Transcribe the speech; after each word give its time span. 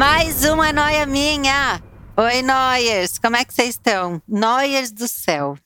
Mais 0.00 0.44
uma 0.44 0.72
noia 0.72 1.04
minha! 1.04 1.78
Oi, 2.16 2.40
Noyers! 2.40 3.18
Como 3.18 3.36
é 3.36 3.44
que 3.44 3.52
vocês 3.52 3.74
estão? 3.74 4.22
Noyers 4.26 4.90
do 4.90 5.06
céu. 5.06 5.58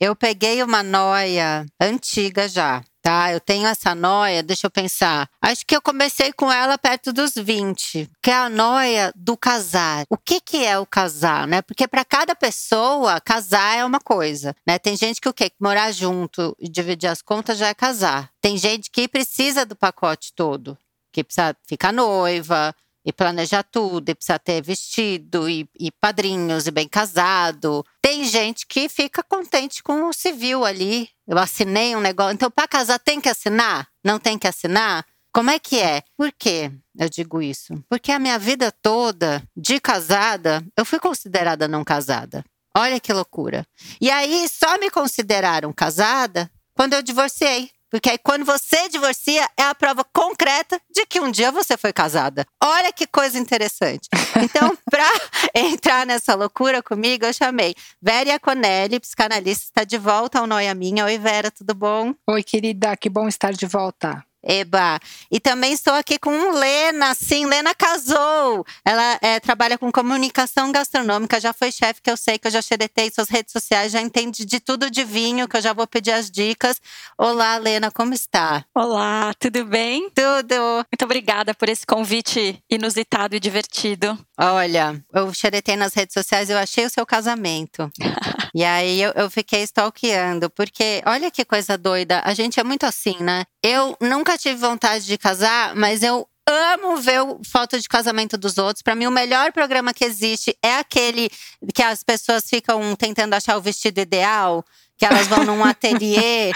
Eu 0.00 0.16
peguei 0.16 0.62
uma 0.62 0.82
noia 0.82 1.66
antiga 1.78 2.48
já, 2.48 2.82
tá? 3.02 3.30
Eu 3.30 3.38
tenho 3.38 3.66
essa 3.66 3.94
noia, 3.94 4.42
deixa 4.42 4.66
eu 4.66 4.70
pensar. 4.70 5.28
Acho 5.42 5.66
que 5.66 5.76
eu 5.76 5.82
comecei 5.82 6.32
com 6.32 6.50
ela 6.50 6.78
perto 6.78 7.12
dos 7.12 7.34
20, 7.34 8.08
que 8.22 8.30
é 8.30 8.34
a 8.34 8.48
noia 8.48 9.12
do 9.14 9.36
casar. 9.36 10.06
O 10.08 10.16
que 10.16 10.40
que 10.40 10.64
é 10.64 10.78
o 10.78 10.86
casar, 10.86 11.46
né? 11.46 11.60
Porque 11.60 11.86
para 11.86 12.02
cada 12.02 12.34
pessoa, 12.34 13.20
casar 13.20 13.76
é 13.76 13.84
uma 13.84 14.00
coisa, 14.00 14.56
né? 14.66 14.78
Tem 14.78 14.96
gente 14.96 15.20
que 15.20 15.28
o 15.28 15.34
quê? 15.34 15.52
Morar 15.60 15.92
junto 15.92 16.56
e 16.58 16.66
dividir 16.66 17.08
as 17.08 17.20
contas 17.20 17.58
já 17.58 17.68
é 17.68 17.74
casar. 17.74 18.30
Tem 18.40 18.56
gente 18.56 18.90
que 18.90 19.06
precisa 19.06 19.66
do 19.66 19.76
pacote 19.76 20.32
todo, 20.34 20.78
que 21.12 21.22
precisa 21.22 21.54
ficar 21.68 21.92
noiva, 21.92 22.74
e 23.04 23.12
planejar 23.12 23.62
tudo, 23.62 24.08
e 24.08 24.14
precisa 24.14 24.38
ter 24.38 24.62
vestido, 24.62 25.48
e, 25.48 25.68
e, 25.78 25.90
padrinhos, 25.90 26.66
e 26.66 26.70
bem 26.70 26.88
casado. 26.88 27.84
Tem 28.00 28.24
gente 28.24 28.66
que 28.66 28.88
fica 28.88 29.22
contente 29.22 29.82
com 29.82 30.08
o 30.08 30.12
civil 30.12 30.64
ali. 30.64 31.08
Eu 31.26 31.38
assinei 31.38 31.96
um 31.96 32.00
negócio. 32.00 32.34
Então, 32.34 32.50
para 32.50 32.68
casar, 32.68 32.98
tem 32.98 33.20
que 33.20 33.28
assinar? 33.28 33.88
Não 34.04 34.18
tem 34.18 34.38
que 34.38 34.46
assinar? 34.46 35.04
Como 35.32 35.50
é 35.50 35.58
que 35.58 35.80
é? 35.80 36.02
Por 36.16 36.30
que 36.30 36.70
eu 36.98 37.08
digo 37.08 37.40
isso? 37.40 37.82
Porque 37.88 38.12
a 38.12 38.18
minha 38.18 38.38
vida 38.38 38.70
toda 38.70 39.42
de 39.56 39.80
casada, 39.80 40.62
eu 40.76 40.84
fui 40.84 41.00
considerada 41.00 41.66
não 41.66 41.82
casada. 41.82 42.44
Olha 42.76 43.00
que 43.00 43.12
loucura. 43.12 43.66
E 44.00 44.10
aí, 44.10 44.46
só 44.48 44.78
me 44.78 44.90
consideraram 44.90 45.72
casada 45.72 46.50
quando 46.74 46.94
eu 46.94 47.02
divorciei. 47.02 47.70
Porque 47.92 48.08
aí, 48.08 48.16
quando 48.16 48.46
você 48.46 48.88
divorcia, 48.88 49.46
é 49.54 49.64
a 49.64 49.74
prova 49.74 50.02
concreta 50.02 50.80
de 50.90 51.04
que 51.04 51.20
um 51.20 51.30
dia 51.30 51.52
você 51.52 51.76
foi 51.76 51.92
casada. 51.92 52.46
Olha 52.64 52.90
que 52.90 53.06
coisa 53.06 53.38
interessante. 53.38 54.08
Então, 54.42 54.74
para 54.90 55.06
entrar 55.54 56.06
nessa 56.06 56.34
loucura 56.34 56.82
comigo, 56.82 57.26
eu 57.26 57.34
chamei 57.34 57.74
Vera 58.00 58.40
Conelli, 58.40 58.98
psicanalista, 58.98 59.64
está 59.66 59.84
de 59.84 59.98
volta 59.98 60.38
ao 60.38 60.46
Noia 60.46 60.74
Minha. 60.74 61.04
Oi, 61.04 61.18
Vera, 61.18 61.50
tudo 61.50 61.74
bom? 61.74 62.14
Oi, 62.26 62.42
querida, 62.42 62.96
que 62.96 63.10
bom 63.10 63.28
estar 63.28 63.52
de 63.52 63.66
volta. 63.66 64.24
Eba! 64.42 64.98
E 65.30 65.38
também 65.38 65.72
estou 65.72 65.94
aqui 65.94 66.18
com 66.18 66.50
Lena, 66.50 67.14
sim, 67.14 67.46
Lena 67.46 67.74
casou. 67.74 68.64
Ela 68.84 69.18
é, 69.22 69.38
trabalha 69.40 69.78
com 69.78 69.92
comunicação 69.92 70.72
gastronômica, 70.72 71.40
já 71.40 71.52
foi 71.52 71.70
chefe, 71.70 72.02
que 72.02 72.10
eu 72.10 72.16
sei 72.16 72.38
que 72.38 72.48
eu 72.48 72.50
já 72.50 72.60
xeretei 72.60 73.10
suas 73.10 73.28
redes 73.28 73.52
sociais, 73.52 73.92
já 73.92 74.00
entende 74.00 74.44
de 74.44 74.60
tudo 74.60 74.90
de 74.90 75.04
vinho, 75.04 75.48
que 75.48 75.56
eu 75.56 75.60
já 75.60 75.72
vou 75.72 75.86
pedir 75.86 76.12
as 76.12 76.30
dicas. 76.30 76.80
Olá, 77.16 77.56
Lena, 77.56 77.90
como 77.90 78.14
está? 78.14 78.64
Olá, 78.74 79.32
tudo 79.38 79.64
bem? 79.64 80.10
Tudo. 80.10 80.54
Muito 80.90 81.04
obrigada 81.04 81.54
por 81.54 81.68
esse 81.68 81.86
convite 81.86 82.62
inusitado 82.70 83.36
e 83.36 83.40
divertido. 83.40 84.18
Olha, 84.38 85.00
eu 85.12 85.32
xeretei 85.32 85.76
nas 85.76 85.94
redes 85.94 86.14
sociais, 86.14 86.50
eu 86.50 86.58
achei 86.58 86.84
o 86.84 86.90
seu 86.90 87.06
casamento. 87.06 87.90
e 88.54 88.64
aí 88.64 89.00
eu, 89.00 89.12
eu 89.14 89.30
fiquei 89.30 89.62
stalkeando, 89.62 90.50
porque 90.50 91.02
olha 91.06 91.30
que 91.30 91.44
coisa 91.44 91.78
doida. 91.78 92.20
A 92.24 92.34
gente 92.34 92.60
é 92.60 92.64
muito 92.64 92.84
assim, 92.84 93.16
né? 93.20 93.44
Eu 93.62 93.96
nunca 94.00 94.36
tive 94.36 94.56
vontade 94.56 95.06
de 95.06 95.16
casar, 95.16 95.74
mas 95.74 96.02
eu 96.02 96.28
amo 96.46 96.96
ver 96.98 97.20
foto 97.50 97.78
de 97.80 97.88
casamento 97.88 98.36
dos 98.36 98.58
outros. 98.58 98.82
Para 98.82 98.94
mim, 98.94 99.06
o 99.06 99.10
melhor 99.10 99.52
programa 99.52 99.94
que 99.94 100.04
existe 100.04 100.56
é 100.62 100.76
aquele 100.76 101.30
que 101.74 101.82
as 101.82 102.02
pessoas 102.02 102.44
ficam 102.48 102.94
tentando 102.94 103.34
achar 103.34 103.56
o 103.56 103.62
vestido 103.62 104.00
ideal, 104.00 104.64
que 104.98 105.06
elas 105.06 105.26
vão 105.26 105.44
num 105.44 105.64
ateliê 105.64 106.52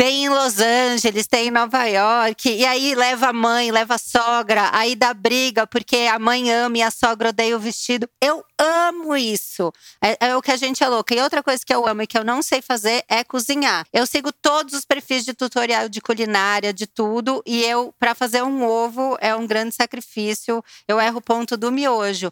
tem 0.00 0.24
em 0.24 0.28
Los 0.30 0.58
Angeles, 0.58 1.26
tem 1.26 1.48
em 1.48 1.50
Nova 1.50 1.84
York. 1.84 2.48
E 2.48 2.64
aí 2.64 2.94
leva 2.94 3.26
a 3.26 3.32
mãe, 3.34 3.70
leva 3.70 3.96
a 3.96 3.98
sogra, 3.98 4.70
aí 4.72 4.96
dá 4.96 5.12
briga 5.12 5.66
porque 5.66 6.08
a 6.10 6.18
mãe 6.18 6.50
ama 6.50 6.78
e 6.78 6.82
a 6.82 6.90
sogra 6.90 7.28
odeia 7.28 7.54
o 7.54 7.60
vestido. 7.60 8.08
Eu 8.18 8.42
amo 8.58 9.14
isso. 9.14 9.70
É, 10.02 10.28
é, 10.28 10.36
o 10.36 10.40
que 10.40 10.50
a 10.50 10.56
gente 10.56 10.82
é 10.82 10.88
louca. 10.88 11.14
E 11.14 11.20
outra 11.20 11.42
coisa 11.42 11.62
que 11.62 11.74
eu 11.74 11.86
amo 11.86 12.00
e 12.00 12.06
que 12.06 12.16
eu 12.16 12.24
não 12.24 12.40
sei 12.40 12.62
fazer 12.62 13.04
é 13.10 13.22
cozinhar. 13.22 13.86
Eu 13.92 14.06
sigo 14.06 14.32
todos 14.32 14.72
os 14.72 14.86
perfis 14.86 15.22
de 15.22 15.34
tutorial 15.34 15.86
de 15.86 16.00
culinária, 16.00 16.72
de 16.72 16.86
tudo. 16.86 17.42
E 17.44 17.62
eu, 17.62 17.94
para 17.98 18.14
fazer 18.14 18.42
um 18.42 18.64
ovo, 18.64 19.18
é 19.20 19.34
um 19.36 19.46
grande 19.46 19.74
sacrifício. 19.74 20.64
Eu 20.88 20.98
erro 20.98 21.18
o 21.18 21.22
ponto 21.22 21.58
do 21.58 21.70
miojo. 21.70 22.30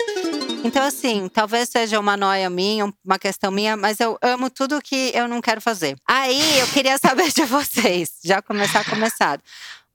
Então, 0.64 0.82
assim, 0.82 1.28
talvez 1.28 1.68
seja 1.68 2.00
uma 2.00 2.16
noia 2.16 2.50
minha, 2.50 2.92
uma 3.04 3.18
questão 3.18 3.50
minha, 3.50 3.76
mas 3.76 4.00
eu 4.00 4.18
amo 4.20 4.50
tudo 4.50 4.82
que 4.82 5.12
eu 5.14 5.28
não 5.28 5.40
quero 5.40 5.60
fazer. 5.60 5.96
Aí 6.06 6.58
eu 6.58 6.66
queria 6.68 6.98
saber 6.98 7.30
de 7.32 7.44
vocês, 7.58 8.10
já 8.22 8.40
começar 8.40 8.84
começado. 8.88 9.42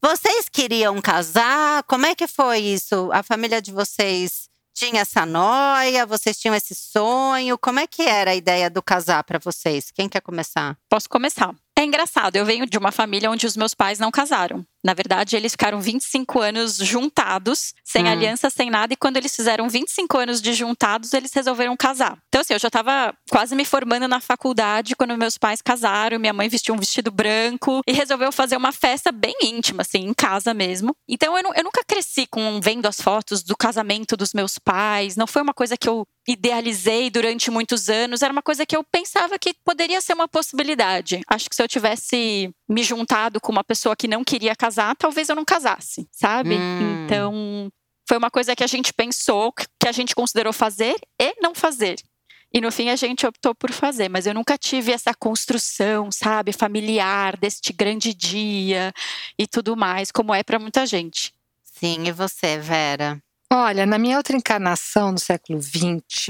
Vocês 0.02 0.50
queriam 0.50 1.00
casar? 1.02 1.84
Como 1.84 2.06
é 2.06 2.14
que 2.14 2.28
foi 2.28 2.60
isso? 2.60 3.10
A 3.14 3.24
família 3.24 3.62
de 3.62 3.72
vocês 3.72 4.50
tinha 4.74 5.02
essa 5.02 5.26
noia? 5.26 6.06
Vocês 6.06 6.38
tinham 6.38 6.54
esse 6.54 6.76
sonho? 6.76 7.58
Como 7.58 7.80
é 7.80 7.88
que 7.88 8.02
era 8.02 8.32
a 8.32 8.36
ideia 8.36 8.70
do 8.70 8.84
casar 8.84 9.24
para 9.24 9.40
vocês? 9.40 9.92
Quem 9.92 10.10
quer 10.10 10.20
começar? 10.20 10.78
Posso 10.90 11.08
começar. 11.08 11.56
É 11.78 11.84
engraçado, 11.84 12.36
eu 12.36 12.46
venho 12.46 12.68
de 12.68 12.78
uma 12.78 12.92
família 12.92 13.32
onde 13.32 13.48
os 13.48 13.58
meus 13.58 13.74
pais 13.74 13.98
não 13.98 14.12
casaram. 14.12 14.64
Na 14.86 14.94
verdade, 14.94 15.36
eles 15.36 15.54
ficaram 15.54 15.80
25 15.80 16.42
anos 16.42 16.76
juntados, 16.78 17.74
sem 17.84 18.04
hum. 18.04 18.12
aliança, 18.12 18.50
sem 18.50 18.70
nada, 18.70 18.94
e 18.94 18.98
quando 18.98 19.18
eles 19.18 19.34
fizeram 19.34 19.70
25 19.70 20.18
anos 20.18 20.42
de 20.42 20.54
juntados, 20.54 21.14
eles 21.14 21.34
resolveram 21.34 21.76
casar. 21.78 22.18
Então, 22.28 22.42
assim, 22.42 22.54
eu 22.54 22.60
já 22.60 22.68
estava 22.68 23.16
quase 23.30 23.56
me 23.56 23.64
formando 23.64 24.08
na 24.08 24.20
faculdade 24.20 24.96
quando 24.96 25.18
meus 25.18 25.38
pais 25.38 25.62
casaram, 25.62 26.20
minha 26.20 26.34
mãe 26.34 26.50
vestiu 26.50 26.76
um 26.76 26.78
vestido 26.78 27.10
branco 27.10 27.82
e 27.88 27.94
resolveu 27.94 28.32
fazer 28.32 28.58
uma 28.58 28.74
festa 28.74 29.12
bem 29.12 29.36
íntima, 29.42 29.82
assim, 29.82 30.00
em 30.00 30.14
casa 30.14 30.54
mesmo. 30.54 30.94
Então, 31.08 31.38
eu, 31.38 31.54
eu 31.56 31.64
nunca 31.64 31.84
cresci 31.88 32.28
com 32.28 32.60
vendo 32.62 32.86
as 32.86 33.00
fotos 33.00 33.42
do 33.42 33.56
casamento 33.56 34.18
dos 34.18 34.34
meus 34.34 34.60
pais, 34.60 35.16
não 35.16 35.26
foi 35.26 35.42
uma 35.42 35.54
coisa 35.54 35.78
que 35.78 35.88
eu 35.88 36.06
idealizei 36.28 37.10
durante 37.10 37.52
muitos 37.52 37.90
anos, 37.90 38.22
era 38.22 38.32
uma 38.32 38.42
coisa 38.42 38.66
que 38.66 38.76
eu 38.76 38.84
pensava 38.84 39.38
que 39.38 39.54
poderia 39.66 40.00
ser 40.02 40.14
uma 40.14 40.28
possibilidade. 40.28 41.22
Acho 41.28 41.50
que 41.50 41.56
se 41.56 41.62
eu 41.62 41.68
tivesse 41.68 42.54
me 42.68 42.84
juntado 42.84 43.42
com 43.42 43.52
uma 43.52 43.64
pessoa 43.64 43.96
que 43.96 44.08
não 44.08 44.24
queria 44.24 44.56
casar, 44.56 44.96
talvez 44.96 45.30
eu 45.30 45.36
não 45.36 45.46
casasse, 45.46 46.08
sabe? 46.12 46.56
Hum. 46.56 47.06
Então, 47.06 47.72
foi 48.08 48.18
uma 48.18 48.32
coisa 48.32 48.56
que 48.56 48.64
a 48.64 48.68
gente 48.68 48.94
pensou, 48.94 49.52
que 49.52 49.88
a 49.88 49.92
gente 49.92 50.16
considerou 50.16 50.54
fazer 50.54 50.96
e 51.20 51.36
não 51.42 51.54
fazer. 51.54 51.96
E 52.54 52.62
no 52.62 52.72
fim 52.72 52.90
a 52.90 52.96
gente 52.96 53.26
optou 53.26 53.56
por 53.56 53.72
fazer, 53.72 54.10
mas 54.10 54.28
eu 54.28 54.34
nunca 54.34 54.58
tive 54.58 54.92
essa 54.92 55.12
construção, 55.14 56.12
sabe, 56.12 56.54
familiar 56.54 57.36
deste 57.36 57.74
grande 57.74 58.14
dia 58.14 58.94
e 59.40 59.48
tudo 59.48 59.76
mais, 59.76 60.12
como 60.12 60.34
é 60.34 60.44
para 60.44 60.60
muita 60.60 60.86
gente. 60.86 61.34
Sim, 61.64 62.08
e 62.08 62.12
você, 62.12 62.60
Vera? 62.60 63.20
Olha, 63.56 63.86
na 63.86 64.00
minha 64.00 64.18
outra 64.18 64.36
encarnação 64.36 65.12
no 65.12 65.20
século 65.20 65.62
XX, 65.62 66.30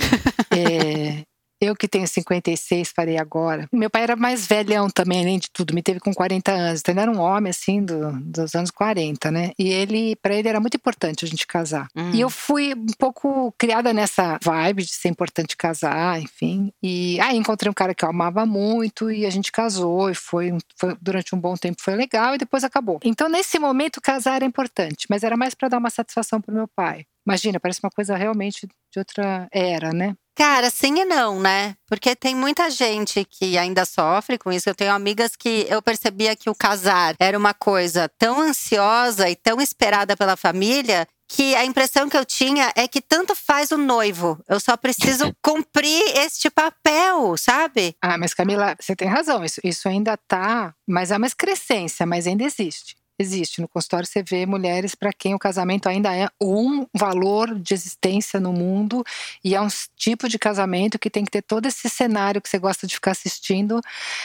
é, 0.51 1.23
eu 1.63 1.75
que 1.75 1.87
tenho 1.87 2.07
56, 2.07 2.91
farei 2.95 3.17
agora. 3.17 3.67
Meu 3.71 3.89
pai 3.89 4.03
era 4.03 4.15
mais 4.15 4.45
velhão 4.45 4.89
também, 4.89 5.21
além 5.21 5.39
de 5.39 5.49
tudo, 5.51 5.73
me 5.73 5.81
teve 5.81 5.99
com 5.99 6.13
40 6.13 6.51
anos. 6.51 6.79
Então 6.79 6.93
ele 6.93 7.01
era 7.01 7.11
um 7.11 7.19
homem 7.19 7.49
assim 7.49 7.83
do, 7.83 8.11
dos 8.21 8.55
anos 8.55 8.71
40, 8.71 9.31
né? 9.31 9.51
E 9.57 9.69
ele, 9.69 10.15
para 10.17 10.35
ele 10.35 10.47
era 10.47 10.59
muito 10.59 10.75
importante 10.75 11.25
a 11.25 11.27
gente 11.27 11.47
casar. 11.47 11.87
Uhum. 11.95 12.11
E 12.11 12.21
eu 12.21 12.29
fui 12.29 12.73
um 12.73 12.93
pouco 12.97 13.53
criada 13.57 13.93
nessa 13.93 14.37
vibe 14.43 14.83
de 14.83 14.93
ser 14.93 15.09
importante 15.09 15.55
casar, 15.55 16.21
enfim. 16.21 16.71
E 16.81 17.19
aí 17.21 17.37
encontrei 17.37 17.69
um 17.69 17.73
cara 17.73 17.93
que 17.93 18.03
eu 18.03 18.09
amava 18.09 18.45
muito 18.45 19.11
e 19.11 19.25
a 19.25 19.29
gente 19.29 19.51
casou 19.51 20.09
e 20.09 20.15
foi, 20.15 20.57
foi 20.77 20.95
durante 21.01 21.35
um 21.35 21.39
bom 21.39 21.55
tempo 21.55 21.81
foi 21.81 21.95
legal 21.95 22.35
e 22.35 22.37
depois 22.37 22.63
acabou. 22.63 22.99
Então 23.03 23.29
nesse 23.29 23.59
momento 23.59 24.01
casar 24.01 24.35
era 24.35 24.45
importante, 24.45 25.07
mas 25.09 25.23
era 25.23 25.37
mais 25.37 25.53
para 25.53 25.69
dar 25.69 25.77
uma 25.77 25.89
satisfação 25.89 26.41
pro 26.41 26.53
meu 26.53 26.67
pai. 26.67 27.05
Imagina, 27.25 27.59
parece 27.59 27.79
uma 27.81 27.89
coisa 27.89 28.17
realmente 28.17 28.67
de 28.67 28.99
outra 28.99 29.47
era, 29.51 29.93
né? 29.93 30.15
Cara, 30.35 30.71
sim 30.71 30.99
e 30.99 31.05
não, 31.05 31.39
né? 31.39 31.75
Porque 31.87 32.15
tem 32.15 32.35
muita 32.35 32.69
gente 32.71 33.23
que 33.23 33.55
ainda 33.55 33.85
sofre 33.85 34.37
com 34.37 34.51
isso. 34.51 34.67
Eu 34.67 34.73
tenho 34.73 34.91
amigas 34.91 35.35
que 35.35 35.67
eu 35.69 35.79
percebia 35.81 36.35
que 36.35 36.49
o 36.49 36.55
casar 36.55 37.15
era 37.19 37.37
uma 37.37 37.53
coisa 37.53 38.09
tão 38.17 38.39
ansiosa 38.39 39.29
e 39.29 39.35
tão 39.35 39.61
esperada 39.61 40.17
pela 40.17 40.35
família 40.35 41.07
que 41.27 41.55
a 41.55 41.63
impressão 41.63 42.09
que 42.09 42.17
eu 42.17 42.25
tinha 42.25 42.71
é 42.75 42.87
que 42.87 42.99
tanto 42.99 43.35
faz 43.35 43.71
o 43.71 43.77
noivo. 43.77 44.39
Eu 44.47 44.59
só 44.59 44.75
preciso 44.75 45.35
cumprir 45.41 46.03
este 46.17 46.49
papel, 46.49 47.37
sabe? 47.37 47.95
Ah, 48.01 48.17
mas 48.17 48.33
Camila, 48.33 48.75
você 48.79 48.95
tem 48.95 49.07
razão. 49.07 49.43
Isso, 49.43 49.61
isso 49.63 49.87
ainda 49.87 50.17
tá. 50.17 50.73
Mas 50.87 51.11
é 51.11 51.17
uma 51.17 51.27
excrescência, 51.27 52.07
mas 52.07 52.25
ainda 52.25 52.43
existe 52.43 52.95
Existe. 53.23 53.61
No 53.61 53.67
consultório 53.67 54.05
você 54.05 54.21
vê 54.21 54.45
mulheres 54.45 54.95
para 54.95 55.11
quem 55.13 55.33
o 55.33 55.39
casamento 55.39 55.87
ainda 55.87 56.13
é 56.15 56.27
um 56.41 56.85
valor 56.93 57.57
de 57.57 57.73
existência 57.73 58.39
no 58.39 58.51
mundo 58.51 59.03
e 59.43 59.55
é 59.55 59.61
um 59.61 59.67
tipo 59.95 60.27
de 60.27 60.37
casamento 60.37 60.99
que 60.99 61.09
tem 61.09 61.23
que 61.23 61.31
ter 61.31 61.41
todo 61.41 61.65
esse 61.65 61.89
cenário 61.89 62.41
que 62.41 62.49
você 62.49 62.59
gosta 62.59 62.85
de 62.85 62.95
ficar 62.95 63.11
assistindo. 63.11 63.79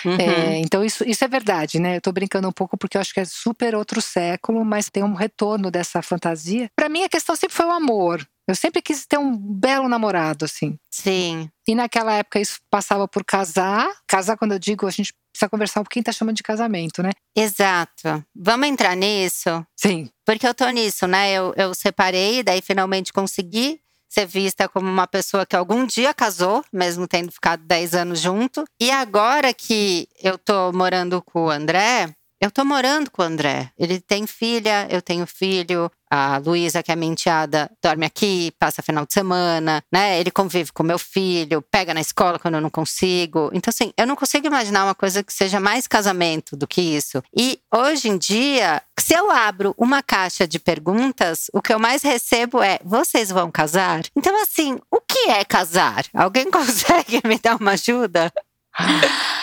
Uhum. 0.04 0.16
É, 0.16 0.58
então, 0.58 0.84
isso, 0.84 1.08
isso 1.08 1.24
é 1.24 1.28
verdade, 1.28 1.78
né? 1.78 1.96
Eu 1.96 2.00
tô 2.00 2.10
brincando 2.10 2.48
um 2.48 2.52
pouco 2.52 2.76
porque 2.76 2.96
eu 2.96 3.00
acho 3.00 3.14
que 3.14 3.20
é 3.20 3.24
super 3.24 3.74
outro 3.74 4.02
século, 4.02 4.64
mas 4.64 4.90
tem 4.90 5.02
um 5.04 5.14
retorno 5.14 5.70
dessa 5.70 6.02
fantasia. 6.02 6.70
Para 6.74 6.88
mim, 6.88 7.04
a 7.04 7.08
questão 7.08 7.36
sempre 7.36 7.56
foi 7.56 7.66
o 7.66 7.72
amor. 7.72 8.26
Eu 8.48 8.54
sempre 8.54 8.80
quis 8.80 9.04
ter 9.04 9.18
um 9.18 9.36
belo 9.36 9.90
namorado, 9.90 10.46
assim. 10.46 10.78
Sim. 10.90 11.50
E 11.66 11.74
naquela 11.74 12.14
época 12.14 12.40
isso 12.40 12.58
passava 12.70 13.06
por 13.06 13.22
casar. 13.22 13.86
Casar, 14.08 14.38
quando 14.38 14.52
eu 14.52 14.58
digo, 14.58 14.86
a 14.86 14.90
gente 14.90 15.12
precisa 15.30 15.50
conversar 15.50 15.80
um 15.80 15.84
pouquinho, 15.84 16.04
tá 16.04 16.12
chamando 16.12 16.36
de 16.36 16.42
casamento, 16.42 17.02
né? 17.02 17.10
Exato. 17.36 18.24
Vamos 18.34 18.66
entrar 18.66 18.96
nisso? 18.96 19.64
Sim. 19.76 20.08
Porque 20.24 20.48
eu 20.48 20.54
tô 20.54 20.66
nisso, 20.70 21.06
né? 21.06 21.30
Eu, 21.30 21.52
eu 21.58 21.74
separei, 21.74 22.42
daí 22.42 22.62
finalmente 22.62 23.12
consegui 23.12 23.80
ser 24.08 24.26
vista 24.26 24.68
como 24.68 24.88
uma 24.88 25.06
pessoa 25.06 25.44
que 25.44 25.54
algum 25.54 25.84
dia 25.84 26.14
casou, 26.14 26.64
mesmo 26.72 27.06
tendo 27.06 27.30
ficado 27.30 27.62
10 27.64 27.94
anos 27.94 28.20
junto. 28.20 28.64
E 28.80 28.90
agora 28.90 29.52
que 29.52 30.08
eu 30.22 30.38
tô 30.38 30.72
morando 30.72 31.20
com 31.20 31.44
o 31.44 31.50
André, 31.50 32.14
eu 32.40 32.50
tô 32.50 32.64
morando 32.64 33.10
com 33.10 33.22
o 33.22 33.24
André. 33.24 33.70
Ele 33.76 34.00
tem 34.00 34.26
filha, 34.26 34.86
eu 34.90 35.02
tenho 35.02 35.26
filho. 35.26 35.90
A 36.10 36.38
Luísa, 36.38 36.82
que 36.82 36.90
é 36.90 36.96
minha 36.96 37.12
enteada, 37.12 37.70
dorme 37.82 38.06
aqui, 38.06 38.50
passa 38.58 38.80
final 38.80 39.04
de 39.04 39.12
semana, 39.12 39.82
né? 39.92 40.18
Ele 40.18 40.30
convive 40.30 40.72
com 40.72 40.82
meu 40.82 40.98
filho, 40.98 41.60
pega 41.70 41.92
na 41.92 42.00
escola 42.00 42.38
quando 42.38 42.54
eu 42.54 42.62
não 42.62 42.70
consigo. 42.70 43.50
Então, 43.52 43.70
assim, 43.70 43.92
eu 43.94 44.06
não 44.06 44.16
consigo 44.16 44.46
imaginar 44.46 44.84
uma 44.84 44.94
coisa 44.94 45.22
que 45.22 45.32
seja 45.32 45.60
mais 45.60 45.86
casamento 45.86 46.56
do 46.56 46.66
que 46.66 46.80
isso. 46.80 47.22
E 47.36 47.60
hoje 47.74 48.08
em 48.08 48.16
dia, 48.16 48.80
se 48.98 49.12
eu 49.12 49.30
abro 49.30 49.74
uma 49.76 50.02
caixa 50.02 50.48
de 50.48 50.58
perguntas, 50.58 51.50
o 51.52 51.60
que 51.60 51.74
eu 51.74 51.78
mais 51.78 52.02
recebo 52.02 52.62
é: 52.62 52.78
vocês 52.82 53.28
vão 53.28 53.50
casar? 53.50 54.02
Então, 54.16 54.40
assim, 54.42 54.78
o 54.90 55.00
que 55.00 55.28
é 55.28 55.44
casar? 55.44 56.06
Alguém 56.14 56.48
consegue 56.50 57.20
me 57.26 57.38
dar 57.38 57.56
uma 57.56 57.72
ajuda? 57.72 58.32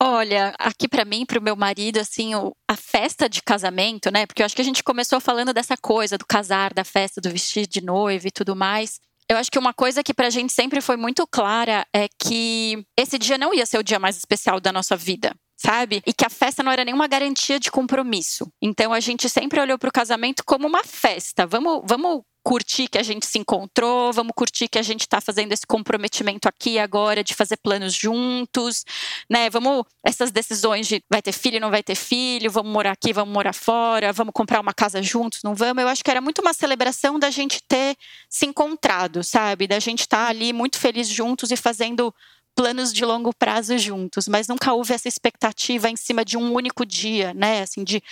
Olha, 0.00 0.54
aqui 0.58 0.86
para 0.86 1.04
mim, 1.04 1.26
para 1.26 1.40
o 1.40 1.42
meu 1.42 1.56
marido, 1.56 1.98
assim, 1.98 2.30
a 2.68 2.76
festa 2.76 3.28
de 3.28 3.42
casamento, 3.42 4.12
né? 4.12 4.26
Porque 4.26 4.42
eu 4.42 4.46
acho 4.46 4.54
que 4.54 4.62
a 4.62 4.64
gente 4.64 4.84
começou 4.84 5.20
falando 5.20 5.52
dessa 5.52 5.76
coisa 5.76 6.16
do 6.16 6.24
casar, 6.24 6.72
da 6.72 6.84
festa, 6.84 7.20
do 7.20 7.30
vestir 7.30 7.66
de 7.66 7.80
noiva 7.80 8.28
e 8.28 8.30
tudo 8.30 8.54
mais. 8.54 9.00
Eu 9.28 9.36
acho 9.36 9.50
que 9.50 9.58
uma 9.58 9.74
coisa 9.74 10.02
que 10.02 10.14
pra 10.14 10.30
gente 10.30 10.52
sempre 10.52 10.80
foi 10.80 10.96
muito 10.96 11.26
clara 11.26 11.84
é 11.92 12.06
que 12.18 12.86
esse 12.96 13.18
dia 13.18 13.36
não 13.36 13.52
ia 13.52 13.66
ser 13.66 13.78
o 13.78 13.82
dia 13.82 13.98
mais 13.98 14.16
especial 14.16 14.60
da 14.60 14.72
nossa 14.72 14.96
vida 14.96 15.34
sabe? 15.60 16.00
E 16.06 16.12
que 16.12 16.24
a 16.24 16.30
festa 16.30 16.62
não 16.62 16.70
era 16.70 16.84
nenhuma 16.84 17.08
garantia 17.08 17.58
de 17.58 17.70
compromisso. 17.70 18.50
Então 18.62 18.92
a 18.92 19.00
gente 19.00 19.28
sempre 19.28 19.60
olhou 19.60 19.76
para 19.76 19.88
o 19.88 19.92
casamento 19.92 20.44
como 20.46 20.68
uma 20.68 20.84
festa. 20.84 21.46
Vamos, 21.46 21.82
vamos 21.84 22.22
curtir 22.48 22.88
que 22.88 22.96
a 22.96 23.02
gente 23.02 23.26
se 23.26 23.38
encontrou, 23.38 24.10
vamos 24.10 24.32
curtir 24.34 24.68
que 24.68 24.78
a 24.78 24.82
gente 24.82 25.02
está 25.02 25.20
fazendo 25.20 25.52
esse 25.52 25.66
comprometimento 25.66 26.48
aqui 26.48 26.78
agora 26.78 27.22
de 27.22 27.34
fazer 27.34 27.58
planos 27.58 27.92
juntos, 27.92 28.86
né? 29.28 29.50
Vamos 29.50 29.84
essas 30.02 30.30
decisões 30.30 30.86
de 30.86 31.04
vai 31.10 31.20
ter 31.20 31.32
filho, 31.32 31.60
não 31.60 31.70
vai 31.70 31.82
ter 31.82 31.94
filho, 31.94 32.50
vamos 32.50 32.72
morar 32.72 32.92
aqui, 32.92 33.12
vamos 33.12 33.34
morar 33.34 33.52
fora, 33.52 34.14
vamos 34.14 34.32
comprar 34.32 34.60
uma 34.62 34.72
casa 34.72 35.02
juntos, 35.02 35.42
não 35.44 35.54
vamos. 35.54 35.82
Eu 35.82 35.88
acho 35.88 36.02
que 36.02 36.10
era 36.10 36.22
muito 36.22 36.40
uma 36.40 36.54
celebração 36.54 37.18
da 37.18 37.28
gente 37.28 37.60
ter 37.68 37.94
se 38.30 38.46
encontrado, 38.46 39.22
sabe? 39.22 39.66
Da 39.66 39.78
gente 39.78 40.00
estar 40.00 40.24
tá 40.24 40.30
ali 40.30 40.50
muito 40.54 40.78
feliz 40.78 41.06
juntos 41.06 41.50
e 41.50 41.56
fazendo 41.56 42.14
planos 42.56 42.94
de 42.94 43.04
longo 43.04 43.32
prazo 43.32 43.76
juntos, 43.76 44.26
mas 44.26 44.48
nunca 44.48 44.72
houve 44.72 44.94
essa 44.94 45.06
expectativa 45.06 45.90
em 45.90 45.96
cima 45.96 46.24
de 46.24 46.38
um 46.38 46.54
único 46.54 46.86
dia, 46.86 47.34
né? 47.34 47.60
Assim, 47.60 47.84
de 47.84 48.02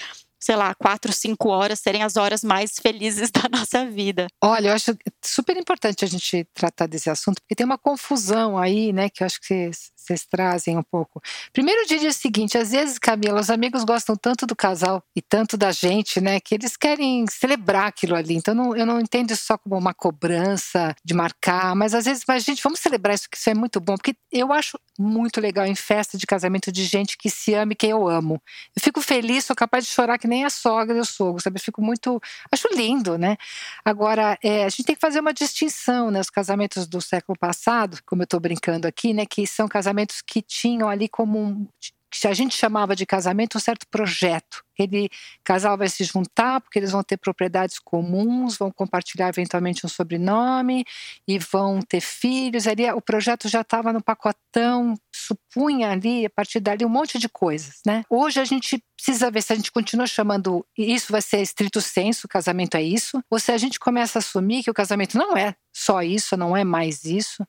sei 0.46 0.54
lá, 0.54 0.72
quatro, 0.76 1.12
cinco 1.12 1.48
horas 1.48 1.81
serem 1.81 2.04
as 2.04 2.16
horas 2.16 2.44
mais 2.44 2.78
felizes 2.81 3.32
da 3.34 3.48
nossa 3.50 3.84
vida. 3.84 4.28
Olha, 4.40 4.69
eu 4.69 4.75
acho 4.75 4.96
super 5.25 5.56
importante 5.56 6.04
a 6.04 6.08
gente 6.08 6.46
tratar 6.54 6.87
desse 6.87 7.10
assunto, 7.10 7.40
porque 7.43 7.56
tem 7.56 7.66
uma 7.66 7.76
confusão 7.76 8.56
aí, 8.56 8.93
né, 8.93 9.10
que 9.10 9.25
eu 9.25 9.26
acho 9.26 9.40
que 9.40 9.72
vocês, 10.06 10.25
trazem 10.25 10.79
um 10.79 10.82
pouco. 10.82 11.20
Primeiro 11.53 11.87
dia 11.87 12.06
é 12.06 12.08
o 12.08 12.12
seguinte, 12.12 12.56
às 12.56 12.70
vezes, 12.70 12.99
Camila, 12.99 13.41
os 13.41 13.50
amigos 13.50 13.85
gostam 13.85 14.17
tanto 14.17 14.47
do 14.47 14.55
casal 14.55 15.03
e 15.14 15.20
tanto 15.20 15.56
da 15.56 15.73
gente, 15.73 16.20
né, 16.20 16.38
que 16.38 16.55
eles 16.55 16.76
querem 16.76 17.26
celebrar 17.29 17.88
aquilo 17.88 18.14
ali. 18.14 18.37
Então, 18.37 18.55
não, 18.55 18.76
eu 18.76 18.87
não 18.87 19.00
entendo 19.00 19.32
isso 19.32 19.47
só 19.47 19.58
como 19.58 19.76
uma 19.76 19.93
cobrança 19.93 20.94
de 21.05 21.14
marcar, 21.14 21.75
mas 21.75 21.94
às 21.94 22.05
vezes, 22.05 22.23
mas 22.26 22.44
gente, 22.44 22.62
vamos 22.62 22.79
celebrar 22.79 23.14
isso, 23.14 23.29
que 23.29 23.37
isso 23.37 23.50
é 23.50 23.55
muito 23.55 23.81
bom, 23.81 23.97
porque 23.97 24.14
eu 24.31 24.53
acho 24.53 24.79
muito 24.99 25.41
legal 25.41 25.67
em 25.67 25.75
festa 25.75 26.17
de 26.17 26.26
casamento 26.26 26.70
de 26.70 26.85
gente 26.85 27.19
que 27.19 27.29
se 27.29 27.53
ama 27.53 27.73
e 27.73 27.76
que 27.76 27.87
eu 27.87 28.08
amo. 28.08 28.41
Eu 28.75 28.82
fico 28.82 29.00
feliz, 29.00 29.44
sou 29.44 29.56
capaz 29.56 29.85
de 29.85 29.91
chorar 29.91 30.19
que 30.19 30.29
nem 30.29 30.37
nem 30.37 30.44
a 30.44 30.50
sogra 30.50 30.97
e 30.97 31.00
o 31.00 31.05
sogro, 31.05 31.41
sabe? 31.41 31.58
Eu 31.58 31.62
fico 31.62 31.82
muito. 31.82 32.20
Acho 32.53 32.69
lindo, 32.75 33.17
né? 33.17 33.37
Agora, 33.85 34.38
é, 34.43 34.64
a 34.64 34.69
gente 34.69 34.85
tem 34.85 34.94
que 34.94 35.00
fazer 35.00 35.20
uma 35.20 35.32
distinção, 35.32 36.11
né? 36.11 36.20
Os 36.20 36.31
casamentos 36.31 36.87
do 36.87 37.00
século 37.00 37.38
passado, 37.38 37.99
como 38.05 38.23
eu 38.23 38.25
estou 38.25 38.38
brincando 38.38 38.87
aqui, 38.87 39.14
né? 39.14 39.25
Que 39.25 39.47
são 39.47 39.67
casamentos 39.67 39.95
que 40.25 40.43
tinham 40.43 40.88
ali 40.88 41.08
como 41.08 41.38
um 41.38 41.69
que 42.10 42.26
a 42.26 42.32
gente 42.32 42.56
chamava 42.56 42.96
de 42.96 43.04
casamento 43.04 43.58
um 43.58 43.60
certo 43.60 43.87
projeto. 43.88 44.64
Ele 44.78 45.08
casal 45.44 45.76
vai 45.76 45.88
se 45.88 46.05
juntar 46.05 46.61
porque 46.61 46.78
eles 46.78 46.93
vão 46.93 47.02
ter 47.02 47.17
propriedades 47.17 47.78
comuns, 47.78 48.56
vão 48.56 48.70
compartilhar 48.70 49.28
eventualmente 49.28 49.84
um 49.84 49.88
sobrenome 49.88 50.84
e 51.26 51.38
vão 51.38 51.81
ter 51.81 52.00
filhos. 52.00 52.67
Ali 52.67 52.90
o 52.90 53.00
projeto 53.00 53.49
já 53.49 53.62
estava 53.62 53.93
no 53.93 54.02
pacotão, 54.02 54.94
supunha 55.12 55.90
ali 55.90 56.26
a 56.26 56.31
partir 56.31 56.61
dali 56.61 56.84
um 56.84 56.88
monte 56.88 57.19
de 57.19 57.28
coisas, 57.28 57.81
né? 57.87 58.05
Hoje 58.08 58.40
a 58.40 58.44
gente 58.44 58.82
precisa 58.96 59.31
ver 59.31 59.43
se 59.43 59.52
a 59.52 59.56
gente 59.56 59.70
continua 59.70 60.06
chamando 60.06 60.64
isso 60.76 61.12
vai 61.12 61.22
ser 61.22 61.40
estrito 61.43 61.81
senso, 61.81 62.29
casamento 62.29 62.76
é 62.76 62.82
isso, 62.82 63.22
ou 63.31 63.38
se 63.38 63.52
a 63.52 63.58
gente 63.58 63.79
começa 63.79 64.19
a 64.19 64.20
assumir 64.20 64.62
que 64.62 64.70
o 64.70 64.75
casamento 64.75 65.19
não 65.19 65.37
é 65.37 65.55
só 65.72 66.02
isso, 66.02 66.37
não 66.37 66.56
é 66.56 66.64
mais 66.64 67.05
isso, 67.05 67.46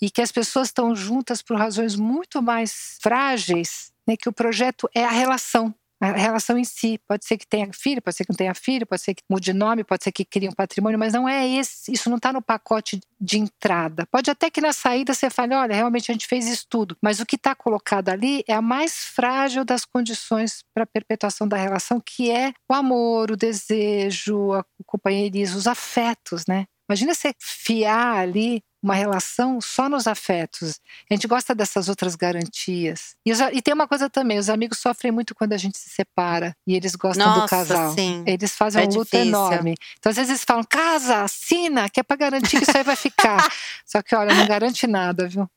e 0.00 0.10
que 0.10 0.20
as 0.20 0.32
pessoas 0.32 0.68
estão 0.68 0.94
juntas 0.94 1.40
por 1.40 1.56
razões 1.56 1.94
muito 1.94 2.42
mais 2.42 2.98
frágeis 3.00 3.92
né, 4.08 4.16
que 4.16 4.28
o 4.28 4.32
projeto 4.32 4.88
é 4.94 5.04
a 5.04 5.10
relação, 5.10 5.74
a 6.00 6.12
relação 6.12 6.56
em 6.56 6.64
si. 6.64 7.00
Pode 7.06 7.24
ser 7.24 7.36
que 7.36 7.46
tenha 7.46 7.68
filho, 7.72 8.00
pode 8.00 8.16
ser 8.16 8.24
que 8.24 8.32
não 8.32 8.36
tenha 8.36 8.54
filho, 8.54 8.86
pode 8.86 9.02
ser 9.02 9.14
que 9.14 9.22
mude 9.28 9.52
nome, 9.52 9.84
pode 9.84 10.04
ser 10.04 10.12
que 10.12 10.24
crie 10.24 10.48
um 10.48 10.52
patrimônio, 10.52 10.98
mas 10.98 11.12
não 11.12 11.28
é 11.28 11.46
esse, 11.46 11.92
isso 11.92 12.08
não 12.08 12.16
está 12.16 12.32
no 12.32 12.42
pacote 12.42 13.00
de 13.20 13.38
entrada. 13.38 14.06
Pode 14.10 14.30
até 14.30 14.50
que 14.50 14.60
na 14.60 14.72
saída 14.72 15.12
você 15.12 15.28
fale, 15.28 15.54
olha, 15.54 15.74
realmente 15.74 16.10
a 16.10 16.14
gente 16.14 16.26
fez 16.26 16.46
isso 16.46 16.66
tudo, 16.68 16.96
mas 17.02 17.20
o 17.20 17.26
que 17.26 17.36
está 17.36 17.54
colocado 17.54 18.08
ali 18.08 18.42
é 18.46 18.54
a 18.54 18.62
mais 18.62 19.04
frágil 19.04 19.64
das 19.64 19.84
condições 19.84 20.62
para 20.74 20.84
a 20.84 20.86
perpetuação 20.86 21.48
da 21.48 21.56
relação, 21.56 22.00
que 22.00 22.30
é 22.30 22.52
o 22.70 22.74
amor, 22.74 23.30
o 23.30 23.36
desejo, 23.36 24.52
o 24.52 24.84
companheirismo, 24.86 25.58
os 25.58 25.66
afetos, 25.66 26.44
né? 26.46 26.66
Imagina 26.88 27.12
você 27.14 27.34
fiar 27.38 28.16
ali 28.16 28.62
uma 28.82 28.94
relação 28.94 29.60
só 29.60 29.88
nos 29.88 30.06
afetos. 30.06 30.80
A 31.10 31.14
gente 31.14 31.26
gosta 31.26 31.54
dessas 31.54 31.88
outras 31.88 32.14
garantias. 32.14 33.16
E, 33.26 33.32
os, 33.32 33.40
e, 33.52 33.60
tem 33.60 33.74
uma 33.74 33.88
coisa 33.88 34.08
também: 34.08 34.38
os 34.38 34.48
amigos 34.48 34.78
sofrem 34.78 35.12
muito 35.12 35.34
quando 35.34 35.52
a 35.52 35.56
gente 35.56 35.76
se 35.76 35.90
separa 35.90 36.56
e 36.66 36.74
eles 36.74 36.94
gostam 36.94 37.26
Nossa, 37.26 37.40
do 37.40 37.48
casal. 37.48 37.94
Sim. 37.94 38.22
Eles 38.26 38.54
fazem 38.54 38.82
é 38.82 38.86
um 38.86 38.88
luto 38.88 39.04
difícil. 39.04 39.28
enorme. 39.28 39.74
Então, 39.98 40.10
às 40.10 40.16
vezes, 40.16 40.30
eles 40.30 40.44
falam: 40.44 40.64
casa, 40.64 41.22
assina, 41.22 41.88
que 41.88 42.00
é 42.00 42.02
para 42.02 42.16
garantir 42.16 42.58
que 42.58 42.68
isso 42.68 42.76
aí 42.76 42.84
vai 42.84 42.96
ficar. 42.96 43.50
Só 43.84 44.00
que, 44.02 44.14
olha, 44.14 44.34
não 44.34 44.46
garante 44.46 44.86
nada, 44.86 45.28
viu? 45.28 45.48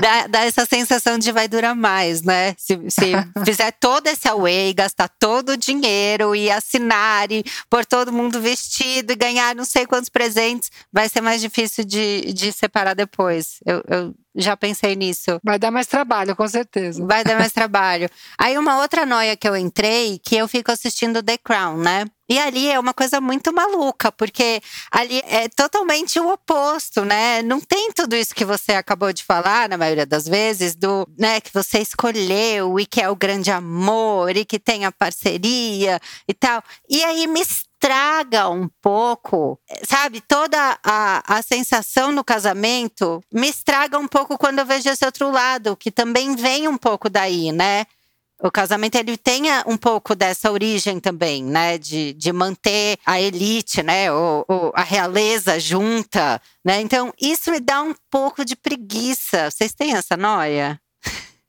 Dá, 0.00 0.26
dá, 0.26 0.44
essa 0.44 0.64
sensação 0.64 1.18
de 1.18 1.30
vai 1.30 1.46
durar 1.46 1.74
mais, 1.74 2.22
né? 2.22 2.54
Se, 2.56 2.78
se 2.88 3.12
fizer 3.44 3.70
todo 3.72 4.06
esse 4.06 4.26
away, 4.28 4.72
gastar 4.72 5.08
todo 5.08 5.50
o 5.50 5.56
dinheiro 5.56 6.34
e 6.34 6.50
assinar 6.50 7.30
e 7.30 7.44
pôr 7.68 7.84
todo 7.84 8.12
mundo 8.12 8.40
vestido 8.40 9.12
e 9.12 9.16
ganhar 9.16 9.54
não 9.54 9.64
sei 9.64 9.86
quantos 9.86 10.08
presentes, 10.08 10.70
vai 10.90 11.08
ser 11.08 11.20
mais 11.20 11.40
difícil 11.40 11.84
de, 11.84 12.32
de 12.32 12.39
separar 12.52 12.94
depois. 12.94 13.58
Eu, 13.64 13.82
eu 13.88 14.14
já 14.34 14.56
pensei 14.56 14.94
nisso. 14.94 15.40
Vai 15.42 15.58
dar 15.58 15.70
mais 15.70 15.86
trabalho, 15.86 16.36
com 16.36 16.46
certeza. 16.46 17.04
Vai 17.04 17.24
dar 17.24 17.38
mais 17.38 17.52
trabalho. 17.54 18.08
Aí 18.38 18.56
uma 18.56 18.78
outra 18.78 19.04
noia 19.04 19.36
que 19.36 19.48
eu 19.48 19.56
entrei, 19.56 20.18
que 20.18 20.36
eu 20.36 20.46
fico 20.46 20.70
assistindo 20.70 21.22
The 21.22 21.38
Crown, 21.38 21.76
né? 21.78 22.04
E 22.30 22.38
ali 22.38 22.70
é 22.70 22.78
uma 22.78 22.94
coisa 22.94 23.20
muito 23.20 23.52
maluca, 23.52 24.12
porque 24.12 24.62
ali 24.92 25.20
é 25.26 25.48
totalmente 25.48 26.20
o 26.20 26.32
oposto, 26.32 27.04
né? 27.04 27.42
Não 27.42 27.60
tem 27.60 27.90
tudo 27.92 28.14
isso 28.14 28.32
que 28.32 28.44
você 28.44 28.74
acabou 28.74 29.12
de 29.12 29.24
falar, 29.24 29.68
na 29.68 29.76
maioria 29.76 30.06
das 30.06 30.26
vezes, 30.26 30.76
do, 30.76 31.08
né, 31.18 31.40
que 31.40 31.52
você 31.52 31.80
escolheu 31.80 32.78
e 32.78 32.86
que 32.86 33.00
é 33.00 33.10
o 33.10 33.16
grande 33.16 33.50
amor 33.50 34.36
e 34.36 34.44
que 34.44 34.60
tem 34.60 34.84
a 34.84 34.92
parceria 34.92 35.98
e 36.28 36.32
tal. 36.32 36.62
E 36.88 37.02
aí 37.02 37.26
me 37.26 37.42
estraga 37.80 38.50
um 38.50 38.68
pouco, 38.82 39.58
sabe? 39.88 40.20
Toda 40.20 40.78
a, 40.84 41.38
a 41.38 41.42
sensação 41.42 42.12
no 42.12 42.22
casamento 42.22 43.22
me 43.32 43.48
estraga 43.48 43.98
um 43.98 44.06
pouco 44.06 44.36
quando 44.36 44.58
eu 44.58 44.66
vejo 44.66 44.90
esse 44.90 45.04
outro 45.04 45.30
lado, 45.30 45.74
que 45.74 45.90
também 45.90 46.36
vem 46.36 46.68
um 46.68 46.76
pouco 46.76 47.08
daí, 47.08 47.50
né? 47.50 47.86
O 48.42 48.50
casamento 48.50 48.96
ele 48.96 49.16
tem 49.16 49.44
um 49.66 49.76
pouco 49.76 50.14
dessa 50.14 50.50
origem 50.50 51.00
também, 51.00 51.42
né? 51.42 51.78
De, 51.78 52.12
de 52.12 52.32
manter 52.32 52.98
a 53.04 53.18
elite, 53.18 53.82
né? 53.82 54.12
Ou, 54.12 54.44
ou, 54.46 54.72
a 54.74 54.82
realeza 54.82 55.58
junta, 55.58 56.40
né? 56.64 56.80
Então, 56.80 57.12
isso 57.20 57.50
me 57.50 57.60
dá 57.60 57.82
um 57.82 57.94
pouco 58.10 58.44
de 58.44 58.56
preguiça. 58.56 59.50
Vocês 59.50 59.72
têm 59.72 59.94
essa 59.94 60.16
noia? 60.16 60.78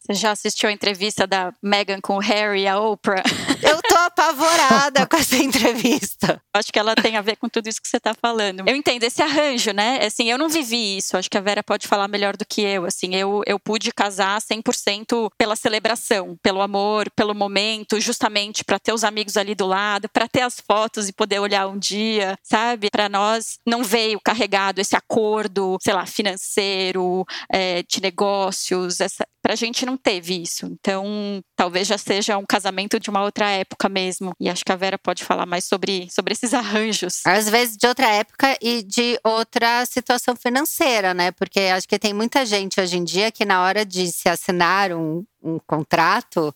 Você 0.01 0.15
já 0.15 0.31
assistiu 0.31 0.67
a 0.67 0.71
entrevista 0.71 1.27
da 1.27 1.53
Meghan 1.61 2.01
com 2.01 2.15
o 2.15 2.19
Harry 2.19 2.63
e 2.63 2.67
a 2.67 2.79
Oprah? 2.79 3.21
Eu 3.61 3.79
tô 3.83 3.95
apavorada 3.95 5.05
com 5.05 5.15
essa 5.15 5.37
entrevista. 5.37 6.41
Acho 6.53 6.73
que 6.73 6.79
ela 6.79 6.95
tem 6.95 7.15
a 7.15 7.21
ver 7.21 7.35
com 7.35 7.47
tudo 7.47 7.67
isso 7.67 7.79
que 7.79 7.87
você 7.87 7.99
tá 7.99 8.13
falando. 8.13 8.67
Eu 8.67 8.75
entendo 8.75 9.03
esse 9.03 9.21
arranjo, 9.21 9.71
né? 9.71 10.03
Assim, 10.03 10.31
eu 10.31 10.37
não 10.37 10.49
vivi 10.49 10.97
isso. 10.97 11.15
Acho 11.15 11.29
que 11.29 11.37
a 11.37 11.41
Vera 11.41 11.61
pode 11.61 11.87
falar 11.87 12.07
melhor 12.07 12.35
do 12.35 12.43
que 12.43 12.61
eu. 12.61 12.85
Assim, 12.85 13.15
eu, 13.15 13.43
eu 13.45 13.59
pude 13.59 13.91
casar 13.91 14.41
100% 14.41 15.29
pela 15.37 15.55
celebração, 15.55 16.35
pelo 16.41 16.61
amor, 16.61 17.09
pelo 17.11 17.35
momento, 17.35 17.99
justamente 17.99 18.63
para 18.63 18.79
ter 18.79 18.93
os 18.93 19.03
amigos 19.03 19.37
ali 19.37 19.53
do 19.53 19.67
lado, 19.67 20.09
para 20.09 20.27
ter 20.27 20.41
as 20.41 20.59
fotos 20.59 21.07
e 21.07 21.13
poder 21.13 21.39
olhar 21.39 21.67
um 21.67 21.77
dia, 21.77 22.35
sabe? 22.41 22.89
Para 22.89 23.07
nós 23.07 23.59
não 23.65 23.83
veio 23.83 24.19
carregado 24.19 24.79
esse 24.81 24.95
acordo, 24.95 25.77
sei 25.81 25.93
lá, 25.93 26.05
financeiro, 26.07 27.23
é, 27.51 27.83
de 27.83 28.01
negócios. 28.01 28.99
Essa, 28.99 29.25
pra 29.41 29.55
gente 29.55 29.85
não 29.85 29.90
teve 29.97 30.41
isso. 30.41 30.65
Então, 30.65 31.43
talvez 31.55 31.87
já 31.87 31.97
seja 31.97 32.37
um 32.37 32.45
casamento 32.45 32.99
de 32.99 33.09
uma 33.09 33.23
outra 33.23 33.49
época 33.49 33.87
mesmo. 33.89 34.33
E 34.39 34.49
acho 34.49 34.63
que 34.63 34.71
a 34.71 34.75
Vera 34.75 34.97
pode 34.97 35.23
falar 35.23 35.45
mais 35.45 35.65
sobre, 35.65 36.07
sobre 36.11 36.33
esses 36.33 36.53
arranjos. 36.55 37.21
Às 37.25 37.49
vezes 37.49 37.77
de 37.77 37.87
outra 37.87 38.07
época 38.07 38.57
e 38.61 38.83
de 38.83 39.19
outra 39.23 39.85
situação 39.85 40.35
financeira, 40.35 41.13
né? 41.13 41.31
Porque 41.31 41.59
acho 41.59 41.87
que 41.87 41.99
tem 41.99 42.13
muita 42.13 42.45
gente 42.45 42.79
hoje 42.79 42.97
em 42.97 43.03
dia 43.03 43.31
que 43.31 43.45
na 43.45 43.63
hora 43.63 43.85
de 43.85 44.11
se 44.11 44.29
assinar 44.29 44.91
um, 44.91 45.23
um 45.43 45.59
contrato 45.65 46.53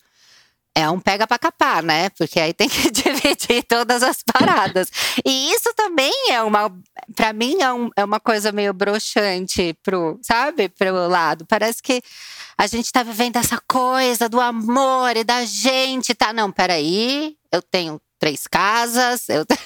é 0.75 0.89
um 0.89 0.99
pega 0.99 1.25
para 1.25 1.39
capar, 1.39 1.81
né? 1.81 2.09
Porque 2.09 2.37
aí 2.37 2.53
tem 2.53 2.67
que 2.67 2.91
dividir 2.91 3.63
todas 3.63 4.03
as 4.03 4.21
paradas. 4.21 4.91
E 5.25 5.51
isso 5.51 5.73
também 5.73 6.13
é 6.29 6.43
uma, 6.43 6.69
para 7.15 7.31
mim 7.31 7.61
é, 7.61 7.71
um, 7.71 7.89
é, 7.95 8.03
uma 8.03 8.19
coisa 8.19 8.51
meio 8.51 8.73
broxante 8.73 9.73
pro, 9.81 10.19
sabe, 10.21 10.67
pro 10.67 11.07
lado. 11.07 11.45
Parece 11.47 11.81
que 11.81 12.01
a 12.57 12.67
gente 12.67 12.91
tá 12.91 13.03
vivendo 13.03 13.37
essa 13.37 13.59
coisa 13.67 14.27
do 14.27 14.39
amor 14.41 15.15
e 15.15 15.23
da 15.23 15.45
gente, 15.45 16.13
tá? 16.13 16.33
Não, 16.33 16.51
peraí, 16.51 17.37
eu 17.51 17.61
tenho 17.61 18.01
três 18.19 18.45
casas, 18.45 19.29
eu 19.29 19.45
tenho 19.47 19.59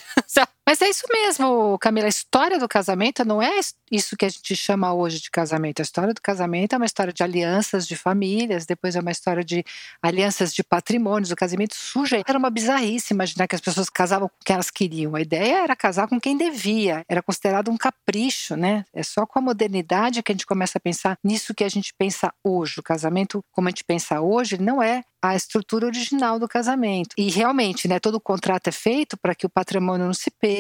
Mas 0.70 0.84
é 0.84 0.88
isso 0.88 1.06
mesmo, 1.12 1.80
Camila. 1.80 2.06
A 2.06 2.10
história 2.10 2.60
do 2.60 2.68
casamento 2.68 3.26
não 3.26 3.42
é 3.42 3.60
isso 3.92 4.16
que 4.16 4.24
a 4.24 4.30
gente 4.30 4.56
chama 4.56 4.94
hoje 4.94 5.20
de 5.20 5.32
casamento. 5.32 5.80
A 5.80 5.82
história 5.82 6.14
do 6.14 6.22
casamento 6.22 6.74
é 6.74 6.78
uma 6.78 6.86
história 6.86 7.12
de 7.12 7.24
alianças 7.24 7.88
de 7.88 7.96
famílias, 7.96 8.68
depois 8.68 8.96
é 8.96 9.00
uma 9.00 9.10
história 9.10 9.44
de 9.44 9.66
alianças 10.00 10.54
de 10.54 10.64
patrimônios. 10.64 11.32
O 11.32 11.36
casamento 11.36 11.74
suja 11.76 12.22
era 12.24 12.38
uma 12.38 12.52
bizarrice 12.52 13.16
imaginar 13.16 13.48
que 13.48 13.56
as 13.56 13.62
pessoas 13.62 13.90
casavam 13.90 14.30
com 14.30 14.36
quem 14.46 14.54
elas 14.54 14.70
queriam. 14.70 15.16
A 15.16 15.22
ideia 15.22 15.64
era 15.64 15.76
casar 15.76 16.08
com 16.08 16.22
quem 16.22 16.38
devia. 16.38 17.04
Era 17.10 17.24
considerado 17.24 17.72
um 17.72 17.76
capricho, 17.76 18.56
né? 18.56 18.86
É 18.94 19.02
só 19.02 19.26
com 19.26 19.40
a 19.40 19.42
modernidade 19.42 20.22
que 20.22 20.32
a 20.32 20.36
gente 20.36 20.46
começa 20.46 20.78
a 20.78 20.82
pensar 20.82 21.18
nisso 21.24 21.56
que 21.56 21.64
a 21.64 21.70
gente 21.70 21.96
pensa 21.98 22.32
hoje. 22.44 22.80
O 22.80 22.84
casamento, 22.84 23.44
como 23.52 23.68
a 23.68 23.72
gente 23.72 23.84
pensa 23.84 24.22
hoje, 24.22 24.62
não 24.62 24.84
é 24.84 25.02
a 25.22 25.36
estrutura 25.36 25.86
original 25.86 26.40
do 26.40 26.48
casamento. 26.48 27.14
E 27.18 27.30
realmente, 27.30 27.88
né, 27.88 28.00
todo 28.00 28.16
o 28.16 28.22
contrato 28.22 28.68
é 28.68 28.72
feito 28.72 29.18
para 29.18 29.36
que 29.36 29.46
o 29.46 29.50
patrimônio 29.50 30.06
não 30.06 30.14
se 30.14 30.32
perca, 30.32 30.59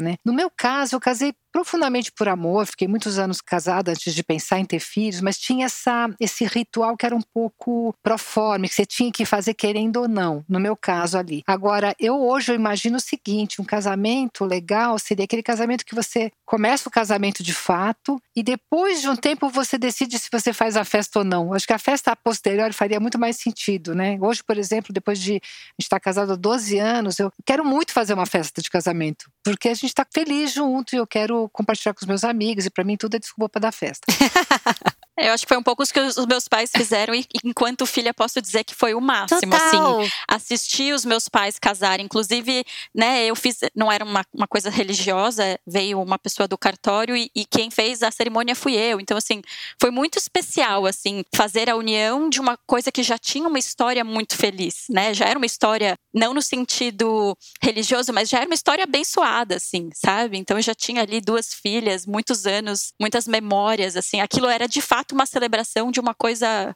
né? 0.00 0.16
No 0.24 0.32
meu 0.34 0.50
caso, 0.50 0.96
eu 0.96 1.00
casei 1.00 1.34
profundamente 1.54 2.10
por 2.10 2.28
amor, 2.28 2.66
fiquei 2.66 2.88
muitos 2.88 3.16
anos 3.16 3.40
casada 3.40 3.92
antes 3.92 4.12
de 4.12 4.24
pensar 4.24 4.58
em 4.58 4.64
ter 4.64 4.80
filhos, 4.80 5.20
mas 5.20 5.38
tinha 5.38 5.66
essa, 5.66 6.10
esse 6.18 6.44
ritual 6.44 6.96
que 6.96 7.06
era 7.06 7.14
um 7.14 7.22
pouco 7.22 7.94
proforme, 8.02 8.68
que 8.68 8.74
você 8.74 8.84
tinha 8.84 9.12
que 9.12 9.24
fazer 9.24 9.54
querendo 9.54 9.98
ou 9.98 10.08
não, 10.08 10.44
no 10.48 10.58
meu 10.58 10.76
caso 10.76 11.16
ali. 11.16 11.44
Agora, 11.46 11.94
eu 12.00 12.20
hoje 12.20 12.50
eu 12.50 12.56
imagino 12.56 12.96
o 12.96 13.00
seguinte, 13.00 13.62
um 13.62 13.64
casamento 13.64 14.44
legal 14.44 14.98
seria 14.98 15.24
aquele 15.24 15.44
casamento 15.44 15.84
que 15.84 15.94
você 15.94 16.32
começa 16.44 16.88
o 16.88 16.92
casamento 16.92 17.40
de 17.40 17.54
fato 17.54 18.20
e 18.34 18.42
depois 18.42 19.00
de 19.00 19.08
um 19.08 19.14
tempo 19.14 19.48
você 19.48 19.78
decide 19.78 20.18
se 20.18 20.28
você 20.32 20.52
faz 20.52 20.76
a 20.76 20.84
festa 20.84 21.20
ou 21.20 21.24
não. 21.24 21.54
Acho 21.54 21.68
que 21.68 21.72
a 21.72 21.78
festa 21.78 22.10
a 22.10 22.16
posteriori 22.16 22.72
faria 22.72 22.98
muito 22.98 23.18
mais 23.18 23.36
sentido, 23.36 23.94
né? 23.94 24.18
Hoje, 24.20 24.42
por 24.42 24.58
exemplo, 24.58 24.92
depois 24.92 25.20
de 25.20 25.40
estar 25.78 26.00
casado 26.00 26.32
há 26.32 26.36
12 26.36 26.78
anos, 26.80 27.20
eu 27.20 27.30
quero 27.46 27.64
muito 27.64 27.92
fazer 27.92 28.12
uma 28.12 28.26
festa 28.26 28.60
de 28.60 28.68
casamento, 28.68 29.30
porque 29.44 29.68
a 29.68 29.74
gente 29.74 29.86
está 29.86 30.04
feliz 30.12 30.52
junto 30.52 30.96
e 30.96 30.98
eu 30.98 31.06
quero 31.06 31.43
compartilhar 31.48 31.94
com 31.94 32.00
os 32.00 32.06
meus 32.06 32.24
amigos, 32.24 32.66
e 32.66 32.70
para 32.70 32.84
mim 32.84 32.96
tudo 32.96 33.16
é 33.16 33.18
desculpa 33.18 33.48
para 33.48 33.60
dar 33.62 33.72
festa. 33.72 34.06
Eu 35.16 35.32
acho 35.32 35.44
que 35.44 35.48
foi 35.48 35.56
um 35.56 35.62
pouco 35.62 35.82
o 35.82 35.86
que 35.86 36.00
os 36.00 36.26
meus 36.26 36.48
pais 36.48 36.70
fizeram, 36.76 37.14
e 37.14 37.24
enquanto 37.44 37.86
filha, 37.86 38.12
posso 38.12 38.42
dizer 38.42 38.64
que 38.64 38.74
foi 38.74 38.94
o 38.94 39.00
máximo. 39.00 39.54
Assim. 39.54 39.76
Total. 39.76 40.00
Assim, 40.00 40.10
assistir 40.28 40.92
os 40.92 41.04
meus 41.04 41.28
pais 41.28 41.58
casarem. 41.58 42.04
Inclusive, 42.04 42.64
né, 42.94 43.24
eu 43.24 43.36
fiz, 43.36 43.58
não 43.74 43.90
era 43.90 44.04
uma, 44.04 44.24
uma 44.34 44.48
coisa 44.48 44.70
religiosa, 44.70 45.58
veio 45.66 46.00
uma 46.00 46.18
pessoa 46.18 46.48
do 46.48 46.58
cartório 46.58 47.16
e, 47.16 47.30
e, 47.34 47.44
quem 47.44 47.70
fez 47.70 48.02
a 48.02 48.10
cerimônia 48.10 48.56
fui 48.56 48.74
eu. 48.74 49.00
Então, 49.00 49.16
assim, 49.16 49.40
foi 49.80 49.90
muito 49.90 50.18
especial, 50.18 50.84
assim, 50.86 51.24
fazer 51.34 51.70
a 51.70 51.76
união 51.76 52.28
de 52.28 52.40
uma 52.40 52.58
coisa 52.66 52.90
que 52.90 53.02
já 53.02 53.16
tinha 53.16 53.48
uma 53.48 53.58
história 53.58 54.02
muito 54.02 54.36
feliz, 54.36 54.86
né? 54.90 55.14
Já 55.14 55.26
era 55.26 55.38
uma 55.38 55.46
história, 55.46 55.96
não 56.12 56.34
no 56.34 56.42
sentido 56.42 57.36
religioso, 57.62 58.12
mas 58.12 58.28
já 58.28 58.38
era 58.38 58.46
uma 58.46 58.54
história 58.54 58.82
abençoada, 58.82 59.56
assim, 59.56 59.90
sabe? 59.94 60.38
Então, 60.38 60.58
eu 60.58 60.62
já 60.62 60.74
tinha 60.74 61.02
ali 61.02 61.20
duas 61.20 61.54
filhas, 61.54 62.04
muitos 62.04 62.46
anos, 62.46 62.92
muitas 63.00 63.28
memórias, 63.28 63.96
assim. 63.96 64.20
Aquilo 64.20 64.48
era 64.48 64.66
de 64.66 64.80
fato 64.80 65.03
fato 65.04 65.12
uma 65.12 65.26
celebração 65.26 65.90
de 65.90 66.00
uma 66.00 66.14
coisa 66.14 66.74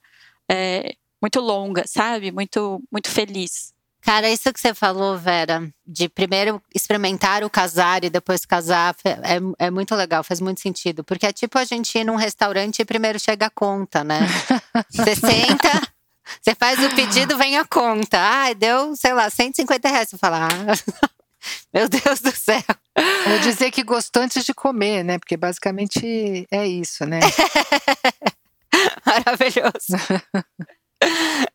é, 0.51 0.95
muito 1.21 1.41
longa, 1.41 1.85
sabe? 1.87 2.31
Muito, 2.31 2.83
muito 2.93 3.11
feliz. 3.11 3.73
Cara, 4.01 4.31
isso 4.31 4.53
que 4.53 4.61
você 4.61 4.73
falou, 4.73 5.19
Vera, 5.19 5.69
de 5.87 6.09
primeiro 6.09 6.63
experimentar 6.75 7.43
o 7.43 7.51
casar 7.51 8.05
e 8.05 8.11
depois 8.11 8.47
casar, 8.47 8.95
é, 9.05 9.67
é 9.67 9.71
muito 9.71 9.95
legal, 9.95 10.23
faz 10.23 10.41
muito 10.41 10.61
sentido. 10.61 11.03
Porque 11.03 11.27
é 11.27 11.33
tipo 11.33 11.59
a 11.59 11.65
gente 11.65 11.99
ir 11.99 12.05
num 12.05 12.15
restaurante 12.15 12.81
e 12.81 12.85
primeiro 12.85 13.19
chega 13.19 13.47
a 13.47 13.51
conta, 13.51 14.05
né? 14.05 14.21
Você 14.91 15.17
senta, 15.17 15.83
você 16.41 16.55
faz 16.55 16.79
o 16.79 16.95
pedido, 16.95 17.37
vem 17.37 17.57
a 17.59 17.65
conta. 17.65 18.19
Ai, 18.19 18.55
deu, 18.55 18.95
sei 18.95 19.13
lá, 19.13 19.29
150 19.29 19.89
reais. 19.89 20.09
Você 20.09 20.19
fala, 20.19 20.47
ah, 20.47 21.09
meu 21.73 21.89
Deus 21.89 22.21
do 22.21 22.31
céu. 22.31 22.63
Vou 23.27 23.39
dizer 23.41 23.71
que 23.71 23.83
gostou 23.83 24.23
antes 24.23 24.45
de 24.45 24.55
comer, 24.55 25.03
né? 25.05 25.19
Porque 25.19 25.37
basicamente 25.37 26.47
é 26.51 26.67
isso, 26.67 27.05
né? 27.05 27.21
Maravilhoso. 29.05 29.97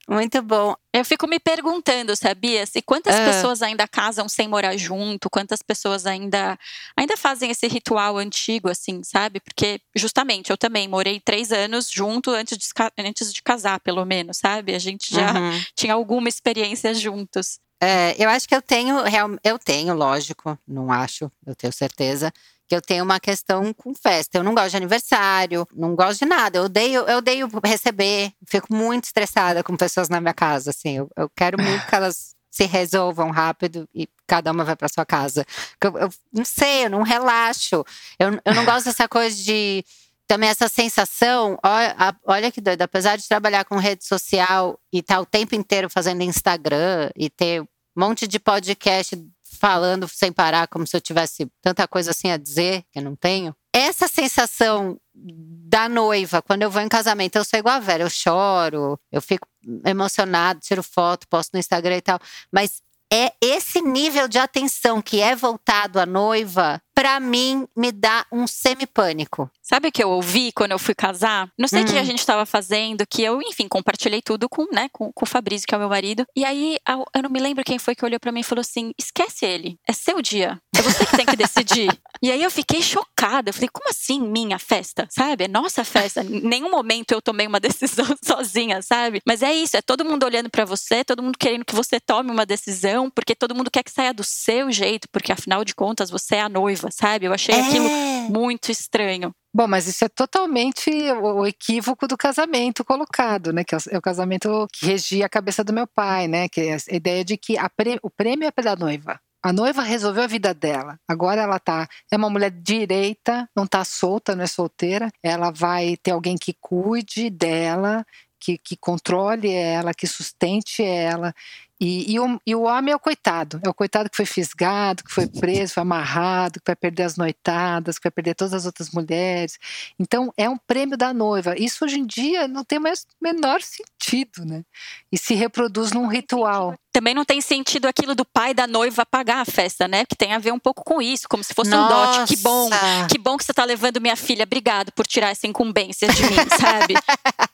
Muito 0.07 0.41
bom. 0.41 0.75
Eu 0.93 1.03
fico 1.03 1.27
me 1.27 1.39
perguntando, 1.39 2.15
sabia? 2.15 2.65
Se 2.65 2.81
quantas 2.81 3.15
ah. 3.15 3.25
pessoas 3.25 3.62
ainda 3.62 3.88
casam 3.88 4.27
sem 4.27 4.47
morar 4.47 4.75
junto, 4.77 5.29
quantas 5.29 5.62
pessoas 5.62 6.05
ainda 6.05 6.57
ainda 6.95 7.17
fazem 7.17 7.50
esse 7.50 7.67
ritual 7.67 8.17
antigo, 8.17 8.69
assim, 8.69 9.01
sabe? 9.03 9.39
Porque 9.39 9.79
justamente 9.95 10.51
eu 10.51 10.57
também 10.57 10.88
morei 10.88 11.19
três 11.19 11.51
anos 11.51 11.89
junto 11.89 12.31
antes 12.31 12.57
de, 12.57 12.65
antes 13.00 13.33
de 13.33 13.41
casar, 13.41 13.79
pelo 13.79 14.05
menos, 14.05 14.38
sabe? 14.38 14.75
A 14.75 14.79
gente 14.79 15.13
já 15.13 15.33
uhum. 15.33 15.62
tinha 15.75 15.93
alguma 15.93 16.29
experiência 16.29 16.93
juntos. 16.93 17.59
É, 17.81 18.15
eu 18.17 18.29
acho 18.29 18.47
que 18.47 18.55
eu 18.55 18.62
tenho, 18.62 18.95
eu 19.43 19.59
tenho, 19.59 19.93
lógico, 19.93 20.57
não 20.65 20.89
acho, 20.89 21.29
eu 21.45 21.53
tenho 21.53 21.73
certeza, 21.73 22.31
que 22.67 22.75
eu 22.75 22.82
tenho 22.82 23.03
uma 23.03 23.20
questão 23.20 23.74
com 23.74 23.93
festa. 23.93 24.38
Eu 24.38 24.43
não 24.43 24.53
gosto 24.53 24.72
de 24.72 24.77
aniversário, 24.77 25.67
não 25.75 25.96
gosto 25.96 26.20
de 26.20 26.25
nada. 26.25 26.58
Eu 26.58 26.63
odeio, 26.65 27.01
eu 27.01 27.17
odeio 27.17 27.50
receber, 27.63 28.32
fico 28.48 28.74
muito 28.74 29.05
estressada 29.05 29.63
com 29.63 29.75
pessoas 29.75 30.10
na 30.10 30.22
minha 30.22 30.34
casa, 30.34 30.70
assim. 30.70 30.98
Eu, 30.98 31.10
eu 31.17 31.29
quero 31.36 31.62
muito 31.62 31.86
que 31.86 31.96
elas 31.96 32.34
se 32.50 32.65
resolvam 32.65 33.32
rápido 33.32 33.89
e 33.96 34.08
cada 34.27 34.51
uma 34.51 34.63
vai 34.63 34.75
para 34.75 34.88
sua 34.88 35.05
casa. 35.05 35.46
Eu, 35.84 35.98
eu, 35.98 36.10
não 36.32 36.46
sei, 36.46 36.86
eu 36.86 36.89
não 36.89 37.01
relaxo. 37.01 37.84
Eu, 38.20 38.39
eu 38.46 38.53
não 38.53 38.63
gosto 38.63 38.86
dessa 38.86 39.08
coisa 39.08 39.36
de 39.36 39.84
também 40.27 40.50
essa 40.50 40.70
sensação, 40.70 41.58
olha, 41.63 42.15
olha 42.25 42.51
que 42.51 42.62
doido, 42.62 42.82
apesar 42.82 43.17
de 43.17 43.27
trabalhar 43.27 43.65
com 43.65 43.75
rede 43.75 44.05
social 44.05 44.79
e 44.91 45.00
estar 45.00 45.15
tá 45.15 45.22
o 45.22 45.25
tempo 45.25 45.53
inteiro 45.53 45.89
fazendo 45.89 46.24
Instagram 46.24 47.12
e 47.15 47.29
ter 47.29 47.62
um 47.62 47.67
monte 47.96 48.27
de 48.27 48.39
podcast 48.39 49.15
falando 49.53 50.07
sem 50.07 50.31
parar, 50.31 50.67
como 50.67 50.86
se 50.86 50.95
eu 50.95 51.01
tivesse 51.01 51.48
tanta 51.62 51.88
coisa 51.88 52.12
assim 52.12 52.31
a 52.31 52.38
dizer, 52.38 52.83
que 52.91 53.00
eu 53.00 53.03
não 53.03 53.15
tenho. 53.15 53.55
Essa 53.74 54.07
sensação 54.07 54.98
da 55.15 55.89
noiva, 55.89 56.41
quando 56.41 56.63
eu 56.63 56.69
vou 56.69 56.81
em 56.81 56.89
casamento, 56.89 57.38
eu 57.38 57.43
sou 57.43 57.60
igual 57.60 57.75
a 57.75 57.79
Vera, 57.79 58.03
eu 58.03 58.10
choro, 58.10 59.00
eu 59.12 59.22
fico 59.22 59.48
emocionado, 59.86 60.60
tiro 60.60 60.83
foto, 60.83 61.27
posto 61.27 61.51
no 61.53 61.60
Instagram 61.60 61.98
e 61.98 62.01
tal. 62.01 62.19
Mas 62.51 62.81
é 63.13 63.32
esse 63.39 63.79
nível 63.79 64.27
de 64.27 64.39
atenção 64.39 65.00
que 65.00 65.22
é 65.22 65.36
voltado 65.36 66.00
à 66.00 66.05
noiva 66.05 66.82
para 66.93 67.20
mim, 67.20 67.67
me 67.75 67.91
dá 67.91 68.25
um 68.32 68.46
semi-pânico. 68.46 69.50
Sabe 69.62 69.88
o 69.88 69.91
que 69.91 70.03
eu 70.03 70.10
ouvi 70.10 70.51
quando 70.51 70.72
eu 70.72 70.79
fui 70.79 70.93
casar? 70.93 71.50
Não 71.58 71.67
sei 71.67 71.82
o 71.82 71.86
que 71.86 71.96
a 71.96 72.00
uhum. 72.00 72.05
gente 72.05 72.20
estava 72.20 72.46
fazendo, 72.46 73.05
que 73.08 73.24
eu, 73.24 73.41
enfim, 73.41 73.67
compartilhei 73.67 74.22
tudo 74.22 74.48
com, 74.48 74.65
né, 74.72 74.89
com, 74.91 75.12
com 75.12 75.25
o 75.25 75.27
Fabrício, 75.27 75.67
que 75.67 75.74
é 75.74 75.77
o 75.77 75.79
meu 75.79 75.89
marido. 75.89 76.25
E 76.36 76.46
aí, 76.46 76.77
eu 77.15 77.24
não 77.24 77.29
me 77.29 77.39
lembro 77.39 77.63
quem 77.63 77.79
foi 77.79 77.96
que 77.96 78.05
olhou 78.05 78.20
para 78.20 78.32
mim 78.32 78.41
e 78.41 78.43
falou 78.43 78.62
assim: 78.62 78.93
esquece 78.98 79.46
ele, 79.46 79.79
é 79.88 79.93
seu 79.93 80.22
dia. 80.22 80.60
É 80.77 80.82
você 80.82 81.06
que 81.06 81.18
tem 81.18 81.25
que 81.25 81.36
decidir. 81.36 81.89
e 82.22 82.32
aí 82.32 82.42
eu 82.42 82.50
fiquei 82.51 82.82
chocada. 82.82 83.50
Eu 83.50 83.53
falei, 83.53 83.70
como 83.72 83.89
assim 83.89 84.22
minha 84.22 84.58
festa? 84.58 85.08
Sabe? 85.10 85.46
É 85.46 85.48
nossa 85.48 85.84
festa. 85.84 86.22
Em 86.24 86.42
nenhum 86.42 86.72
momento 86.72 87.12
eu 87.12 87.22
tomei 87.22 87.46
uma 87.48 87.60
decisão 87.62 88.15
sozinha, 88.24 88.82
sabe? 88.82 89.22
Mas 89.25 89.44
é 89.44 89.53
isso, 89.53 89.77
é 89.77 89.82
todo 89.82 90.06
mundo 90.06 90.24
olhando 90.24 90.50
para 90.50 90.65
você, 90.65 91.03
todo 91.03 91.22
mundo 91.22 91.38
querendo 91.38 91.65
que 91.65 91.75
você 91.75 92.00
tome 92.00 92.32
uma 92.32 92.46
decisão, 92.46 93.10
porque 93.10 93.36
todo 93.36 93.56
mundo 93.56 93.70
quer 93.70 93.84
que 93.84 93.92
saia 93.92 94.13
do 94.13 94.24
seu 94.24 94.72
jeito, 94.72 95.08
porque 95.12 95.32
afinal 95.32 95.63
de 95.63 95.75
contas 95.75 96.10
você 96.10 96.36
é 96.36 96.42
a 96.42 96.50
noiva 96.50 96.84
sabe? 96.92 97.25
Eu 97.25 97.34
achei 97.34 97.56
é. 97.56 97.62
aquilo 97.62 97.89
muito 98.30 98.72
estranho. 98.72 99.34
Bom, 99.53 99.68
mas 99.68 99.88
isso 99.88 100.03
é 100.03 100.10
totalmente 100.10 100.89
o 100.89 101.46
equívoco 101.46 102.08
do 102.08 102.18
casamento 102.18 102.84
colocado, 102.84 103.53
né? 103.53 103.63
Que 103.63 103.75
é 103.75 103.98
o 103.98 104.01
casamento 104.01 104.68
que 104.74 104.86
regia 104.86 105.25
a 105.25 105.30
cabeça 105.30 105.63
do 105.63 105.74
meu 105.74 105.86
pai, 105.86 106.27
né? 106.27 106.50
Que 106.50 106.62
é 106.62 106.75
a 106.75 106.96
ideia 106.96 107.24
de 107.24 107.38
que 107.38 107.58
a 107.58 107.70
o 108.01 108.10
prêmio 108.10 108.48
é 108.48 108.51
para 108.51 108.72
a 108.72 108.75
noiva. 108.75 109.20
A 109.45 109.51
noiva 109.51 109.81
resolveu 109.81 110.23
a 110.23 110.27
vida 110.27 110.53
dela. 110.53 110.97
Agora 111.05 111.41
ela 111.41 111.59
tá 111.59 111.85
é 112.09 112.15
uma 112.15 112.29
mulher 112.29 112.50
direita, 112.50 113.50
não 113.53 113.67
tá 113.67 113.83
solta, 113.83 114.33
não 114.35 114.43
é 114.45 114.47
solteira. 114.47 115.12
Ela 115.21 115.51
vai 115.51 115.97
ter 115.97 116.12
alguém 116.12 116.38
que 116.38 116.55
cuide 116.62 117.29
dela, 117.29 118.05
que, 118.39 118.57
que 118.57 118.77
controle 118.77 119.51
ela, 119.51 119.93
que 119.93 120.07
sustente 120.07 120.81
ela. 120.81 121.33
E, 121.80 122.13
e, 122.13 122.20
o, 122.20 122.39
e, 122.46 122.56
o, 122.56 122.62
homem 122.62 122.94
é 122.94 122.96
o 122.96 123.00
coitado, 123.00 123.60
é 123.63 123.70
o 123.70 123.74
coitado 123.74 124.10
que 124.10 124.15
foi 124.15 124.25
fisgado, 124.25 125.03
que 125.03 125.12
foi 125.12 125.27
preso, 125.27 125.74
foi 125.74 125.82
amarrado, 125.82 126.60
que 126.60 126.68
vai 126.68 126.75
perder 126.75 127.03
as 127.03 127.18
noitadas, 127.18 127.98
que 127.98 128.03
vai 128.03 128.12
perder 128.12 128.36
todas 128.36 128.53
as 128.53 128.65
outras 128.65 128.92
mulheres. 128.92 129.58
Então, 130.00 130.32
é 130.38 130.50
um 130.50 130.58
prêmio 130.58 130.98
da 130.98 131.13
noiva. 131.13 131.56
Isso 131.58 131.84
hoje 131.84 132.00
em 132.00 132.06
dia 132.06 132.48
não 132.48 132.63
tem 132.63 132.80
mais 132.80 133.06
menor 133.22 133.62
sentido, 133.62 134.46
né? 134.46 134.63
E 135.12 135.18
se 135.18 135.34
reproduz 135.34 135.92
num 135.92 136.08
ritual. 136.08 136.75
Também 136.94 137.15
não 137.15 137.25
tem 137.25 137.42
sentido 137.42 137.88
aquilo 137.88 138.13
do 138.13 138.24
pai 138.24 138.53
da 138.53 138.68
noiva 138.68 139.03
pagar 139.03 139.39
a 139.39 139.46
festa, 139.46 139.88
né? 139.88 140.06
Que 140.06 140.15
tem 140.15 140.32
a 140.32 140.38
ver 140.38 140.53
um 140.53 140.60
pouco 140.60 140.84
com 140.84 141.01
isso, 141.01 141.27
como 141.27 141.44
se 141.44 141.51
fosse 141.51 141.72
Nossa. 141.72 141.96
um 141.96 142.20
dote. 142.20 142.36
Que 142.36 142.42
bom, 142.42 142.70
que 143.10 143.18
bom 143.18 143.36
que 143.36 143.44
você 143.44 143.51
está 143.51 143.65
levando 143.65 144.00
minha 144.00 144.15
filha. 144.15 144.44
Obrigado 144.44 144.92
por 144.92 145.08
tirar 145.08 145.32
essa 145.32 145.48
incumbência 145.48 146.08
de 146.08 146.22
mim, 146.22 146.36
sabe? 146.60 146.94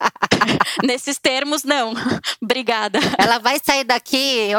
Nesses 0.84 1.18
termos, 1.18 1.64
não. 1.64 1.94
Obrigada. 2.44 3.00
Ela 3.18 3.38
vai 3.38 3.60
sair 3.64 3.86
daqui, 3.86 4.09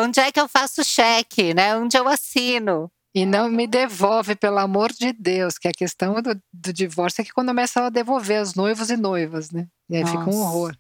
onde 0.01 0.21
é 0.21 0.31
que 0.31 0.41
eu 0.41 0.49
faço 0.49 0.85
cheque, 0.85 1.55
né? 1.55 1.77
Onde 1.77 1.97
eu 1.97 2.07
assino? 2.09 2.91
E 3.15 3.27
não 3.27 3.49
me 3.49 3.67
devolve, 3.67 4.37
pelo 4.37 4.59
amor 4.59 4.93
de 4.93 5.13
Deus, 5.13 5.59
que 5.59 5.67
a 5.67 5.73
questão 5.73 6.23
do, 6.23 6.41
do 6.53 6.73
divórcio 6.73 7.23
é 7.23 7.25
que 7.25 7.33
quando 7.33 7.49
começa 7.49 7.85
a 7.85 7.91
devolver 7.91 8.41
os 8.41 8.55
noivos 8.55 8.89
e 8.89 8.97
noivas, 8.97 9.51
né? 9.51 9.67
E 9.89 9.97
aí 9.97 10.03
Nossa. 10.03 10.19
fica 10.19 10.31
um 10.31 10.41
horror. 10.41 10.77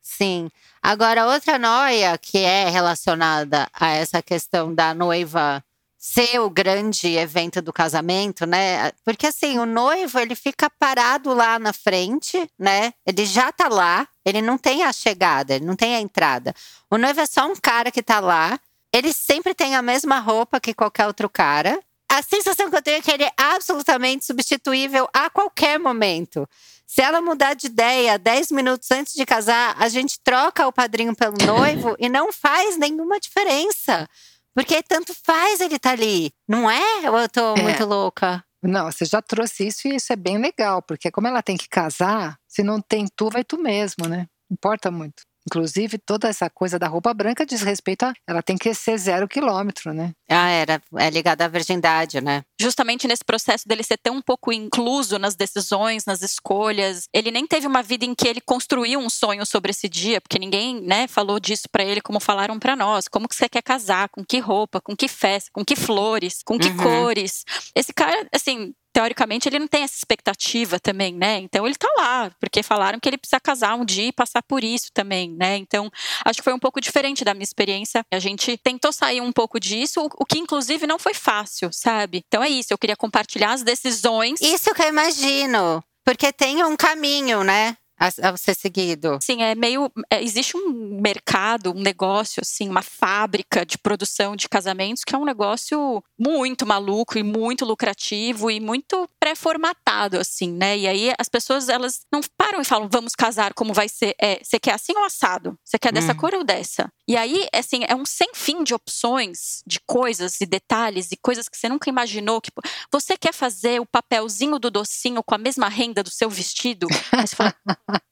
Sim. 0.00 0.50
Agora, 0.82 1.26
outra 1.26 1.58
noia 1.58 2.16
que 2.16 2.38
é 2.38 2.68
relacionada 2.68 3.68
a 3.72 3.90
essa 3.90 4.22
questão 4.22 4.74
da 4.74 4.94
noiva 4.94 5.62
ser 5.98 6.38
o 6.38 6.50
grande 6.50 7.16
evento 7.16 7.62
do 7.62 7.72
casamento, 7.72 8.44
né? 8.44 8.92
Porque 9.02 9.26
assim, 9.26 9.58
o 9.58 9.64
noivo, 9.64 10.18
ele 10.18 10.34
fica 10.34 10.68
parado 10.68 11.32
lá 11.32 11.58
na 11.58 11.72
frente, 11.72 12.46
né? 12.58 12.92
Ele 13.06 13.24
já 13.24 13.50
tá 13.50 13.68
lá, 13.68 14.06
ele 14.24 14.40
não 14.40 14.56
tem 14.56 14.82
a 14.82 14.92
chegada, 14.92 15.54
ele 15.54 15.64
não 15.64 15.76
tem 15.76 15.94
a 15.94 16.00
entrada. 16.00 16.54
O 16.90 16.96
noivo 16.96 17.20
é 17.20 17.26
só 17.26 17.46
um 17.46 17.56
cara 17.56 17.90
que 17.90 18.02
tá 18.02 18.20
lá, 18.20 18.58
ele 18.92 19.12
sempre 19.12 19.54
tem 19.54 19.74
a 19.74 19.82
mesma 19.82 20.18
roupa 20.18 20.60
que 20.60 20.72
qualquer 20.72 21.06
outro 21.06 21.28
cara. 21.28 21.80
A 22.08 22.22
sensação 22.22 22.70
que 22.70 22.76
eu 22.76 22.82
tenho 22.82 22.98
é 22.98 23.02
que 23.02 23.10
ele 23.10 23.24
é 23.24 23.32
absolutamente 23.36 24.24
substituível 24.24 25.08
a 25.12 25.28
qualquer 25.28 25.80
momento. 25.80 26.48
Se 26.86 27.02
ela 27.02 27.20
mudar 27.20 27.54
de 27.54 27.66
ideia 27.66 28.18
10 28.18 28.52
minutos 28.52 28.90
antes 28.90 29.14
de 29.14 29.26
casar, 29.26 29.74
a 29.78 29.88
gente 29.88 30.20
troca 30.22 30.66
o 30.66 30.72
padrinho 30.72 31.14
pelo 31.16 31.34
noivo 31.44 31.96
e 31.98 32.08
não 32.08 32.32
faz 32.32 32.76
nenhuma 32.76 33.18
diferença. 33.18 34.08
Porque 34.54 34.80
tanto 34.82 35.12
faz 35.12 35.60
ele 35.60 35.74
estar 35.74 35.90
tá 35.90 35.94
ali, 35.94 36.32
não 36.46 36.70
é? 36.70 37.10
Ou 37.10 37.18
eu 37.18 37.28
tô 37.28 37.56
é. 37.56 37.62
muito 37.62 37.84
louca? 37.84 38.44
Não, 38.66 38.90
você 38.90 39.04
já 39.04 39.20
trouxe 39.20 39.66
isso 39.66 39.86
e 39.88 39.96
isso 39.96 40.12
é 40.12 40.16
bem 40.16 40.38
legal, 40.38 40.82
porque 40.82 41.10
como 41.10 41.26
ela 41.28 41.42
tem 41.42 41.56
que 41.56 41.68
casar, 41.68 42.38
se 42.48 42.62
não 42.62 42.80
tem 42.80 43.06
tu, 43.14 43.28
vai 43.30 43.44
tu 43.44 43.58
mesmo, 43.58 44.08
né? 44.08 44.26
Importa 44.50 44.90
muito. 44.90 45.22
Inclusive, 45.46 45.98
toda 45.98 46.28
essa 46.28 46.48
coisa 46.48 46.78
da 46.78 46.88
roupa 46.88 47.12
branca 47.12 47.44
diz 47.44 47.62
respeito 47.62 48.04
a. 48.04 48.14
Ela 48.26 48.42
tem 48.42 48.56
que 48.56 48.72
ser 48.74 48.96
zero 48.98 49.28
quilômetro, 49.28 49.92
né? 49.92 50.12
Ah, 50.28 50.48
era. 50.48 50.82
É 50.96 51.10
ligada 51.10 51.44
à 51.44 51.48
virgindade, 51.48 52.20
né? 52.20 52.44
Justamente 52.58 53.06
nesse 53.06 53.24
processo 53.24 53.68
dele 53.68 53.82
ser 53.82 53.98
tão 53.98 54.16
um 54.16 54.22
pouco 54.22 54.52
incluso 54.52 55.18
nas 55.18 55.34
decisões, 55.34 56.06
nas 56.06 56.22
escolhas. 56.22 57.08
Ele 57.12 57.30
nem 57.30 57.46
teve 57.46 57.66
uma 57.66 57.82
vida 57.82 58.04
em 58.04 58.14
que 58.14 58.26
ele 58.26 58.40
construiu 58.40 58.98
um 58.98 59.10
sonho 59.10 59.44
sobre 59.44 59.70
esse 59.70 59.88
dia, 59.88 60.20
porque 60.20 60.38
ninguém, 60.38 60.80
né, 60.80 61.06
falou 61.06 61.38
disso 61.38 61.68
para 61.70 61.84
ele 61.84 62.00
como 62.00 62.20
falaram 62.20 62.58
para 62.58 62.74
nós. 62.74 63.06
Como 63.08 63.28
que 63.28 63.36
você 63.36 63.48
quer 63.48 63.62
casar? 63.62 64.08
Com 64.08 64.24
que 64.24 64.38
roupa? 64.38 64.80
Com 64.80 64.96
que 64.96 65.08
festa? 65.08 65.50
Com 65.52 65.64
que 65.64 65.76
flores? 65.76 66.40
Com 66.42 66.58
que 66.58 66.68
uhum. 66.68 66.76
cores? 66.76 67.44
Esse 67.74 67.92
cara, 67.92 68.26
assim, 68.32 68.74
teoricamente, 68.94 69.48
ele 69.48 69.58
não 69.58 69.66
tem 69.66 69.82
essa 69.82 69.96
expectativa 69.96 70.78
também, 70.78 71.12
né? 71.12 71.38
Então 71.38 71.66
ele 71.66 71.74
tá 71.74 71.88
lá, 71.96 72.30
porque 72.38 72.62
falaram 72.62 73.00
que 73.00 73.08
ele 73.08 73.18
precisa 73.18 73.40
casar 73.40 73.74
um 73.74 73.84
dia 73.84 74.06
e 74.06 74.12
passar 74.12 74.40
por 74.42 74.62
isso 74.62 74.90
também, 74.94 75.32
né? 75.32 75.56
Então, 75.56 75.90
acho 76.24 76.38
que 76.38 76.44
foi 76.44 76.54
um 76.54 76.58
pouco 76.60 76.80
diferente 76.80 77.24
da 77.24 77.34
minha 77.34 77.42
experiência. 77.42 78.06
A 78.12 78.20
gente 78.20 78.56
tentou 78.56 78.92
sair 78.92 79.20
um 79.20 79.32
pouco 79.32 79.58
disso, 79.58 80.08
o 80.16 80.24
que 80.24 80.38
inclusive 80.38 80.86
não 80.86 80.98
foi 80.98 81.12
fácil, 81.12 81.70
sabe? 81.72 82.22
Então 82.26 82.42
é 82.42 82.48
isso, 82.48 82.72
eu 82.72 82.78
queria 82.78 82.96
compartilhar 82.96 83.52
as 83.52 83.64
decisões. 83.64 84.40
Isso 84.40 84.72
que 84.72 84.82
eu 84.82 84.88
imagino. 84.88 85.82
Porque 86.04 86.32
tem 86.32 86.62
um 86.62 86.76
caminho, 86.76 87.42
né? 87.42 87.76
A, 87.98 88.30
a 88.30 88.36
ser 88.36 88.54
seguido. 88.54 89.18
Sim, 89.22 89.42
é 89.42 89.54
meio. 89.54 89.90
É, 90.10 90.22
existe 90.22 90.56
um 90.56 91.00
mercado, 91.00 91.72
um 91.72 91.80
negócio, 91.80 92.40
assim, 92.42 92.68
uma 92.68 92.82
fábrica 92.82 93.64
de 93.64 93.78
produção 93.78 94.36
de 94.36 94.48
casamentos 94.48 95.04
que 95.04 95.14
é 95.14 95.18
um 95.18 95.24
negócio 95.24 96.02
muito 96.18 96.66
maluco 96.66 97.18
e 97.18 97.22
muito 97.22 97.64
lucrativo 97.64 98.50
e 98.50 98.60
muito 98.60 99.08
pré-formatado, 99.18 100.18
assim, 100.18 100.52
né? 100.52 100.76
E 100.78 100.86
aí 100.86 101.12
as 101.18 101.28
pessoas, 101.28 101.68
elas 101.68 102.00
não 102.12 102.20
param 102.36 102.60
e 102.60 102.64
falam, 102.64 102.88
vamos 102.90 103.14
casar, 103.14 103.54
como 103.54 103.72
vai 103.72 103.88
ser? 103.88 104.14
É, 104.20 104.40
você 104.42 104.58
quer 104.58 104.74
assim 104.74 104.92
ou 104.96 105.04
assado? 105.04 105.58
Você 105.64 105.78
quer 105.78 105.92
dessa 105.92 106.12
hum. 106.12 106.16
cor 106.16 106.34
ou 106.34 106.44
dessa? 106.44 106.90
E 107.06 107.16
aí, 107.16 107.46
assim, 107.54 107.84
é 107.86 107.94
um 107.94 108.06
sem 108.06 108.30
fim 108.34 108.64
de 108.64 108.74
opções, 108.74 109.62
de 109.66 109.78
coisas 109.86 110.40
e 110.40 110.46
detalhes 110.46 111.12
e 111.12 111.16
coisas 111.16 111.48
que 111.48 111.56
você 111.56 111.68
nunca 111.68 111.90
imaginou. 111.90 112.40
Que 112.40 112.50
você 112.90 113.16
quer 113.16 113.32
fazer 113.34 113.80
o 113.80 113.86
papelzinho 113.86 114.58
do 114.58 114.70
docinho 114.70 115.22
com 115.22 115.34
a 115.34 115.38
mesma 115.38 115.68
renda 115.68 116.02
do 116.02 116.10
seu 116.10 116.30
vestido? 116.30 116.86
Aí 117.12 117.26
você 117.26 117.36
fala, 117.36 117.54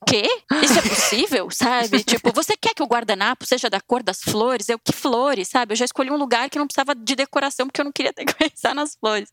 quê? 0.07 0.29
Isso 0.63 0.79
é 0.79 0.83
possível, 0.83 1.51
sabe? 1.51 2.03
Tipo, 2.05 2.33
você 2.33 2.57
quer 2.57 2.75
que 2.75 2.83
o 2.83 2.87
guardanapo 2.87 3.47
seja 3.47 3.71
da 3.71 3.81
cor 3.81 4.03
das 4.03 4.21
flores? 4.21 4.69
Eu, 4.69 4.79
que 4.79 4.93
flores, 4.93 5.49
sabe? 5.49 5.73
Eu 5.73 5.77
já 5.77 5.85
escolhi 5.85 6.11
um 6.11 6.17
lugar 6.17 6.51
que 6.51 6.59
não 6.59 6.67
precisava 6.67 6.95
de 6.95 7.15
decoração 7.15 7.67
porque 7.67 7.81
eu 7.81 7.85
não 7.85 7.93
queria 7.93 8.13
ter 8.13 8.25
que 8.25 8.35
pensar 8.35 8.75
nas 8.75 8.95
flores. 8.95 9.31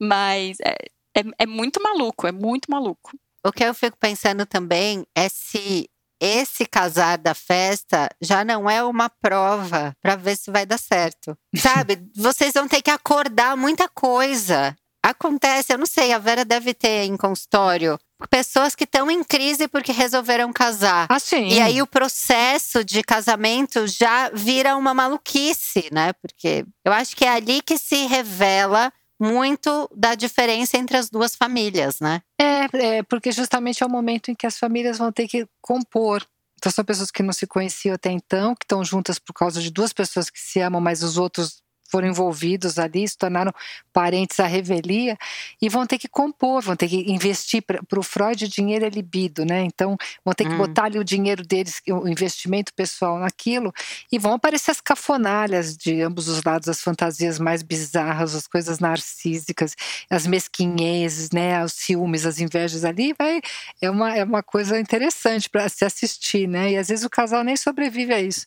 Mas 0.00 0.58
é, 0.60 0.76
é, 1.16 1.22
é 1.38 1.46
muito 1.46 1.82
maluco, 1.82 2.26
é 2.26 2.32
muito 2.32 2.70
maluco. 2.70 3.12
O 3.44 3.50
que 3.50 3.64
eu 3.64 3.74
fico 3.74 3.96
pensando 3.98 4.44
também 4.44 5.06
é 5.14 5.28
se 5.28 5.88
esse 6.20 6.66
casar 6.66 7.16
da 7.16 7.32
festa 7.32 8.10
já 8.20 8.44
não 8.44 8.68
é 8.68 8.84
uma 8.84 9.08
prova 9.08 9.96
para 10.02 10.16
ver 10.16 10.36
se 10.36 10.50
vai 10.50 10.66
dar 10.66 10.78
certo. 10.78 11.36
Sabe? 11.56 12.06
Vocês 12.14 12.52
vão 12.52 12.68
ter 12.68 12.82
que 12.82 12.90
acordar 12.90 13.56
muita 13.56 13.88
coisa. 13.88 14.76
Acontece, 15.02 15.72
eu 15.72 15.78
não 15.78 15.86
sei, 15.86 16.12
a 16.12 16.18
Vera 16.18 16.44
deve 16.44 16.74
ter 16.74 17.04
em 17.04 17.16
consultório 17.16 17.98
pessoas 18.28 18.74
que 18.74 18.84
estão 18.84 19.10
em 19.10 19.22
crise 19.24 19.68
porque 19.68 19.92
resolveram 19.92 20.52
casar. 20.52 21.06
Ah, 21.08 21.18
sim. 21.18 21.48
E 21.48 21.60
aí 21.60 21.80
o 21.80 21.86
processo 21.86 22.84
de 22.84 23.02
casamento 23.02 23.86
já 23.86 24.30
vira 24.30 24.76
uma 24.76 24.92
maluquice, 24.92 25.88
né? 25.92 26.12
Porque 26.14 26.64
eu 26.84 26.92
acho 26.92 27.16
que 27.16 27.24
é 27.24 27.30
ali 27.30 27.62
que 27.62 27.78
se 27.78 28.06
revela 28.06 28.92
muito 29.20 29.88
da 29.94 30.14
diferença 30.14 30.78
entre 30.78 30.96
as 30.96 31.10
duas 31.10 31.36
famílias, 31.36 32.00
né? 32.00 32.22
É, 32.40 32.98
é, 32.98 33.02
porque 33.02 33.30
justamente 33.30 33.82
é 33.82 33.86
o 33.86 33.90
momento 33.90 34.30
em 34.30 34.34
que 34.34 34.46
as 34.46 34.58
famílias 34.58 34.96
vão 34.96 35.12
ter 35.12 35.28
que 35.28 35.46
compor. 35.60 36.26
Então 36.56 36.72
são 36.72 36.84
pessoas 36.84 37.10
que 37.10 37.22
não 37.22 37.32
se 37.32 37.46
conheciam 37.46 37.94
até 37.94 38.10
então, 38.10 38.54
que 38.54 38.64
estão 38.64 38.84
juntas 38.84 39.18
por 39.18 39.32
causa 39.32 39.60
de 39.60 39.70
duas 39.70 39.92
pessoas 39.92 40.30
que 40.30 40.38
se 40.38 40.60
amam, 40.60 40.80
mas 40.80 41.02
os 41.02 41.18
outros 41.18 41.62
foram 41.90 42.08
envolvidos 42.08 42.78
ali, 42.78 43.06
se 43.06 43.16
tornaram 43.16 43.52
parentes 43.92 44.38
à 44.40 44.46
revelia 44.46 45.18
e 45.60 45.68
vão 45.68 45.86
ter 45.86 45.98
que 45.98 46.08
compor, 46.08 46.62
vão 46.62 46.76
ter 46.76 46.88
que 46.88 47.10
investir. 47.10 47.62
Para 47.62 47.98
o 47.98 48.02
Freud, 48.02 48.44
o 48.44 48.48
dinheiro 48.48 48.84
é 48.84 48.88
libido, 48.88 49.44
né? 49.44 49.62
Então, 49.62 49.96
vão 50.24 50.32
ter 50.34 50.44
que 50.44 50.54
hum. 50.54 50.58
botar 50.58 50.84
ali 50.84 50.98
o 50.98 51.04
dinheiro 51.04 51.44
deles, 51.44 51.82
o 51.88 52.08
investimento 52.08 52.72
pessoal 52.74 53.18
naquilo, 53.18 53.72
e 54.10 54.18
vão 54.18 54.34
aparecer 54.34 54.70
as 54.70 54.80
cafonalhas 54.80 55.76
de 55.76 56.00
ambos 56.00 56.28
os 56.28 56.42
lados, 56.42 56.68
as 56.68 56.80
fantasias 56.80 57.38
mais 57.38 57.62
bizarras, 57.62 58.34
as 58.34 58.46
coisas 58.46 58.78
narcísicas, 58.78 59.74
as 60.08 60.26
mesquinhezes, 60.26 61.30
né? 61.30 61.62
Os 61.64 61.72
ciúmes, 61.72 62.24
as 62.24 62.38
invejas 62.38 62.84
ali, 62.84 63.14
vai, 63.18 63.40
é, 63.80 63.90
uma, 63.90 64.16
é 64.16 64.24
uma 64.24 64.42
coisa 64.42 64.78
interessante 64.78 65.48
para 65.48 65.68
se 65.68 65.84
assistir, 65.84 66.46
né? 66.46 66.72
E 66.72 66.76
às 66.76 66.88
vezes 66.88 67.04
o 67.04 67.10
casal 67.10 67.42
nem 67.42 67.56
sobrevive 67.56 68.12
a 68.12 68.20
isso 68.20 68.44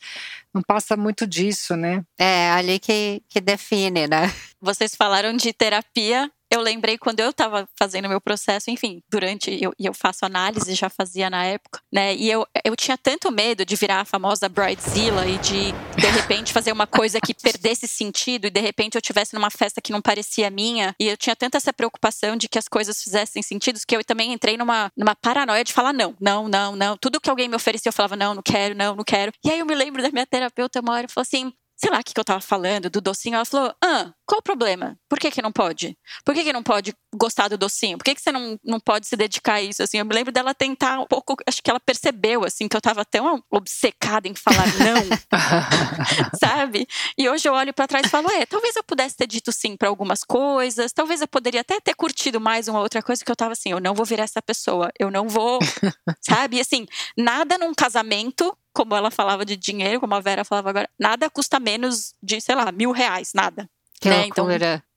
não 0.54 0.62
passa 0.62 0.96
muito 0.96 1.26
disso, 1.26 1.76
né? 1.76 2.04
É, 2.18 2.52
ali 2.52 2.80
que, 2.80 3.22
que 3.28 3.42
define, 3.42 4.08
né? 4.08 4.32
Vocês 4.62 4.96
falaram 4.96 5.36
de 5.36 5.52
terapia 5.52 6.32
eu 6.54 6.62
lembrei 6.62 6.98
quando 6.98 7.20
eu 7.20 7.32
estava 7.32 7.68
fazendo 7.78 8.08
meu 8.08 8.22
processo, 8.22 8.70
enfim, 8.70 9.02
durante 9.10 9.52
eu, 9.62 9.74
eu 9.80 9.94
faço 9.94 10.24
análise, 10.26 10.76
já 10.76 10.88
fazia 10.88 11.30
na 11.30 11.44
época, 11.46 11.82
né? 11.92 12.16
E 12.16 12.30
eu, 12.30 12.46
eu 12.64 12.76
tinha 12.76 12.96
tanto 12.98 13.32
medo 13.32 13.66
de 13.66 13.76
virar 13.76 14.02
a 14.02 14.06
famosa 14.06 14.48
bridezilla 14.48 15.26
e 15.26 15.38
de 15.40 15.72
de 15.72 16.08
repente 16.08 16.54
fazer 16.54 16.72
uma 16.72 16.86
coisa 16.86 17.20
que 17.20 17.34
perdesse 17.34 17.88
sentido 17.88 18.46
e 18.46 18.52
de 18.52 18.60
repente 18.60 18.96
eu 18.96 19.02
tivesse 19.02 19.34
numa 19.34 19.50
festa 19.50 19.82
que 19.82 19.92
não 19.92 20.02
parecia 20.02 20.50
minha 20.52 20.96
e 21.00 21.08
eu 21.08 21.18
tinha 21.18 21.36
tanta 21.36 21.58
essa 21.58 21.74
preocupação 21.74 22.36
de 22.36 22.48
que 22.48 22.60
as 22.60 22.68
coisas 22.68 23.02
fizessem 23.02 23.42
sentido 23.42 23.80
que 23.88 23.96
eu 23.96 24.04
também 24.04 24.32
entrei 24.32 24.56
numa, 24.56 24.92
numa 24.96 25.16
paranoia 25.16 25.64
de 25.64 25.74
falar 25.74 25.92
não, 25.92 26.16
não, 26.20 26.48
não, 26.48 26.76
não. 26.76 26.98
Tudo 26.98 27.20
que 27.20 27.30
alguém 27.30 27.50
me 27.50 27.56
oferecia 27.56 27.90
eu 27.90 27.94
falava 27.94 28.16
não, 28.16 28.36
não 28.36 28.44
quero, 28.44 28.76
não, 28.76 28.96
não 28.96 29.04
quero. 29.04 29.32
E 29.44 29.50
aí 29.50 29.60
eu 29.60 29.66
me 29.66 29.74
lembro 29.74 30.04
da 30.04 30.12
minha 30.12 30.26
terapeuta 30.26 30.82
uma 30.82 30.94
hora 30.94 31.08
e 31.10 31.12
falou 31.12 31.24
assim: 31.24 31.52
sei 31.84 31.92
lá 31.92 32.00
o 32.00 32.04
que, 32.04 32.14
que 32.14 32.20
eu 32.20 32.24
tava 32.24 32.40
falando, 32.40 32.90
do 32.90 33.02
docinho. 33.02 33.36
Ela 33.36 33.44
falou: 33.44 33.76
Ah, 33.84 34.14
qual 34.26 34.40
o 34.40 34.42
problema? 34.42 34.98
Por 35.10 35.20
que, 35.20 35.30
que 35.30 35.42
não 35.42 35.52
pode? 35.52 35.98
Por 36.24 36.34
que, 36.34 36.44
que 36.44 36.54
não 36.54 36.64
pode 36.64 36.96
gostar 37.14 37.50
do 37.50 37.58
docinho? 37.58 37.98
Por 37.98 38.06
que, 38.06 38.16
que 38.16 38.22
você 38.22 38.32
não, 38.32 38.58
não 38.64 38.80
pode 38.80 39.06
se 39.06 39.18
dedicar 39.18 39.56
a 39.56 39.62
isso? 39.62 39.84
Assim, 39.84 39.98
eu 39.98 40.06
me 40.06 40.16
lembro 40.16 40.32
dela 40.32 40.54
tentar 40.54 40.98
um 41.00 41.06
pouco. 41.06 41.36
Acho 41.46 41.62
que 41.62 41.70
ela 41.70 41.82
percebeu, 41.82 42.46
assim, 42.46 42.70
que 42.70 42.78
eu 42.78 42.82
tava 42.82 43.04
tão 43.04 43.44
obcecada 43.52 44.30
em 44.30 44.36
falar 44.36 44.66
não, 44.80 46.40
sabe? 46.40 46.88
E 47.18 47.28
hoje 47.28 47.50
eu 47.50 47.54
olho 47.54 47.74
para 47.74 47.88
trás 47.88 48.06
e 48.08 48.10
falo: 48.10 48.32
É, 48.32 48.46
talvez 48.46 48.78
eu 48.78 48.84
pudesse 48.84 49.18
ter 49.18 49.28
dito 49.28 49.52
sim 49.52 49.76
para 49.76 49.90
algumas 49.90 50.24
coisas, 50.24 50.94
talvez 50.94 51.20
eu 51.20 51.28
poderia 51.28 51.62
até 51.62 51.82
ter 51.82 51.96
curtido 51.96 52.40
mais 52.40 52.70
uma 52.70 52.80
outra 52.80 53.04
coisa 53.04 53.26
que 53.26 53.32
eu 53.32 53.36
tava 53.36 53.52
assim: 53.52 53.72
eu 53.72 53.82
não 53.82 53.94
vou 53.94 54.06
virar 54.06 54.24
essa 54.24 54.42
pessoa, 54.42 54.90
eu 54.98 55.12
não 55.12 55.28
vou, 55.28 55.60
sabe? 56.24 56.58
E 56.58 56.62
assim, 56.62 56.86
nada 57.18 57.58
num 57.58 57.74
casamento 57.74 58.58
como 58.74 58.96
ela 58.96 59.12
falava 59.12 59.46
de 59.46 59.56
dinheiro, 59.56 60.00
como 60.00 60.16
a 60.16 60.20
Vera 60.20 60.44
falava 60.44 60.70
agora, 60.70 60.90
nada 61.00 61.30
custa 61.30 61.60
menos 61.60 62.14
de, 62.22 62.42
sei 62.42 62.56
lá, 62.56 62.72
mil 62.72 62.92
reais, 62.92 63.32
nada. 63.34 63.70
Que 64.02 64.10
né? 64.10 64.26
Então 64.28 64.48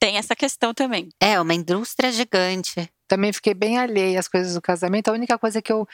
tem 0.01 0.17
essa 0.17 0.35
questão 0.35 0.75
também. 0.75 1.11
É, 1.21 1.41
uma 1.41 1.55
indústria 1.55 2.11
gigante. 2.11 2.91
Também 3.07 3.33
fiquei 3.33 3.55
bem 3.55 3.79
alheia 3.79 4.19
às 4.19 4.27
coisas 4.27 4.55
do 4.55 4.61
casamento. 4.61 5.09
A 5.09 5.13
única 5.13 5.39
coisa 5.39 5.63
que 5.63 5.73
eu 5.73 5.87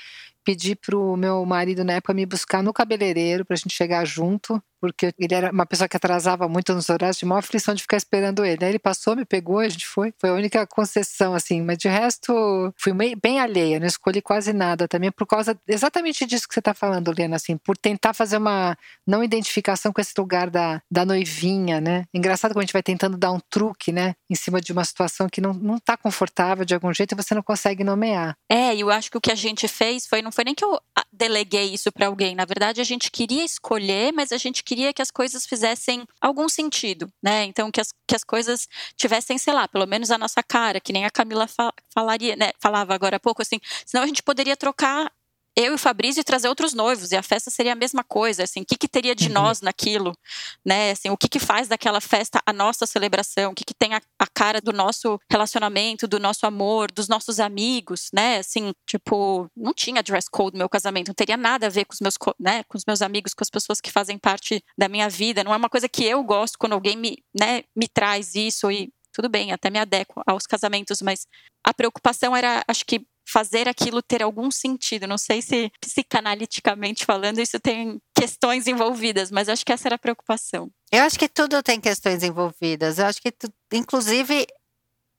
pedi 0.43 0.75
pro 0.75 1.17
meu 1.17 1.45
marido 1.45 1.85
na 1.85 1.95
época 1.95 2.15
me 2.15 2.25
buscar 2.25 2.63
no 2.63 2.73
cabeleireiro 2.73 3.45
pra 3.45 3.57
gente 3.57 3.75
chegar 3.75 4.05
junto, 4.07 4.63
porque 4.83 5.15
ele 5.17 5.33
era 5.33 5.53
uma 5.53 5.65
pessoa 5.65 5.87
que 5.87 5.97
atrasava 5.97 6.49
muito 6.49 6.75
nos 6.75 6.91
horários, 6.91 7.17
de 7.17 7.25
maior 7.25 7.39
aflição 7.39 7.73
de 7.73 7.83
ficar 7.83 7.97
esperando 7.97 8.45
ele. 8.45 8.65
Aí 8.65 8.73
ele 8.73 8.81
passou, 8.81 9.15
me 9.15 9.25
pegou, 9.25 9.61
a 9.61 9.69
gente 9.69 9.87
foi. 9.87 10.13
Foi 10.19 10.31
a 10.31 10.35
única 10.35 10.67
concessão, 10.67 11.37
assim, 11.37 11.63
mas 11.63 11.79
de 11.79 11.87
resto 11.87 12.75
fui 12.77 12.93
bem 13.15 13.39
alheia, 13.39 13.79
não 13.79 13.87
escolhi 13.87 14.21
quase 14.21 14.53
nada 14.53 14.89
também, 14.89 15.13
por 15.13 15.25
causa 15.25 15.57
exatamente 15.69 16.27
disso 16.27 16.49
que 16.49 16.55
você 16.55 16.61
tá 16.61 16.75
falando, 16.75 17.15
Lena, 17.17 17.37
assim, 17.37 17.57
por 17.57 17.77
tentar 17.77 18.13
fazer 18.13 18.39
uma 18.39 18.77
não 19.07 19.23
identificação 19.23 19.93
com 19.93 20.01
esse 20.01 20.15
lugar 20.19 20.51
da, 20.51 20.83
da 20.91 21.07
noivinha, 21.07 21.81
né? 21.81 22.05
Engraçado 22.13 22.51
quando 22.51 22.63
a 22.63 22.63
gente 22.63 22.73
vai 22.73 22.83
tentando 22.83 23.17
dar 23.17 23.31
um 23.31 23.39
truque, 23.39 23.93
né, 23.93 24.17
em 24.29 24.35
cima 24.35 24.61
de 24.61 24.73
uma 24.73 24.85
situação 24.85 25.29
que 25.29 25.41
não, 25.41 25.53
não 25.53 25.79
tá 25.79 25.97
confortável 25.97 26.65
de 26.65 26.75
algum 26.75 26.93
jeito 26.93 27.13
e 27.13 27.23
você 27.23 27.37
não 27.37 27.43
consegue 27.43 27.85
nomear. 27.85 28.37
É, 28.51 28.75
e 28.75 28.81
eu 28.81 28.91
acho 28.91 29.13
que 29.13 29.17
o 29.17 29.21
que 29.21 29.31
a 29.31 29.37
gente 29.37 29.69
fez 29.69 30.09
foi, 30.09 30.23
não 30.23 30.33
foi 30.33 30.43
nem 30.43 30.57
que 30.57 30.65
eu 30.65 30.81
deleguei 31.13 31.73
isso 31.73 31.93
para 31.93 32.09
alguém, 32.09 32.35
na 32.35 32.45
verdade 32.45 32.81
a 32.81 32.85
gente 32.85 33.13
queria 33.13 33.45
escolher, 33.45 34.13
mas 34.13 34.33
a 34.33 34.37
gente 34.37 34.65
queria 34.73 34.93
que 34.95 35.03
as 35.03 35.11
coisas 35.11 35.45
fizessem 35.45 36.07
algum 36.19 36.49
sentido, 36.49 37.13
né? 37.23 37.45
Então 37.45 37.71
que 37.71 37.79
as, 37.79 37.93
que 38.09 38.17
as 38.17 38.25
coisas 38.25 38.67
tivessem, 38.97 39.37
sei 39.37 39.53
lá, 39.53 39.69
pelo 39.69 39.87
menos 39.87 40.11
a 40.11 40.17
nossa 40.17 40.43
cara, 40.43 40.81
que 40.81 40.95
nem 40.95 41.05
a 41.05 41.11
Camila 41.11 41.47
fa 41.47 41.71
falaria, 41.93 42.35
né? 42.37 42.53
Falava 42.59 42.95
agora 42.95 43.17
há 43.17 43.21
pouco 43.21 43.43
assim, 43.43 43.61
senão 43.85 44.03
a 44.03 44.07
gente 44.07 44.23
poderia 44.23 44.57
trocar 44.57 45.13
eu 45.57 45.73
e 45.73 45.75
o 45.75 45.79
Fabrício 45.79 46.25
trazer 46.25 46.49
outros 46.49 46.73
noivos 46.73 47.13
e 47.13 47.17
a 47.17 47.23
festa 47.23 47.51
seria 47.51 47.73
a 47.73 47.77
mesma 47.77 48.03
coisa, 48.03 48.45
assim, 48.45 48.63
o 48.63 48.65
que, 48.65 48.77
que 48.77 48.89
teria 48.89 49.15
de 49.15 49.27
uhum. 49.27 49.35
nós 49.35 49.61
naquilo, 49.61 50.17
né, 50.65 50.93
assim, 50.93 51.11
o 51.11 51.17
que 51.17 51.29
que 51.29 51.39
faz 51.39 51.69
daquela 51.69 52.01
festa 52.01 52.41
a 52.47 52.53
nossa 52.53 52.87
celebração, 52.87 53.53
o 53.53 53.55
que 53.55 53.65
que 53.65 53.75
tem 53.75 53.95
a, 53.95 54.01
a, 54.19 54.27
cara 54.27 54.61
do 54.61 54.73
nosso 54.73 55.19
relacionamento, 55.31 56.09
do 56.09 56.19
nosso 56.19 56.47
amor, 56.47 56.91
dos 56.91 57.09
nossos 57.09 57.39
amigos, 57.39 58.09
né, 58.13 58.39
assim, 58.39 58.73
tipo, 58.87 59.47
não 59.57 59.75
tinha 59.75 60.03
dress 60.03 60.29
code 60.31 60.55
no 60.55 60.59
meu 60.59 60.69
casamento, 60.69 61.09
não 61.09 61.15
teria 61.15 61.37
nada 61.37 61.67
a 61.67 61.71
ver 61.71 61.85
com 61.85 61.93
os 61.93 62.01
meus, 62.01 62.15
né, 62.41 62.63
com 62.65 62.79
os 62.79 62.85
meus 62.87 63.03
amigos, 63.03 63.35
com 63.35 63.45
as 63.45 63.51
pessoas 63.51 63.81
que 63.81 63.93
fazem 63.93 64.19
parte 64.19 64.63
da 64.79 64.89
minha 64.89 65.09
vida, 65.09 65.45
não 65.45 65.53
é 65.53 65.57
uma 65.57 65.69
coisa 65.69 65.89
que 65.89 66.05
eu 66.05 66.23
gosto 66.23 66.59
quando 66.59 66.73
alguém 66.73 66.97
me, 66.97 67.19
né, 67.39 67.65
me 67.77 67.87
traz 67.89 68.35
isso 68.35 68.71
e 68.71 68.91
tudo 69.13 69.29
bem, 69.29 69.53
até 69.53 69.69
me 69.69 69.79
adequo 69.79 70.23
aos 70.27 70.47
casamentos, 70.47 71.03
mas 71.03 71.27
a 71.65 71.75
preocupação 71.75 72.35
era, 72.35 72.65
acho 72.67 72.85
que 72.85 73.07
fazer 73.25 73.69
aquilo 73.69 74.03
ter 74.03 74.23
algum 74.23 74.51
sentido. 74.51 75.07
Não 75.07 75.19
sei 75.19 75.43
se 75.43 75.71
psicanaliticamente 75.81 77.05
falando 77.05 77.41
isso 77.41 77.59
tem 77.61 78.01
questões 78.15 78.67
envolvidas, 78.67 79.31
mas 79.31 79.49
acho 79.49 79.65
que 79.65 79.73
essa 79.73 79.89
era 79.89 79.97
a 79.97 79.99
preocupação. 79.99 80.71
Eu 80.91 81.03
acho 81.05 81.19
que 81.19 81.29
tudo 81.29 81.63
tem 81.63 81.81
questões 81.81 82.23
envolvidas. 82.23 82.99
Eu 82.99 83.07
acho 83.07 83.21
que, 83.21 83.31
tu, 83.31 83.53
inclusive, 83.73 84.47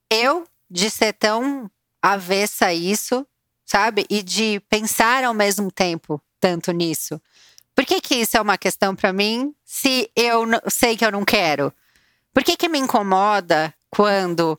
eu 0.10 0.46
de 0.70 0.90
ser 0.90 1.14
tão 1.14 1.70
avessa 2.02 2.68
a 2.68 2.74
isso, 2.74 3.26
sabe? 3.66 4.06
E 4.10 4.22
de 4.22 4.60
pensar 4.70 5.24
ao 5.24 5.34
mesmo 5.34 5.72
tempo 5.72 6.22
tanto 6.40 6.72
nisso. 6.72 7.22
Por 7.74 7.86
que, 7.86 8.02
que 8.02 8.16
isso 8.16 8.38
é 8.38 8.42
uma 8.42 8.58
questão 8.58 8.96
para 8.96 9.14
mim 9.14 9.56
se 9.64 10.12
eu 10.16 10.46
sei 10.70 10.96
que 10.96 11.06
eu 11.06 11.12
não 11.12 11.26
quero? 11.26 11.74
Por 12.34 12.44
que, 12.44 12.58
que 12.58 12.70
me 12.70 12.78
incomoda 12.78 13.74
quando 13.90 14.58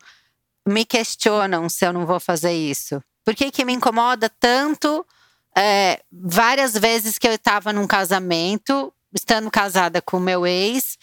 me 0.66 0.84
questionam 0.84 1.68
se 1.68 1.84
eu 1.84 1.92
não 1.92 2.06
vou 2.06 2.18
fazer 2.18 2.52
isso? 2.52 3.02
Por 3.24 3.34
que, 3.34 3.50
que 3.50 3.64
me 3.64 3.72
incomoda 3.72 4.28
tanto 4.28 5.04
é, 5.56 6.00
várias 6.12 6.76
vezes 6.76 7.18
que 7.18 7.26
eu 7.26 7.32
estava 7.32 7.72
num 7.72 7.86
casamento, 7.86 8.92
estando 9.12 9.50
casada 9.50 10.02
com 10.02 10.18
meu 10.20 10.46
ex, 10.46 10.98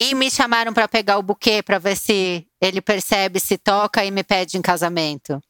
e 0.00 0.14
me 0.14 0.30
chamaram 0.30 0.72
para 0.72 0.86
pegar 0.86 1.18
o 1.18 1.22
buquê 1.22 1.62
para 1.62 1.78
ver 1.78 1.96
se 1.96 2.46
ele 2.60 2.80
percebe, 2.80 3.40
se 3.40 3.58
toca 3.58 4.04
e 4.04 4.10
me 4.10 4.22
pede 4.22 4.56
em 4.56 4.62
casamento? 4.62 5.42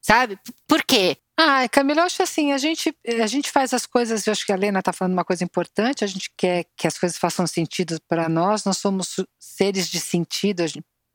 Sabe? 0.00 0.38
Por 0.68 0.84
quê? 0.84 1.16
Ah, 1.38 1.68
Camila, 1.68 2.00
eu 2.00 2.04
acho 2.06 2.22
assim, 2.22 2.52
a 2.52 2.58
gente, 2.58 2.96
a 3.20 3.26
gente 3.26 3.50
faz 3.50 3.74
as 3.74 3.84
coisas, 3.84 4.26
eu 4.26 4.32
acho 4.32 4.46
que 4.46 4.52
a 4.52 4.56
Lena 4.56 4.78
está 4.78 4.90
falando 4.92 5.12
uma 5.12 5.24
coisa 5.24 5.44
importante, 5.44 6.02
a 6.02 6.06
gente 6.06 6.30
quer 6.34 6.64
que 6.74 6.86
as 6.86 6.98
coisas 6.98 7.18
façam 7.18 7.46
sentido 7.46 8.00
para 8.08 8.26
nós, 8.26 8.64
nós 8.64 8.78
somos 8.78 9.16
seres 9.38 9.88
de 9.88 10.00
sentido, 10.00 10.62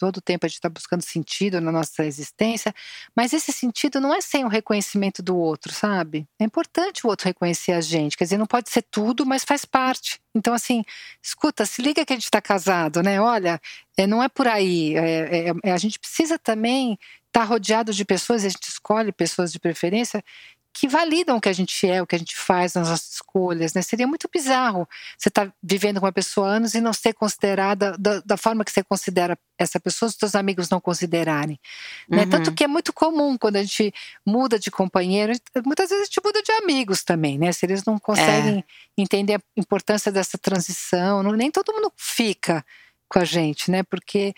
todo 0.02 0.18
o 0.18 0.22
tempo 0.22 0.48
a 0.48 0.50
gente 0.50 0.58
está 0.58 0.68
buscando 0.68 1.04
sentido 1.04 1.62
na 1.62 1.72
nossa 1.72 2.04
existência, 2.04 2.74
mas 3.16 3.34
esse 3.34 3.52
sentido 3.52 4.02
não 4.02 4.12
é 4.12 4.20
sem 4.20 4.44
o 4.44 4.48
reconhecimento 4.48 5.22
do 5.22 5.38
outro, 5.38 5.72
sabe? 5.72 6.28
É 6.40 6.44
importante 6.44 7.06
o 7.06 7.10
outro 7.10 7.28
reconhecer 7.28 7.74
a 7.74 7.82
gente, 7.82 8.18
quer 8.18 8.24
dizer, 8.24 8.40
não 8.40 8.48
pode 8.48 8.72
ser 8.72 8.82
tudo, 8.82 9.28
mas 9.28 9.44
faz 9.44 9.64
parte. 9.64 10.20
Então, 10.34 10.56
assim, 10.56 10.84
escuta, 11.22 11.68
se 11.68 11.84
liga 11.84 12.04
que 12.04 12.14
a 12.14 12.16
gente 12.16 12.24
está 12.24 12.42
casado, 12.42 13.04
né? 13.04 13.22
Olha, 13.22 13.62
é, 13.96 14.08
não 14.08 14.24
é 14.24 14.28
por 14.28 14.48
aí. 14.48 14.96
É, 14.98 15.50
é, 15.50 15.54
é 15.66 15.72
a 15.72 15.78
gente 15.78 16.00
precisa 16.00 16.40
também 16.40 16.98
estar 17.28 17.42
tá 17.42 17.44
rodeado 17.44 17.94
de 17.94 18.04
pessoas, 18.04 18.44
a 18.44 18.50
gente 18.50 18.68
escolhe 18.68 19.12
pessoas 19.12 19.52
de 19.52 19.60
preferência 19.60 20.24
que 20.74 20.88
validam 20.88 21.38
o 21.38 21.42
que 21.42 21.50
a 21.50 21.54
gente 21.54 21.88
é, 21.88 22.02
o 22.02 22.08
que 22.08 22.16
a 22.16 22.20
gente 22.20 22.36
faz 22.36 22.74
nas 22.76 22.90
nossas 22.90 23.14
escolhas, 23.16 23.74
né? 23.74 23.82
Seria 23.82 24.08
muito 24.08 24.30
bizarro 24.32 24.88
você 25.18 25.30
estar 25.30 25.48
tá 25.48 25.54
vivendo 25.62 26.00
com 26.00 26.06
uma 26.06 26.12
pessoa 26.12 26.48
há 26.48 26.52
anos 26.52 26.74
e 26.74 26.82
não 26.82 26.94
ser 26.94 27.14
considerada 27.14 27.96
da, 27.98 28.22
da, 28.26 28.38
forma 28.38 28.64
que 28.64 28.72
você 28.72 28.84
considera 28.84 29.38
essa 29.58 29.80
pessoa, 29.80 30.10
os 30.10 30.16
seus 30.16 30.34
amigos 30.34 30.70
não 30.70 30.80
considerarem. 30.80 31.60
Né? 32.10 32.24
Uhum. 32.24 32.30
Tanto 32.30 32.54
que 32.54 32.64
é 32.64 32.68
muito 32.68 32.94
comum 32.94 33.38
quando 33.38 33.58
a 33.58 33.64
gente 33.64 33.94
muda 34.26 34.58
de 34.58 34.72
companheiro, 34.72 35.34
muitas 35.66 35.90
vezes 35.90 36.04
a 36.04 36.06
gente 36.06 36.22
muda 36.24 36.42
de 36.42 36.52
amigos 36.54 37.04
também, 37.04 37.38
né? 37.38 37.52
Se 37.52 37.66
eles 37.66 37.84
não 37.84 38.00
conseguem 38.00 38.60
é. 38.60 38.64
entender 38.98 39.36
a 39.36 39.42
importância 39.58 40.12
dessa 40.12 40.38
transição, 40.38 41.22
não, 41.22 41.32
nem 41.32 41.52
todo 41.52 41.74
mundo 41.74 41.92
fica 41.98 42.66
com 43.10 43.20
a 43.20 43.26
gente, 43.26 43.70
né? 43.70 43.84
Porque 43.84 44.34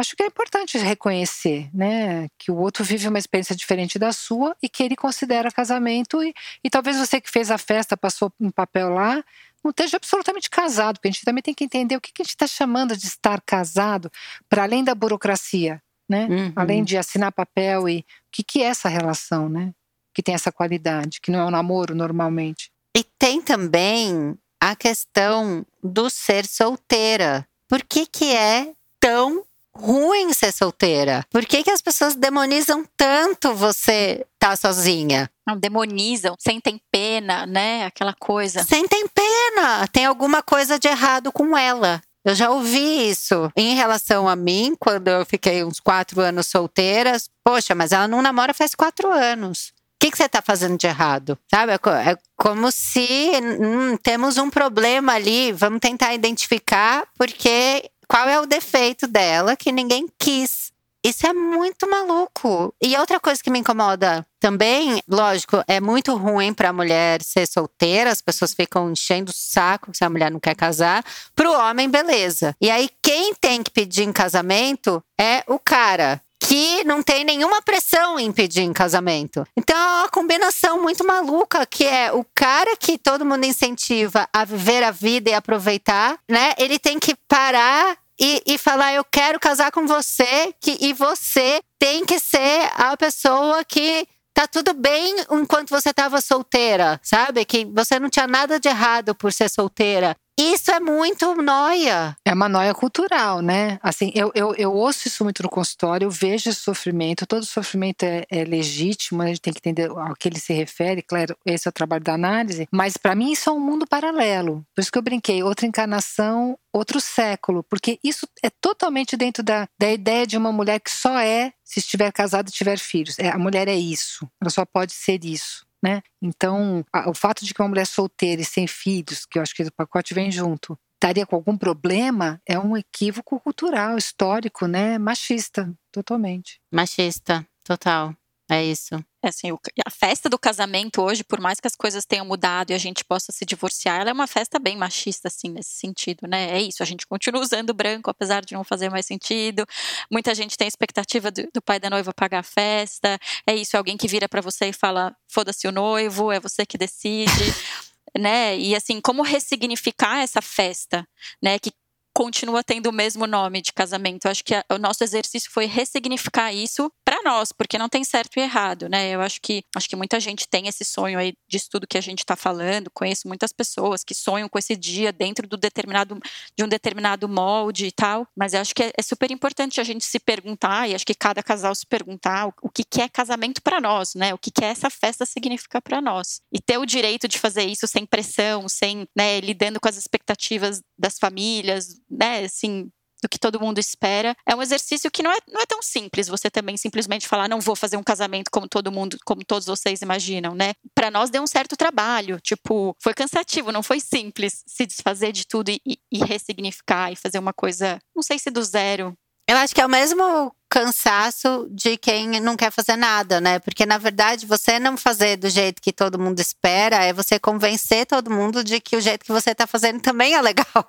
Acho 0.00 0.16
que 0.16 0.22
é 0.22 0.26
importante 0.26 0.78
reconhecer, 0.78 1.68
né, 1.74 2.26
que 2.38 2.50
o 2.50 2.56
outro 2.56 2.82
vive 2.82 3.06
uma 3.06 3.18
experiência 3.18 3.54
diferente 3.54 3.98
da 3.98 4.14
sua 4.14 4.56
e 4.62 4.66
que 4.66 4.82
ele 4.82 4.96
considera 4.96 5.52
casamento 5.52 6.22
e, 6.22 6.32
e 6.64 6.70
talvez 6.70 6.96
você 6.96 7.20
que 7.20 7.30
fez 7.30 7.50
a 7.50 7.58
festa, 7.58 7.98
passou 7.98 8.32
um 8.40 8.50
papel 8.50 8.88
lá, 8.88 9.22
não 9.62 9.70
esteja 9.70 9.98
absolutamente 9.98 10.48
casado, 10.48 10.96
porque 10.96 11.08
a 11.08 11.10
gente 11.10 11.24
também 11.24 11.42
tem 11.42 11.52
que 11.52 11.64
entender 11.64 11.96
o 11.96 12.00
que, 12.00 12.14
que 12.14 12.22
a 12.22 12.24
gente 12.24 12.34
está 12.34 12.46
chamando 12.46 12.96
de 12.96 13.06
estar 13.06 13.42
casado, 13.42 14.10
para 14.48 14.62
além 14.62 14.82
da 14.82 14.94
burocracia, 14.94 15.82
né? 16.08 16.26
Uhum. 16.30 16.52
Além 16.56 16.82
de 16.82 16.96
assinar 16.96 17.30
papel 17.30 17.86
e 17.86 17.98
o 17.98 18.04
que, 18.32 18.42
que 18.42 18.62
é 18.62 18.68
essa 18.68 18.88
relação, 18.88 19.50
né? 19.50 19.74
Que 20.14 20.22
tem 20.22 20.34
essa 20.34 20.50
qualidade, 20.50 21.20
que 21.20 21.30
não 21.30 21.40
é 21.40 21.44
um 21.44 21.50
namoro 21.50 21.94
normalmente. 21.94 22.70
E 22.96 23.04
tem 23.18 23.42
também 23.42 24.34
a 24.58 24.74
questão 24.74 25.66
do 25.84 26.08
ser 26.08 26.46
solteira. 26.46 27.46
Por 27.68 27.82
que, 27.82 28.06
que 28.06 28.34
é 28.34 28.72
tão 28.98 29.44
ruim 29.74 30.32
ser 30.32 30.52
solteira? 30.52 31.24
Por 31.30 31.44
que, 31.46 31.62
que 31.62 31.70
as 31.70 31.80
pessoas 31.80 32.14
demonizam 32.14 32.84
tanto 32.96 33.54
você 33.54 34.26
estar 34.34 34.50
tá 34.50 34.56
sozinha? 34.56 35.30
Não, 35.46 35.56
demonizam, 35.56 36.34
sentem 36.38 36.80
pena, 36.90 37.46
né? 37.46 37.86
Aquela 37.86 38.14
coisa. 38.14 38.62
Sentem 38.64 39.06
pena. 39.08 39.86
Tem 39.88 40.06
alguma 40.06 40.42
coisa 40.42 40.78
de 40.78 40.88
errado 40.88 41.32
com 41.32 41.56
ela. 41.56 42.00
Eu 42.24 42.34
já 42.34 42.50
ouvi 42.50 43.08
isso 43.08 43.50
em 43.56 43.74
relação 43.74 44.28
a 44.28 44.36
mim, 44.36 44.76
quando 44.78 45.08
eu 45.08 45.24
fiquei 45.24 45.64
uns 45.64 45.80
quatro 45.80 46.20
anos 46.20 46.48
solteiras. 46.48 47.30
Poxa, 47.42 47.74
mas 47.74 47.92
ela 47.92 48.06
não 48.06 48.20
namora 48.20 48.52
faz 48.52 48.74
quatro 48.74 49.10
anos. 49.10 49.68
O 49.68 49.72
que, 50.00 50.10
que 50.10 50.16
você 50.16 50.24
está 50.24 50.40
fazendo 50.40 50.78
de 50.78 50.86
errado? 50.86 51.38
Sabe? 51.50 51.72
É, 51.72 51.74
é 51.74 52.18
como 52.36 52.70
se 52.70 53.30
hum, 53.60 53.96
temos 54.02 54.38
um 54.38 54.48
problema 54.48 55.14
ali, 55.14 55.52
vamos 55.52 55.80
tentar 55.80 56.14
identificar, 56.14 57.06
porque 57.18 57.90
qual 58.10 58.28
é 58.28 58.40
o 58.40 58.44
defeito 58.44 59.06
dela 59.06 59.54
que 59.54 59.70
ninguém 59.70 60.08
quis. 60.18 60.72
Isso 61.02 61.24
é 61.28 61.32
muito 61.32 61.88
maluco. 61.88 62.74
E 62.82 62.96
outra 62.96 63.20
coisa 63.20 63.40
que 63.40 63.48
me 63.48 63.60
incomoda 63.60 64.26
também, 64.40 65.00
lógico, 65.08 65.62
é 65.68 65.80
muito 65.80 66.16
ruim 66.16 66.52
para 66.52 66.70
a 66.70 66.72
mulher 66.72 67.22
ser 67.22 67.46
solteira, 67.46 68.10
as 68.10 68.20
pessoas 68.20 68.52
ficam 68.52 68.90
enchendo 68.90 69.30
o 69.30 69.34
saco 69.34 69.92
se 69.94 70.04
a 70.04 70.10
mulher 70.10 70.28
não 70.28 70.40
quer 70.40 70.56
casar. 70.56 71.04
Para 71.36 71.48
o 71.48 71.54
homem, 71.54 71.88
beleza. 71.88 72.54
E 72.60 72.68
aí, 72.68 72.90
quem 73.00 73.32
tem 73.32 73.62
que 73.62 73.70
pedir 73.70 74.02
em 74.02 74.12
casamento 74.12 75.00
é 75.18 75.44
o 75.46 75.58
cara. 75.60 76.20
Que 76.50 76.82
não 76.82 77.00
tem 77.00 77.22
nenhuma 77.22 77.62
pressão 77.62 78.18
em 78.18 78.32
pedir 78.32 78.62
em 78.62 78.72
casamento. 78.72 79.46
Então 79.56 79.76
é 79.76 80.00
uma 80.00 80.08
combinação 80.08 80.82
muito 80.82 81.06
maluca 81.06 81.64
que 81.64 81.84
é 81.84 82.10
o 82.12 82.26
cara 82.34 82.76
que 82.76 82.98
todo 82.98 83.24
mundo 83.24 83.46
incentiva 83.46 84.28
a 84.32 84.44
viver 84.44 84.82
a 84.82 84.90
vida 84.90 85.30
e 85.30 85.32
aproveitar, 85.32 86.18
né? 86.28 86.52
Ele 86.58 86.76
tem 86.76 86.98
que 86.98 87.14
parar 87.28 87.96
e, 88.18 88.42
e, 88.44 88.58
falar: 88.58 88.92
Eu 88.92 89.04
quero 89.04 89.38
casar 89.38 89.70
com 89.70 89.86
você, 89.86 90.52
que, 90.60 90.76
e 90.80 90.92
você 90.92 91.62
tem 91.78 92.04
que 92.04 92.18
ser 92.18 92.68
a 92.74 92.96
pessoa 92.96 93.64
que 93.64 94.04
tá 94.34 94.48
tudo 94.48 94.74
bem 94.74 95.16
enquanto 95.30 95.70
você 95.70 95.90
estava 95.90 96.20
solteira, 96.20 96.98
sabe? 97.00 97.44
Que 97.44 97.64
você 97.64 98.00
não 98.00 98.10
tinha 98.10 98.26
nada 98.26 98.58
de 98.58 98.68
errado 98.68 99.14
por 99.14 99.32
ser 99.32 99.48
solteira. 99.48 100.16
Isso 100.40 100.70
é 100.70 100.80
muito 100.80 101.34
noia. 101.34 102.16
É 102.24 102.32
uma 102.32 102.48
noia 102.48 102.74
cultural, 102.74 103.42
né? 103.42 103.78
Assim, 103.82 104.10
eu, 104.14 104.32
eu, 104.34 104.54
eu 104.54 104.72
ouço 104.72 105.06
isso 105.06 105.22
muito 105.22 105.42
no 105.42 105.50
consultório, 105.50 106.06
eu 106.06 106.10
vejo 106.10 106.48
esse 106.48 106.60
sofrimento. 106.60 107.26
Todo 107.26 107.44
sofrimento 107.44 108.04
é, 108.04 108.24
é 108.30 108.42
legítimo, 108.42 109.20
a 109.20 109.26
gente 109.26 109.42
tem 109.42 109.52
que 109.52 109.58
entender 109.58 109.90
ao 109.90 110.16
que 110.16 110.28
ele 110.28 110.40
se 110.40 110.54
refere. 110.54 111.02
Claro, 111.02 111.36
esse 111.44 111.68
é 111.68 111.70
o 111.70 111.72
trabalho 111.72 112.02
da 112.02 112.14
análise. 112.14 112.66
Mas 112.72 112.96
para 112.96 113.14
mim 113.14 113.32
isso 113.32 113.50
é 113.50 113.52
um 113.52 113.60
mundo 113.60 113.86
paralelo. 113.86 114.64
Por 114.74 114.80
isso 114.80 114.90
que 114.90 114.96
eu 114.96 115.02
brinquei, 115.02 115.42
outra 115.42 115.66
encarnação, 115.66 116.58
outro 116.72 117.02
século. 117.02 117.62
Porque 117.62 117.98
isso 118.02 118.26
é 118.42 118.48
totalmente 118.48 119.18
dentro 119.18 119.42
da, 119.42 119.68
da 119.78 119.92
ideia 119.92 120.26
de 120.26 120.38
uma 120.38 120.50
mulher 120.50 120.80
que 120.80 120.90
só 120.90 121.18
é 121.18 121.52
se 121.62 121.80
estiver 121.80 122.10
casada 122.12 122.48
e 122.48 122.52
tiver 122.52 122.78
filhos. 122.78 123.18
É, 123.18 123.28
a 123.28 123.38
mulher 123.38 123.68
é 123.68 123.76
isso. 123.76 124.26
Ela 124.40 124.48
só 124.48 124.64
pode 124.64 124.94
ser 124.94 125.22
isso 125.22 125.68
né? 125.82 126.02
Então, 126.20 126.84
a, 126.92 127.10
o 127.10 127.14
fato 127.14 127.44
de 127.44 127.54
que 127.54 127.62
uma 127.62 127.68
mulher 127.68 127.86
solteira 127.86 128.42
e 128.42 128.44
sem 128.44 128.66
filhos, 128.66 129.24
que 129.24 129.38
eu 129.38 129.42
acho 129.42 129.54
que 129.54 129.62
o 129.62 129.72
pacote 129.72 130.14
vem 130.14 130.30
junto, 130.30 130.78
estaria 130.94 131.24
com 131.24 131.36
algum 131.36 131.56
problema, 131.56 132.40
é 132.46 132.58
um 132.58 132.76
equívoco 132.76 133.40
cultural, 133.40 133.96
histórico, 133.96 134.66
né? 134.66 134.98
Machista, 134.98 135.72
totalmente. 135.90 136.60
Machista, 136.70 137.46
total. 137.64 138.14
É 138.50 138.64
isso. 138.64 138.96
É 139.22 139.28
assim, 139.28 139.48
a 139.86 139.90
festa 139.90 140.28
do 140.28 140.36
casamento 140.36 141.00
hoje, 141.00 141.22
por 141.22 141.38
mais 141.40 141.60
que 141.60 141.68
as 141.68 141.76
coisas 141.76 142.04
tenham 142.04 142.26
mudado 142.26 142.72
e 142.72 142.74
a 142.74 142.78
gente 142.78 143.04
possa 143.04 143.30
se 143.30 143.44
divorciar, 143.44 144.00
ela 144.00 144.10
é 144.10 144.12
uma 144.12 144.26
festa 144.26 144.58
bem 144.58 144.76
machista, 144.76 145.28
assim, 145.28 145.50
nesse 145.50 145.70
sentido, 145.70 146.26
né? 146.26 146.58
É 146.58 146.60
isso, 146.60 146.82
a 146.82 146.86
gente 146.86 147.06
continua 147.06 147.40
usando 147.44 147.72
branco, 147.72 148.10
apesar 148.10 148.44
de 148.44 148.54
não 148.54 148.64
fazer 148.64 148.90
mais 148.90 149.06
sentido. 149.06 149.64
Muita 150.10 150.34
gente 150.34 150.56
tem 150.56 150.64
a 150.64 150.68
expectativa 150.68 151.30
do, 151.30 151.48
do 151.54 151.62
pai 151.62 151.78
da 151.78 151.88
noiva 151.88 152.12
pagar 152.12 152.40
a 152.40 152.42
festa. 152.42 153.20
É 153.46 153.54
isso, 153.54 153.76
é 153.76 153.78
alguém 153.78 153.96
que 153.96 154.08
vira 154.08 154.28
para 154.28 154.40
você 154.40 154.66
e 154.66 154.72
fala: 154.72 155.14
foda-se 155.28 155.68
o 155.68 155.72
noivo, 155.72 156.32
é 156.32 156.40
você 156.40 156.66
que 156.66 156.76
decide. 156.76 157.30
né? 158.18 158.58
E 158.58 158.74
assim, 158.74 159.00
como 159.00 159.22
ressignificar 159.22 160.22
essa 160.22 160.42
festa, 160.42 161.06
né? 161.40 161.56
Que 161.60 161.70
continua 162.12 162.62
tendo 162.62 162.88
o 162.88 162.92
mesmo 162.92 163.26
nome 163.26 163.62
de 163.62 163.72
casamento. 163.72 164.24
Eu 164.24 164.30
acho 164.30 164.44
que 164.44 164.54
a, 164.54 164.64
o 164.72 164.78
nosso 164.78 165.04
exercício 165.04 165.50
foi 165.50 165.66
ressignificar 165.66 166.52
isso 166.52 166.90
para 167.10 167.24
nós, 167.24 167.50
porque 167.50 167.76
não 167.76 167.88
tem 167.88 168.04
certo 168.04 168.36
e 168.36 168.40
errado, 168.40 168.88
né? 168.88 169.10
Eu 169.10 169.20
acho 169.20 169.40
que 169.40 169.64
acho 169.74 169.88
que 169.88 169.96
muita 169.96 170.20
gente 170.20 170.46
tem 170.48 170.68
esse 170.68 170.84
sonho 170.84 171.18
aí 171.18 171.32
de 171.48 171.56
estudo 171.56 171.84
que 171.84 171.98
a 171.98 172.00
gente 172.00 172.20
está 172.20 172.36
falando. 172.36 172.88
Conheço 172.94 173.26
muitas 173.26 173.52
pessoas 173.52 174.04
que 174.04 174.14
sonham 174.14 174.48
com 174.48 174.56
esse 174.56 174.76
dia 174.76 175.12
dentro 175.12 175.48
do 175.48 175.56
determinado 175.56 176.20
de 176.56 176.62
um 176.62 176.68
determinado 176.68 177.28
molde 177.28 177.86
e 177.86 177.90
tal. 177.90 178.28
Mas 178.36 178.54
eu 178.54 178.60
acho 178.60 178.72
que 178.72 178.84
é, 178.84 178.92
é 178.96 179.02
super 179.02 179.28
importante 179.32 179.80
a 179.80 179.84
gente 179.84 180.04
se 180.04 180.20
perguntar 180.20 180.88
e 180.88 180.94
acho 180.94 181.04
que 181.04 181.12
cada 181.12 181.42
casal 181.42 181.74
se 181.74 181.84
perguntar 181.84 182.46
o, 182.46 182.54
o 182.62 182.70
que, 182.70 182.84
que 182.84 183.02
é 183.02 183.08
casamento 183.08 183.60
para 183.60 183.80
nós, 183.80 184.14
né? 184.14 184.32
O 184.32 184.38
que, 184.38 184.52
que 184.52 184.64
é 184.64 184.68
essa 184.68 184.88
festa 184.88 185.26
significar 185.26 185.82
para 185.82 186.00
nós 186.00 186.40
e 186.52 186.60
ter 186.60 186.78
o 186.78 186.86
direito 186.86 187.26
de 187.26 187.40
fazer 187.40 187.64
isso 187.64 187.88
sem 187.88 188.06
pressão, 188.06 188.68
sem 188.68 189.04
né, 189.16 189.40
lidando 189.40 189.80
com 189.80 189.88
as 189.88 189.96
expectativas 189.96 190.80
das 190.96 191.18
famílias, 191.18 192.00
né, 192.08 192.44
assim, 192.44 192.88
do 193.22 193.28
que 193.28 193.38
todo 193.38 193.60
mundo 193.60 193.78
espera. 193.78 194.34
É 194.46 194.54
um 194.54 194.62
exercício 194.62 195.10
que 195.10 195.22
não 195.22 195.30
é, 195.30 195.38
não 195.48 195.60
é 195.60 195.66
tão 195.66 195.82
simples 195.82 196.28
você 196.28 196.50
também 196.50 196.76
simplesmente 196.76 197.28
falar, 197.28 197.48
não 197.48 197.60
vou 197.60 197.76
fazer 197.76 197.96
um 197.96 198.02
casamento 198.02 198.50
como 198.50 198.68
todo 198.68 198.92
mundo, 198.92 199.18
como 199.24 199.44
todos 199.44 199.66
vocês 199.66 200.02
imaginam, 200.02 200.54
né? 200.54 200.72
Para 200.94 201.10
nós 201.10 201.30
deu 201.30 201.42
um 201.42 201.46
certo 201.46 201.76
trabalho, 201.76 202.40
tipo, 202.40 202.96
foi 203.02 203.14
cansativo, 203.14 203.72
não 203.72 203.82
foi 203.82 204.00
simples 204.00 204.62
se 204.66 204.86
desfazer 204.86 205.32
de 205.32 205.46
tudo 205.46 205.70
e, 205.70 205.80
e 205.86 206.18
ressignificar 206.24 207.12
e 207.12 207.16
fazer 207.16 207.38
uma 207.38 207.52
coisa, 207.52 207.98
não 208.14 208.22
sei 208.22 208.38
se 208.38 208.50
do 208.50 208.62
zero. 208.62 209.14
Eu 209.48 209.56
acho 209.56 209.74
que 209.74 209.80
é 209.80 209.86
o 209.86 209.90
mesmo 209.90 210.54
cansaço 210.70 211.66
de 211.68 211.96
quem 211.96 212.40
não 212.40 212.56
quer 212.56 212.70
fazer 212.70 212.94
nada, 212.94 213.40
né? 213.40 213.58
Porque 213.58 213.84
na 213.84 213.98
verdade 213.98 214.46
você 214.46 214.78
não 214.78 214.96
fazer 214.96 215.36
do 215.36 215.50
jeito 215.50 215.82
que 215.82 215.92
todo 215.92 216.18
mundo 216.18 216.38
espera 216.38 217.04
é 217.04 217.12
você 217.12 217.40
convencer 217.40 218.06
todo 218.06 218.30
mundo 218.30 218.62
de 218.62 218.80
que 218.80 218.96
o 218.96 219.00
jeito 219.00 219.24
que 219.24 219.32
você 219.32 219.52
tá 219.52 219.66
fazendo 219.66 220.00
também 220.00 220.34
é 220.34 220.40
legal. 220.40 220.86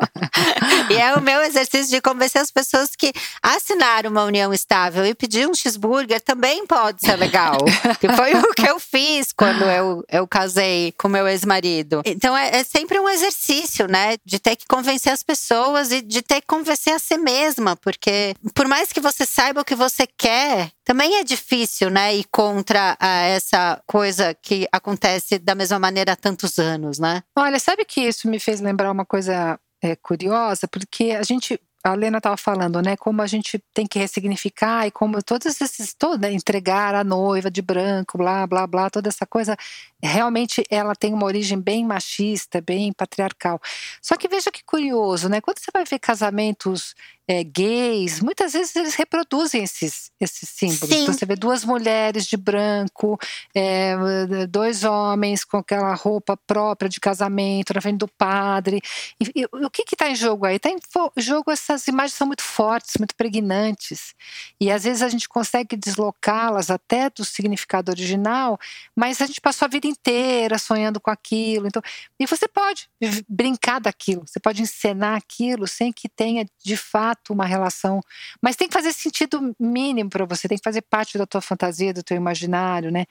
e 0.90 0.94
é 0.94 1.14
o 1.14 1.20
meu 1.20 1.42
exercício 1.42 1.90
de 1.90 2.00
convencer 2.00 2.40
as 2.40 2.50
pessoas 2.50 2.96
que 2.96 3.12
assinar 3.42 4.06
uma 4.06 4.24
união 4.24 4.54
estável 4.54 5.04
e 5.04 5.14
pedir 5.14 5.46
um 5.46 5.54
cheeseburger 5.54 6.20
também 6.22 6.66
pode 6.66 7.02
ser 7.02 7.16
legal. 7.16 7.58
que 8.00 8.08
foi 8.08 8.34
o 8.34 8.54
que 8.54 8.66
eu 8.66 8.80
fiz 8.80 9.32
quando 9.32 9.64
eu, 9.64 10.02
eu 10.08 10.26
casei 10.26 10.92
com 10.92 11.08
meu 11.08 11.28
ex-marido. 11.28 12.00
Então 12.06 12.34
é, 12.34 12.60
é 12.60 12.64
sempre 12.64 12.98
um 12.98 13.08
exercício, 13.08 13.86
né? 13.86 14.16
De 14.24 14.38
ter 14.38 14.56
que 14.56 14.64
convencer 14.66 15.12
as 15.12 15.22
pessoas 15.22 15.92
e 15.92 16.00
de 16.00 16.22
ter 16.22 16.40
que 16.40 16.46
convencer 16.46 16.94
a 16.94 16.98
si 16.98 17.18
mesma, 17.18 17.76
porque 17.76 18.34
por 18.54 18.66
mais 18.66 18.93
que 18.94 19.00
você 19.00 19.26
saiba 19.26 19.60
o 19.60 19.64
que 19.64 19.74
você 19.74 20.06
quer, 20.06 20.70
também 20.84 21.16
é 21.16 21.24
difícil, 21.24 21.90
né? 21.90 22.14
Ir 22.14 22.24
contra 22.30 22.96
ah, 23.00 23.22
essa 23.22 23.82
coisa 23.86 24.32
que 24.34 24.68
acontece 24.70 25.38
da 25.38 25.54
mesma 25.54 25.80
maneira 25.80 26.12
há 26.12 26.16
tantos 26.16 26.58
anos, 26.58 27.00
né? 27.00 27.22
Olha, 27.36 27.58
sabe 27.58 27.84
que 27.84 28.00
isso 28.00 28.28
me 28.28 28.38
fez 28.38 28.60
lembrar 28.60 28.92
uma 28.92 29.04
coisa 29.04 29.58
é, 29.82 29.96
curiosa? 29.96 30.68
Porque 30.68 31.10
a 31.10 31.24
gente 31.24 31.60
a 31.84 31.92
Lena 31.92 32.16
estava 32.16 32.36
falando, 32.38 32.80
né? 32.80 32.96
Como 32.96 33.20
a 33.20 33.26
gente 33.26 33.62
tem 33.74 33.86
que 33.86 33.98
ressignificar 33.98 34.86
e 34.86 34.90
como 34.90 35.22
todos 35.22 35.60
esses, 35.60 35.92
toda 35.92 36.28
né, 36.28 36.32
entregar 36.32 36.94
a 36.94 37.04
noiva 37.04 37.50
de 37.50 37.60
branco, 37.60 38.16
blá, 38.16 38.46
blá, 38.46 38.66
blá, 38.66 38.88
toda 38.88 39.10
essa 39.10 39.26
coisa, 39.26 39.54
realmente 40.02 40.64
ela 40.70 40.94
tem 40.96 41.12
uma 41.12 41.26
origem 41.26 41.60
bem 41.60 41.84
machista, 41.84 42.62
bem 42.62 42.90
patriarcal. 42.90 43.60
Só 44.00 44.16
que 44.16 44.28
veja 44.28 44.50
que 44.50 44.64
curioso, 44.64 45.28
né? 45.28 45.42
Quando 45.42 45.58
você 45.58 45.70
vai 45.74 45.84
ver 45.84 45.98
casamentos 45.98 46.94
é, 47.26 47.42
gays, 47.42 48.20
muitas 48.20 48.52
vezes 48.52 48.76
eles 48.76 48.94
reproduzem 48.94 49.62
esses, 49.64 50.10
esses 50.20 50.48
símbolos. 50.48 50.94
Sim. 50.94 51.02
Então, 51.02 51.14
você 51.14 51.24
vê 51.24 51.34
duas 51.34 51.64
mulheres 51.64 52.26
de 52.26 52.36
branco, 52.36 53.18
é, 53.54 54.46
dois 54.48 54.84
homens 54.84 55.44
com 55.44 55.56
aquela 55.56 55.94
roupa 55.94 56.36
própria 56.36 56.88
de 56.88 57.00
casamento 57.00 57.72
na 57.72 57.80
frente 57.80 57.98
do 57.98 58.08
padre. 58.08 58.80
E, 59.18 59.42
e 59.42 59.46
o 59.46 59.70
que 59.70 59.84
está 59.90 60.10
em 60.10 60.14
jogo 60.14 60.44
aí? 60.44 60.56
Está 60.56 60.70
em 60.70 60.78
jogo 61.16 61.50
essas 61.50 61.86
imagens 61.88 62.14
são 62.14 62.26
muito 62.26 62.42
fortes, 62.42 62.94
muito 62.98 63.14
pregnantes. 63.14 64.14
E 64.60 64.70
às 64.70 64.84
vezes 64.84 65.02
a 65.02 65.08
gente 65.08 65.28
consegue 65.28 65.76
deslocá-las 65.76 66.70
até 66.70 67.08
do 67.08 67.24
significado 67.24 67.90
original, 67.90 68.58
mas 68.94 69.22
a 69.22 69.26
gente 69.26 69.40
passou 69.40 69.64
a 69.64 69.68
vida 69.68 69.86
inteira 69.86 70.58
sonhando 70.58 71.00
com 71.00 71.10
aquilo. 71.10 71.66
Então, 71.66 71.80
e 72.20 72.26
você 72.26 72.46
pode 72.46 72.88
brincar 73.28 73.80
daquilo, 73.80 74.24
você 74.26 74.38
pode 74.38 74.60
encenar 74.60 75.16
aquilo 75.16 75.66
sem 75.66 75.90
que 75.92 76.08
tenha 76.08 76.46
de 76.62 76.76
fato 76.76 77.13
fato 77.14 77.32
uma 77.32 77.46
relação, 77.46 78.00
mas 78.42 78.56
tem 78.56 78.68
que 78.68 78.74
fazer 78.74 78.92
sentido 78.92 79.54
mínimo 79.58 80.10
para 80.10 80.24
você, 80.24 80.48
tem 80.48 80.58
que 80.58 80.64
fazer 80.64 80.82
parte 80.82 81.16
da 81.16 81.26
tua 81.26 81.40
fantasia, 81.40 81.94
do 81.94 82.02
teu 82.02 82.16
imaginário, 82.16 82.90
né? 82.90 83.06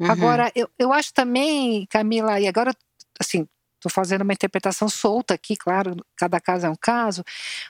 Uhum. 0.00 0.10
Agora, 0.10 0.50
eu, 0.54 0.68
eu 0.78 0.92
acho 0.92 1.12
também, 1.12 1.86
Camila, 1.90 2.40
e 2.40 2.46
agora, 2.46 2.72
assim, 3.18 3.46
estou 3.76 3.90
fazendo 3.90 4.22
uma 4.22 4.32
interpretação 4.32 4.88
solta 4.88 5.34
aqui, 5.34 5.56
claro, 5.56 5.96
cada 6.16 6.40
caso 6.40 6.66
é 6.66 6.70
um 6.70 6.76
caso. 6.76 7.24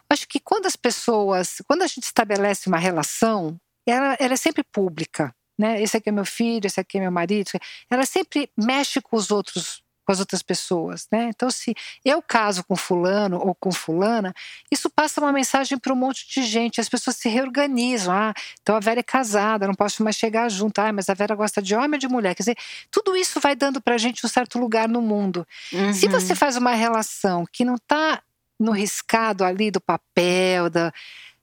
Acho 0.09 0.29
que 0.29 0.41
quando 0.41 0.67
as 0.67 0.77
pessoas, 0.77 1.63
quando 1.67 1.83
a 1.83 1.87
gente 1.87 2.05
estabelece 2.05 2.69
uma 2.69 2.79
relação, 2.79 3.59
ela, 3.87 4.17
ela 4.21 4.35
é 4.35 4.37
sempre 4.37 4.63
pública, 4.63 5.35
né? 5.59 5.83
Esse 5.83 5.97
aqui 5.97 6.09
é 6.09 6.13
meu 6.13 6.25
filho, 6.27 6.67
esse 6.67 6.79
aqui 6.81 6.99
é 6.99 7.01
meu 7.01 7.11
marido. 7.13 7.51
Ela 7.91 8.07
sempre 8.07 8.51
mexe 8.57 9.01
com 9.01 9.17
os 9.17 9.31
outros 9.31 9.83
com 10.09 10.13
as 10.13 10.21
outras 10.21 10.41
pessoas, 10.41 11.07
né? 11.13 11.29
Então, 11.29 11.51
se 11.51 11.75
eu 12.03 12.23
caso 12.23 12.65
com 12.65 12.75
fulano 12.75 13.37
ou 13.37 13.55
com 13.55 13.71
fulana, 13.71 14.33
isso 14.71 14.89
passa 14.89 15.21
uma 15.21 15.31
mensagem 15.31 15.77
para 15.77 15.93
um 15.93 15.97
monte 15.97 16.27
de 16.27 16.47
gente. 16.47 16.81
As 16.81 16.89
pessoas 16.89 17.17
se 17.17 17.29
reorganizam. 17.29 18.15
Ah, 18.15 18.33
então 18.63 18.75
a 18.75 18.81
Vera 18.81 19.01
é 19.01 19.03
casada, 19.03 19.67
não 19.67 19.75
posso 19.75 20.03
mais 20.03 20.17
chegar 20.17 20.49
junto. 20.49 20.79
Ah, 20.79 20.91
mas 20.95 21.11
a 21.11 21.15
Vera 21.15 21.35
gosta 21.35 21.61
de 21.61 21.75
homem 21.75 21.93
ou 21.93 21.99
de 21.99 22.09
mulher. 22.09 22.35
Quer 22.35 22.43
dizer, 22.43 22.57
tudo 22.91 23.15
isso 23.15 23.39
vai 23.39 23.55
dando 23.55 23.83
para 23.83 23.97
a 23.97 23.99
gente 23.99 24.25
um 24.25 24.31
certo 24.31 24.59
lugar 24.59 24.89
no 24.89 25.03
mundo. 25.03 25.47
Uhum. 25.75 25.93
Se 25.93 26.09
você 26.09 26.35
faz 26.35 26.57
uma 26.57 26.73
relação 26.73 27.45
que 27.53 27.63
não 27.63 27.75
está 27.75 28.23
no 28.59 28.73
riscado 28.73 29.45
ali 29.45 29.71
do 29.71 29.79
papel, 29.81 30.71
da, 30.71 30.91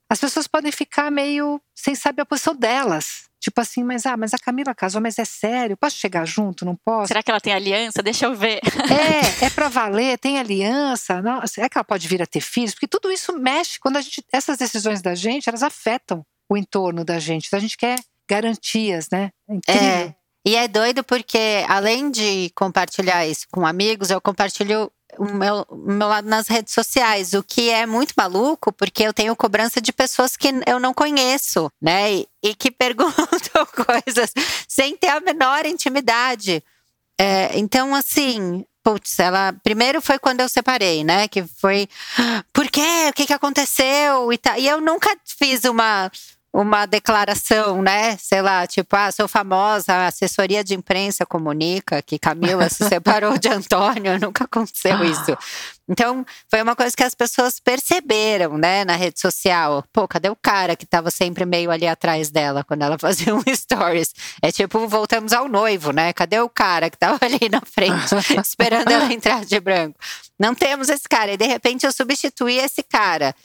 as 0.09 0.19
pessoas 0.19 0.47
podem 0.47 0.71
ficar 0.71 1.11
meio 1.11 1.61
sem 1.75 1.93
saber 1.93 2.23
a 2.23 2.25
posição 2.25 2.55
delas. 2.55 3.29
Tipo 3.45 3.61
assim, 3.61 3.83
mas 3.83 4.07
ah, 4.07 4.17
mas 4.17 4.33
a 4.33 4.39
Camila 4.39 4.73
casou, 4.73 4.99
mas 4.99 5.19
é 5.19 5.23
sério, 5.23 5.77
posso 5.77 5.97
chegar 5.97 6.25
junto? 6.25 6.65
Não 6.65 6.75
posso? 6.75 7.09
Será 7.09 7.21
que 7.21 7.29
ela 7.29 7.39
tem 7.39 7.53
aliança? 7.53 8.01
Deixa 8.01 8.25
eu 8.25 8.33
ver. 8.33 8.59
É, 8.59 9.45
é 9.45 9.49
para 9.51 9.69
valer, 9.69 10.17
tem 10.17 10.39
aliança. 10.39 11.21
Não, 11.21 11.45
será 11.45 11.69
que 11.69 11.77
ela 11.77 11.83
pode 11.83 12.07
vir 12.07 12.23
a 12.23 12.25
ter 12.25 12.41
filhos? 12.41 12.73
Porque 12.73 12.87
tudo 12.87 13.11
isso 13.11 13.37
mexe 13.37 13.79
quando 13.79 13.97
a 13.97 14.01
gente. 14.01 14.25
Essas 14.33 14.57
decisões 14.57 14.99
da 14.99 15.13
gente, 15.13 15.47
elas 15.47 15.61
afetam 15.61 16.25
o 16.49 16.57
entorno 16.57 17.05
da 17.05 17.19
gente. 17.19 17.45
Então 17.45 17.57
a 17.57 17.61
gente 17.61 17.77
quer 17.77 17.99
garantias, 18.27 19.09
né? 19.11 19.29
É 19.47 19.53
incrível. 19.53 19.87
É. 19.87 20.15
E 20.43 20.55
é 20.55 20.67
doido 20.67 21.03
porque, 21.03 21.63
além 21.67 22.09
de 22.09 22.51
compartilhar 22.55 23.27
isso 23.27 23.45
com 23.51 23.63
amigos, 23.63 24.09
eu 24.09 24.19
compartilho 24.19 24.91
o 25.17 25.25
meu, 25.25 25.65
meu 25.71 26.07
lado 26.07 26.27
nas 26.27 26.47
redes 26.47 26.73
sociais, 26.73 27.33
o 27.33 27.43
que 27.43 27.69
é 27.69 27.85
muito 27.85 28.13
maluco, 28.17 28.71
porque 28.71 29.03
eu 29.03 29.13
tenho 29.13 29.35
cobrança 29.35 29.81
de 29.81 29.91
pessoas 29.93 30.35
que 30.35 30.49
eu 30.65 30.79
não 30.79 30.93
conheço, 30.93 31.71
né? 31.81 32.13
E, 32.13 32.27
e 32.43 32.55
que 32.55 32.69
perguntam 32.71 33.65
coisas 33.65 34.31
sem 34.67 34.95
ter 34.95 35.09
a 35.09 35.19
menor 35.19 35.65
intimidade. 35.65 36.63
É, 37.19 37.57
então, 37.57 37.95
assim, 37.95 38.65
putz, 38.83 39.17
ela. 39.17 39.53
Primeiro 39.63 39.99
foi 40.01 40.19
quando 40.19 40.41
eu 40.41 40.49
separei, 40.49 41.03
né? 41.03 41.27
Que 41.27 41.43
foi. 41.43 41.89
Por 42.53 42.69
quê? 42.69 43.07
O 43.09 43.13
que, 43.13 43.25
que 43.25 43.33
aconteceu? 43.33 44.31
E, 44.31 44.37
tá, 44.37 44.59
e 44.59 44.67
eu 44.67 44.79
nunca 44.79 45.09
fiz 45.25 45.63
uma 45.63 46.11
uma 46.55 46.85
declaração, 46.85 47.81
né? 47.81 48.15
Sei 48.15 48.41
lá, 48.41 48.65
tipo, 48.65 48.95
ah, 48.95 49.11
sou 49.11 49.27
famosa, 49.27 49.91
a 49.91 50.07
assessoria 50.07 50.63
de 50.63 50.73
imprensa 50.73 51.25
comunica 51.25 52.01
que 52.01 52.17
Camila 52.17 52.69
se 52.69 52.87
separou 52.87 53.37
de 53.37 53.49
Antônio, 53.49 54.17
nunca 54.21 54.45
aconteceu 54.45 55.03
isso. 55.03 55.37
Então, 55.87 56.25
foi 56.49 56.61
uma 56.61 56.73
coisa 56.73 56.95
que 56.95 57.03
as 57.03 57.13
pessoas 57.13 57.59
perceberam, 57.59 58.57
né, 58.57 58.85
na 58.85 58.95
rede 58.95 59.19
social. 59.19 59.83
Pô, 59.91 60.07
cadê 60.07 60.29
o 60.29 60.35
cara 60.35 60.77
que 60.77 60.85
tava 60.85 61.11
sempre 61.11 61.45
meio 61.45 61.69
ali 61.69 61.85
atrás 61.85 62.31
dela 62.31 62.63
quando 62.63 62.83
ela 62.83 62.97
fazia 62.97 63.35
um 63.35 63.43
stories? 63.53 64.13
É 64.41 64.49
tipo, 64.49 64.87
voltamos 64.87 65.33
ao 65.33 65.49
noivo, 65.49 65.91
né? 65.91 66.13
Cadê 66.13 66.39
o 66.39 66.47
cara 66.47 66.89
que 66.89 66.97
tava 66.97 67.19
ali 67.21 67.49
na 67.51 67.61
frente, 67.61 68.15
esperando 68.41 68.89
ela 68.89 69.11
entrar 69.11 69.43
de 69.43 69.59
branco? 69.59 69.99
Não 70.39 70.55
temos 70.55 70.87
esse 70.87 71.07
cara. 71.07 71.33
E 71.33 71.37
de 71.37 71.45
repente 71.45 71.85
eu 71.85 71.91
substituí 71.91 72.57
esse 72.57 72.81
cara. 72.81 73.35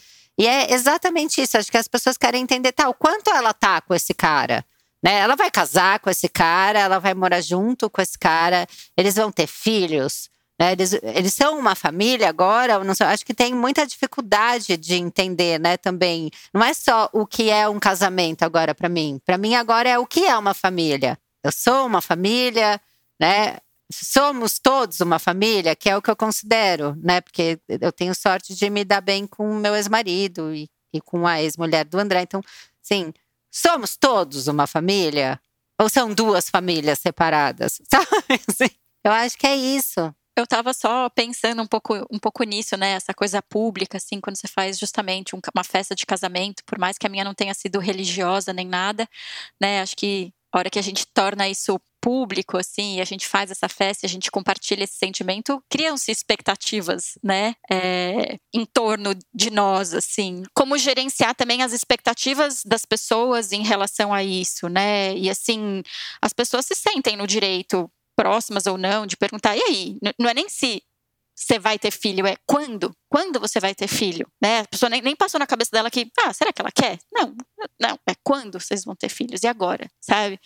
E 0.41 0.47
é 0.47 0.73
exatamente 0.73 1.43
isso. 1.43 1.59
Acho 1.59 1.71
que 1.71 1.77
as 1.77 1.87
pessoas 1.87 2.17
querem 2.17 2.43
entender, 2.43 2.73
tal, 2.73 2.95
tá, 2.95 2.99
quanto 2.99 3.29
ela 3.29 3.53
tá 3.53 3.79
com 3.83 3.95
esse 3.95 4.15
cara. 4.15 4.65
Né? 5.03 5.19
Ela 5.19 5.37
vai 5.37 5.51
casar 5.51 6.01
com 6.01 6.09
esse 6.09 6.31
cara, 6.31 6.79
ela 6.79 6.99
vai 6.99 7.13
morar 7.13 7.43
junto 7.43 7.91
com 7.91 8.01
esse 8.01 8.19
cara, 8.19 8.67
eles 8.97 9.17
vão 9.17 9.31
ter 9.31 9.47
filhos. 9.47 10.31
Né? 10.59 10.73
Eles, 10.73 10.95
eles 11.03 11.35
são 11.35 11.59
uma 11.59 11.75
família 11.75 12.31
agora? 12.31 12.83
Não 12.83 12.95
sei, 12.95 13.07
acho 13.09 13.27
que 13.27 13.35
tem 13.35 13.53
muita 13.53 13.87
dificuldade 13.87 14.79
de 14.79 14.95
entender, 14.95 15.61
né? 15.61 15.77
Também. 15.77 16.31
Não 16.55 16.65
é 16.65 16.73
só 16.73 17.11
o 17.13 17.27
que 17.27 17.51
é 17.51 17.69
um 17.69 17.79
casamento 17.79 18.43
agora 18.43 18.75
para 18.75 18.89
mim. 18.89 19.21
Para 19.27 19.37
mim, 19.37 19.55
agora 19.55 19.91
é 19.91 19.99
o 19.99 20.07
que 20.07 20.25
é 20.25 20.39
uma 20.39 20.55
família. 20.55 21.19
Eu 21.45 21.53
sou 21.53 21.85
uma 21.85 22.01
família, 22.01 22.81
né? 23.21 23.59
Somos 23.93 24.59
todos 24.59 25.01
uma 25.01 25.19
família, 25.19 25.75
que 25.75 25.89
é 25.89 25.97
o 25.97 26.03
que 26.03 26.11
eu 26.11 26.17
considero, 26.17 26.95
né? 27.03 27.21
Porque 27.21 27.59
eu 27.69 27.93
tenho 27.93 28.15
sorte 28.15 28.55
de 28.55 28.71
me 28.71 28.85
dar 28.85 29.01
bem 29.01 29.27
com 29.27 29.51
o 29.51 29.55
meu 29.55 29.75
ex-marido 29.75 30.55
e, 30.55 30.69
e 30.93 31.01
com 31.01 31.27
a 31.27 31.43
ex-mulher 31.43 31.85
do 31.85 31.99
André. 31.99 32.23
Então, 32.23 32.41
sim, 32.83 33.13
somos 33.51 33.97
todos 33.97 34.47
uma 34.47 34.67
família? 34.67 35.41
Ou 35.81 35.89
são 35.89 36.13
duas 36.13 36.51
famílias 36.51 36.99
separadas? 36.99 37.81
Sabe? 37.91 38.07
Assim, 38.49 38.71
eu 39.05 39.13
acho 39.13 39.37
que 39.39 39.47
é 39.47 39.57
isso. 39.57 40.15
Eu 40.37 40.45
estava 40.45 40.73
só 40.73 41.09
pensando 41.11 41.61
um 41.61 41.67
pouco, 41.67 41.95
um 42.11 42.19
pouco 42.19 42.45
nisso, 42.45 42.77
né? 42.77 42.93
Essa 42.93 43.13
coisa 43.13 43.43
pública, 43.43 43.97
assim, 43.97 44.21
quando 44.21 44.37
você 44.37 44.49
faz 44.49 44.79
justamente 44.79 45.35
um, 45.35 45.41
uma 45.55 45.65
festa 45.65 45.95
de 45.95 46.07
casamento, 46.07 46.65
por 46.65 46.79
mais 46.79 46.97
que 46.97 47.07
a 47.07 47.11
minha 47.11 47.25
não 47.25 47.35
tenha 47.35 47.53
sido 47.55 47.79
religiosa 47.79 48.53
nem 48.53 48.67
nada, 48.67 49.09
né? 49.61 49.81
Acho 49.81 49.97
que 49.97 50.33
a 50.53 50.59
hora 50.59 50.71
que 50.71 50.79
a 50.79 50.83
gente 50.83 51.07
torna 51.07 51.49
isso 51.49 51.81
público, 52.01 52.57
assim, 52.57 52.97
e 52.97 53.01
a 53.01 53.05
gente 53.05 53.27
faz 53.29 53.51
essa 53.51 53.69
festa, 53.69 54.07
a 54.07 54.09
gente 54.09 54.31
compartilha 54.31 54.85
esse 54.85 54.97
sentimento, 54.97 55.63
criam-se 55.69 56.11
expectativas, 56.11 57.19
né, 57.23 57.55
é, 57.71 58.39
em 58.55 58.65
torno 58.65 59.15
de 59.35 59.51
nós, 59.51 59.93
assim. 59.93 60.43
Como 60.55 60.79
gerenciar 60.79 61.35
também 61.35 61.63
as 61.63 61.73
expectativas 61.73 62.63
das 62.65 62.85
pessoas 62.85 63.53
em 63.53 63.63
relação 63.63 64.15
a 64.15 64.25
isso, 64.25 64.69
né? 64.69 65.15
E 65.17 65.29
assim, 65.29 65.83
as 66.23 66.33
pessoas 66.33 66.67
se 66.67 66.75
sentem 66.75 67.17
no 67.17 67.27
direito, 67.27 67.91
próximas 68.17 68.67
ou 68.67 68.77
não, 68.77 69.07
de 69.07 69.17
perguntar, 69.17 69.57
e 69.57 69.63
aí? 69.63 69.99
Não 70.19 70.29
é 70.29 70.35
nem 70.35 70.49
se 70.49 70.83
você 71.41 71.59
vai 71.59 71.79
ter 71.79 71.91
filho, 71.91 72.27
é 72.27 72.37
quando? 72.47 72.95
Quando 73.09 73.41
você 73.41 73.59
vai 73.59 73.75
ter 73.75 73.89
filho? 73.89 74.31
Né? 74.41 74.61
A 74.61 74.67
pessoa 74.67 74.91
nem, 74.91 75.01
nem, 75.01 75.17
passou 75.17 75.39
na 75.41 75.47
cabeça 75.47 75.71
dela 75.73 75.91
que, 75.91 76.11
ah, 76.19 76.33
será 76.35 76.53
que 76.53 76.61
ela 76.61 76.71
quer? 76.71 76.99
Não, 77.11 77.35
não, 77.81 77.99
é 78.07 78.15
quando 78.23 78.61
vocês 78.61 78.85
vão 78.85 78.95
ter 78.95 79.09
filhos, 79.09 79.43
e 79.43 79.47
agora, 79.47 79.91
sabe? 80.01 80.39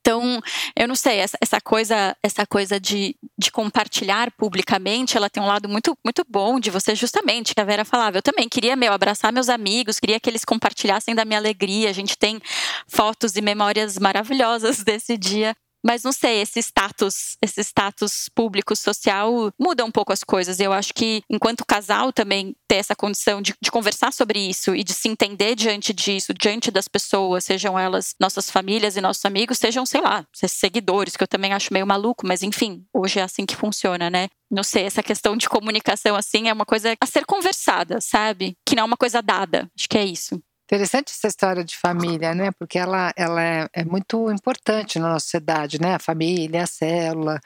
Então, 0.00 0.42
eu 0.74 0.88
não 0.88 0.96
sei, 0.96 1.18
essa, 1.18 1.38
essa 1.40 1.60
coisa, 1.60 2.16
essa 2.20 2.44
coisa 2.44 2.80
de, 2.80 3.14
de 3.38 3.52
compartilhar 3.52 4.32
publicamente, 4.32 5.16
ela 5.16 5.30
tem 5.30 5.40
um 5.40 5.46
lado 5.46 5.68
muito, 5.68 5.96
muito 6.04 6.24
bom 6.28 6.58
de 6.58 6.70
você, 6.70 6.96
justamente, 6.96 7.54
que 7.54 7.60
a 7.60 7.64
Vera 7.64 7.84
falava. 7.84 8.18
Eu 8.18 8.22
também 8.22 8.48
queria, 8.48 8.74
meu, 8.74 8.92
abraçar 8.92 9.32
meus 9.32 9.48
amigos, 9.48 10.00
queria 10.00 10.18
que 10.18 10.28
eles 10.28 10.44
compartilhassem 10.44 11.14
da 11.14 11.24
minha 11.24 11.38
alegria. 11.38 11.88
A 11.88 11.92
gente 11.92 12.18
tem 12.18 12.40
fotos 12.88 13.36
e 13.36 13.40
memórias 13.40 13.96
maravilhosas 13.96 14.78
desse 14.82 15.16
dia. 15.16 15.54
Mas 15.84 16.04
não 16.04 16.12
sei, 16.12 16.40
esse 16.40 16.60
status, 16.60 17.36
esse 17.42 17.60
status 17.60 18.28
público 18.28 18.76
social 18.76 19.52
muda 19.58 19.84
um 19.84 19.90
pouco 19.90 20.12
as 20.12 20.22
coisas. 20.22 20.60
Eu 20.60 20.72
acho 20.72 20.94
que 20.94 21.22
enquanto 21.28 21.66
casal 21.66 22.12
também 22.12 22.54
ter 22.68 22.76
essa 22.76 22.94
condição 22.94 23.42
de, 23.42 23.54
de, 23.60 23.70
conversar 23.70 24.12
sobre 24.12 24.38
isso 24.38 24.74
e 24.74 24.84
de 24.84 24.94
se 24.94 25.08
entender 25.08 25.56
diante 25.56 25.92
disso, 25.92 26.32
diante 26.32 26.70
das 26.70 26.86
pessoas, 26.86 27.44
sejam 27.44 27.78
elas 27.78 28.14
nossas 28.20 28.48
famílias 28.48 28.96
e 28.96 29.00
nossos 29.00 29.24
amigos, 29.24 29.58
sejam, 29.58 29.84
sei 29.84 30.00
lá, 30.00 30.24
seguidores, 30.32 31.16
que 31.16 31.24
eu 31.24 31.28
também 31.28 31.52
acho 31.52 31.72
meio 31.72 31.86
maluco, 31.86 32.26
mas 32.26 32.42
enfim, 32.42 32.84
hoje 32.92 33.18
é 33.18 33.22
assim 33.22 33.44
que 33.44 33.56
funciona, 33.56 34.08
né? 34.08 34.28
Não 34.50 34.62
sei, 34.62 34.84
essa 34.84 35.02
questão 35.02 35.36
de 35.36 35.48
comunicação 35.48 36.14
assim 36.14 36.48
é 36.48 36.52
uma 36.52 36.66
coisa 36.66 36.94
a 37.00 37.06
ser 37.06 37.24
conversada, 37.24 38.00
sabe? 38.00 38.56
Que 38.66 38.76
não 38.76 38.82
é 38.82 38.86
uma 38.86 38.96
coisa 38.96 39.22
dada. 39.22 39.68
Acho 39.76 39.88
que 39.88 39.98
é 39.98 40.04
isso. 40.04 40.40
Interessante 40.72 41.12
essa 41.12 41.28
história 41.28 41.62
de 41.62 41.76
família, 41.76 42.34
né? 42.34 42.50
Porque 42.50 42.78
ela, 42.78 43.12
ela 43.14 43.42
é, 43.42 43.68
é 43.74 43.84
muito 43.84 44.30
importante 44.30 44.98
na 44.98 45.10
nossa 45.10 45.24
sociedade, 45.26 45.78
né? 45.78 45.96
A 45.96 45.98
família, 45.98 46.62
a 46.62 46.66
célula. 46.66 47.38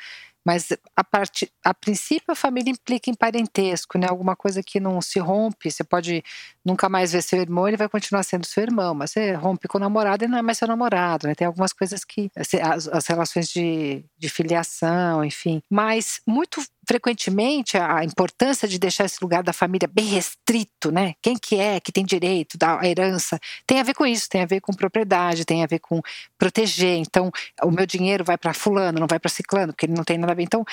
Mas 0.45 0.69
a, 0.95 1.03
parte, 1.03 1.53
a 1.65 1.75
princípio 1.75 2.31
a 2.31 2.37
família 2.37 2.71
implica 2.71 3.11
em 3.11 3.15
parentesco, 3.15 3.99
né? 3.99 4.07
Alguma 4.09 4.37
coisa 4.37 4.63
que 4.63 4.79
não 4.79 5.03
se 5.03 5.19
rompe. 5.19 5.73
Você 5.73 5.83
pode 5.83 6.23
nunca 6.65 6.89
mais 6.89 7.11
ver 7.11 7.21
seu 7.21 7.41
irmão, 7.41 7.67
ele 7.67 7.77
vai 7.77 7.89
continuar 7.89 8.23
sendo 8.23 8.47
seu 8.47 8.63
irmão, 8.63 8.95
mas 8.95 9.11
você 9.11 9.33
rompe 9.33 9.67
com 9.67 9.79
o 9.79 9.81
namorado 9.81 10.25
e 10.25 10.29
não 10.29 10.39
é 10.39 10.43
mais 10.43 10.59
seu 10.59 10.69
namorado, 10.69 11.27
né? 11.27 11.35
Tem 11.35 11.49
algumas 11.49 11.73
coisas 11.73 12.05
que 12.05 12.31
as, 12.37 12.87
as 12.87 13.07
relações 13.09 13.49
de, 13.49 14.05
de 14.17 14.29
filiação, 14.29 15.25
enfim. 15.25 15.61
Mas 15.69 16.21
muito 16.25 16.65
frequentemente 16.87 17.77
a 17.77 18.05
importância 18.05 18.69
de 18.69 18.79
deixar 18.79 19.05
esse 19.05 19.19
lugar 19.21 19.43
da 19.43 19.53
família 19.53 19.89
bem 19.93 20.05
restrito, 20.05 20.93
né? 20.93 21.15
Quem 21.21 21.37
que 21.37 21.57
é 21.57 21.81
que 21.81 21.91
tem 21.91 22.05
direito 22.05 22.57
da 22.57 22.81
herança 22.87 23.39
tem 23.67 23.81
a 23.81 23.83
ver 23.83 23.95
com 23.95 24.07
isso, 24.07 24.29
tem 24.29 24.43
a 24.43 24.47
ver 24.47 24.61
com 24.61 24.73
propriedade, 24.73 25.45
tem 25.45 25.65
a 25.65 25.67
ver 25.67 25.81
com 25.81 26.01
proteger. 26.39 26.97
Então, 26.99 27.31
o 27.63 27.71
meu 27.71 27.87
dinheiro 27.87 28.25
vai 28.25 28.39
para 28.39 28.55
fulano, 28.55 29.01
não 29.01 29.07
vai 29.09 29.19
para 29.19 29.29
ciclano, 29.29 29.73
porque 29.73 29.87
ele 29.87 29.95
não 29.95 30.05
tem 30.05 30.17
nada 30.17 30.33
a 30.33 30.37
ver. 30.37 30.45
Então, 30.45 30.65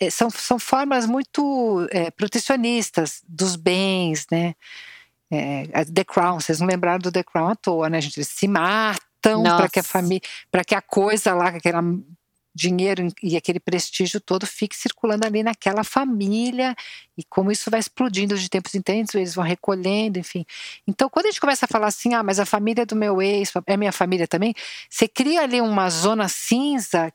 é, 0.00 0.10
são, 0.10 0.28
são 0.28 0.58
formas 0.58 1.06
muito 1.06 1.86
é, 1.92 2.10
protecionistas 2.10 3.22
dos 3.28 3.54
bens, 3.54 4.26
né? 4.30 4.54
É, 5.30 5.84
The 5.84 6.02
Crown, 6.02 6.40
vocês 6.40 6.58
não 6.58 6.66
lembraram 6.66 6.98
do 6.98 7.12
The 7.12 7.22
Crown 7.22 7.48
à 7.50 7.54
toa, 7.54 7.88
né, 7.88 8.00
gente? 8.00 8.18
Eles 8.18 8.28
se 8.28 8.48
matam 8.48 9.44
para 9.44 9.68
que 9.68 9.78
a 9.78 9.84
família, 9.84 10.22
para 10.50 10.64
que 10.64 10.74
a 10.74 10.82
coisa 10.82 11.32
lá, 11.32 11.48
aquela 11.48 11.80
dinheiro 12.54 13.06
e 13.22 13.36
aquele 13.36 13.60
prestígio 13.60 14.20
todo 14.20 14.46
fique 14.46 14.76
circulando 14.76 15.26
ali 15.26 15.42
naquela 15.42 15.84
família 15.84 16.74
e 17.16 17.24
como 17.24 17.50
isso 17.52 17.70
vai 17.70 17.80
explodindo 17.80 18.36
de 18.36 18.48
tempos 18.48 18.74
em 18.74 18.82
tempos, 18.82 19.14
eles 19.14 19.34
vão 19.34 19.44
recolhendo, 19.44 20.18
enfim. 20.18 20.44
Então, 20.86 21.08
quando 21.08 21.26
a 21.26 21.30
gente 21.30 21.40
começa 21.40 21.66
a 21.66 21.68
falar 21.68 21.86
assim, 21.86 22.14
ah, 22.14 22.22
mas 22.22 22.40
a 22.40 22.46
família 22.46 22.84
do 22.84 22.96
meu 22.96 23.22
ex 23.22 23.52
é 23.66 23.76
minha 23.76 23.92
família 23.92 24.26
também, 24.26 24.54
você 24.88 25.06
cria 25.06 25.42
ali 25.42 25.60
uma 25.60 25.88
zona 25.90 26.28
cinza 26.28 27.12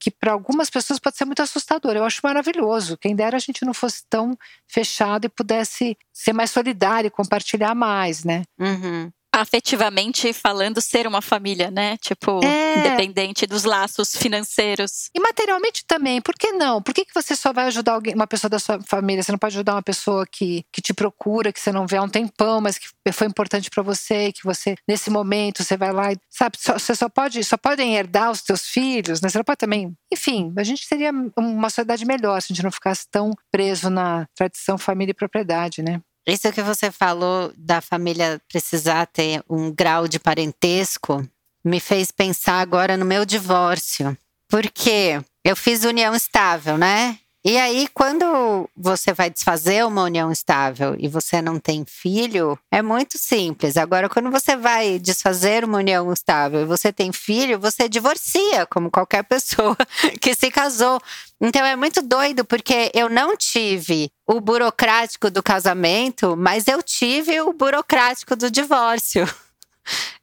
que 0.00 0.10
para 0.10 0.32
algumas 0.32 0.70
pessoas 0.70 1.00
pode 1.00 1.16
ser 1.16 1.24
muito 1.24 1.42
assustador. 1.42 1.96
Eu 1.96 2.04
acho 2.04 2.20
maravilhoso. 2.22 2.96
Quem 2.96 3.16
dera 3.16 3.36
a 3.36 3.40
gente 3.40 3.64
não 3.64 3.74
fosse 3.74 4.04
tão 4.08 4.38
fechado 4.66 5.24
e 5.24 5.28
pudesse 5.28 5.98
ser 6.12 6.32
mais 6.32 6.52
solidário 6.52 7.10
compartilhar 7.10 7.74
mais, 7.74 8.22
né? 8.22 8.44
Uhum 8.58 9.10
afetivamente 9.40 10.32
falando, 10.32 10.80
ser 10.80 11.06
uma 11.06 11.22
família, 11.22 11.70
né? 11.70 11.96
Tipo, 11.98 12.40
é. 12.44 12.78
independente 12.78 13.46
dos 13.46 13.64
laços 13.64 14.16
financeiros. 14.16 15.10
E 15.14 15.20
materialmente 15.20 15.84
também, 15.86 16.20
por 16.20 16.34
que 16.34 16.52
não? 16.52 16.82
Por 16.82 16.94
que, 16.94 17.04
que 17.04 17.14
você 17.14 17.34
só 17.34 17.52
vai 17.52 17.66
ajudar 17.66 17.92
alguém, 17.92 18.14
uma 18.14 18.26
pessoa 18.26 18.48
da 18.48 18.58
sua 18.58 18.80
família? 18.82 19.22
Você 19.22 19.32
não 19.32 19.38
pode 19.38 19.56
ajudar 19.56 19.74
uma 19.74 19.82
pessoa 19.82 20.26
que, 20.26 20.64
que 20.72 20.80
te 20.80 20.92
procura, 20.92 21.52
que 21.52 21.60
você 21.60 21.72
não 21.72 21.86
vê 21.86 21.96
há 21.96 22.02
um 22.02 22.08
tempão, 22.08 22.60
mas 22.60 22.78
que 22.78 22.86
foi 23.12 23.26
importante 23.26 23.70
para 23.70 23.82
você, 23.82 24.32
que 24.32 24.44
você, 24.44 24.74
nesse 24.86 25.10
momento, 25.10 25.62
você 25.62 25.76
vai 25.76 25.92
lá 25.92 26.12
e, 26.12 26.16
sabe, 26.28 26.56
só, 26.58 26.74
você 26.74 26.94
só 26.94 27.08
pode, 27.08 27.42
só 27.44 27.56
podem 27.56 27.96
herdar 27.96 28.30
os 28.30 28.42
teus 28.42 28.66
filhos, 28.66 29.20
né? 29.20 29.28
Você 29.28 29.38
não 29.38 29.44
pode 29.44 29.58
também. 29.58 29.94
Enfim, 30.12 30.52
a 30.56 30.62
gente 30.62 30.88
teria 30.88 31.12
uma 31.36 31.70
sociedade 31.70 32.04
melhor 32.04 32.40
se 32.40 32.52
a 32.52 32.54
gente 32.54 32.64
não 32.64 32.72
ficasse 32.72 33.06
tão 33.10 33.32
preso 33.50 33.90
na 33.90 34.26
tradição 34.34 34.78
família 34.78 35.12
e 35.12 35.14
propriedade, 35.14 35.82
né? 35.82 36.00
Isso 36.28 36.52
que 36.52 36.62
você 36.62 36.90
falou 36.90 37.50
da 37.56 37.80
família 37.80 38.38
precisar 38.48 39.06
ter 39.06 39.42
um 39.48 39.72
grau 39.72 40.06
de 40.06 40.18
parentesco 40.20 41.26
me 41.64 41.80
fez 41.80 42.10
pensar 42.10 42.60
agora 42.60 42.98
no 42.98 43.04
meu 43.06 43.24
divórcio. 43.24 44.16
Porque 44.46 45.20
eu 45.42 45.56
fiz 45.56 45.84
união 45.84 46.14
estável, 46.14 46.76
né? 46.76 47.18
E 47.50 47.56
aí, 47.56 47.88
quando 47.94 48.68
você 48.76 49.14
vai 49.14 49.30
desfazer 49.30 49.82
uma 49.86 50.02
união 50.02 50.30
estável 50.30 50.94
e 50.98 51.08
você 51.08 51.40
não 51.40 51.58
tem 51.58 51.82
filho, 51.86 52.58
é 52.70 52.82
muito 52.82 53.16
simples. 53.16 53.78
Agora, 53.78 54.06
quando 54.06 54.30
você 54.30 54.54
vai 54.54 54.98
desfazer 54.98 55.64
uma 55.64 55.78
união 55.78 56.12
estável 56.12 56.60
e 56.60 56.66
você 56.66 56.92
tem 56.92 57.10
filho, 57.10 57.58
você 57.58 57.88
divorcia, 57.88 58.66
como 58.66 58.90
qualquer 58.90 59.22
pessoa 59.24 59.74
que 60.20 60.34
se 60.34 60.50
casou. 60.50 61.00
Então 61.40 61.64
é 61.64 61.74
muito 61.74 62.02
doido, 62.02 62.44
porque 62.44 62.90
eu 62.92 63.08
não 63.08 63.34
tive 63.34 64.12
o 64.26 64.42
burocrático 64.42 65.30
do 65.30 65.42
casamento, 65.42 66.36
mas 66.36 66.68
eu 66.68 66.82
tive 66.82 67.40
o 67.40 67.54
burocrático 67.54 68.36
do 68.36 68.50
divórcio. 68.50 69.26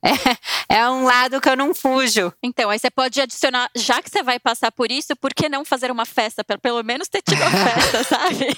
É, 0.69 0.77
é, 0.77 0.89
um 0.89 1.03
lado 1.03 1.41
que 1.41 1.49
eu 1.49 1.55
não 1.55 1.73
fujo. 1.73 2.31
Então, 2.43 2.69
aí 2.69 2.77
você 2.77 2.91
pode 2.91 3.19
adicionar, 3.19 3.67
já 3.75 4.03
que 4.03 4.09
você 4.09 4.21
vai 4.21 4.39
passar 4.39 4.71
por 4.71 4.91
isso, 4.91 5.15
por 5.15 5.33
que 5.33 5.49
não 5.49 5.65
fazer 5.65 5.89
uma 5.89 6.05
festa? 6.05 6.43
Pra 6.43 6.59
pelo 6.59 6.83
menos 6.83 7.07
ter 7.07 7.23
tido 7.23 7.41
a 7.41 7.49
festa, 7.49 8.03
sabe? 8.03 8.55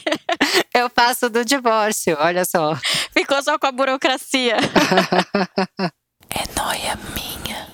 Eu 0.74 0.90
faço 0.90 1.30
do 1.30 1.46
divórcio, 1.46 2.18
olha 2.20 2.44
só. 2.44 2.76
Ficou 3.14 3.42
só 3.42 3.58
com 3.58 3.66
a 3.66 3.72
burocracia. 3.72 4.58
é 6.30 6.60
noia 6.60 7.00
minha. 7.14 7.68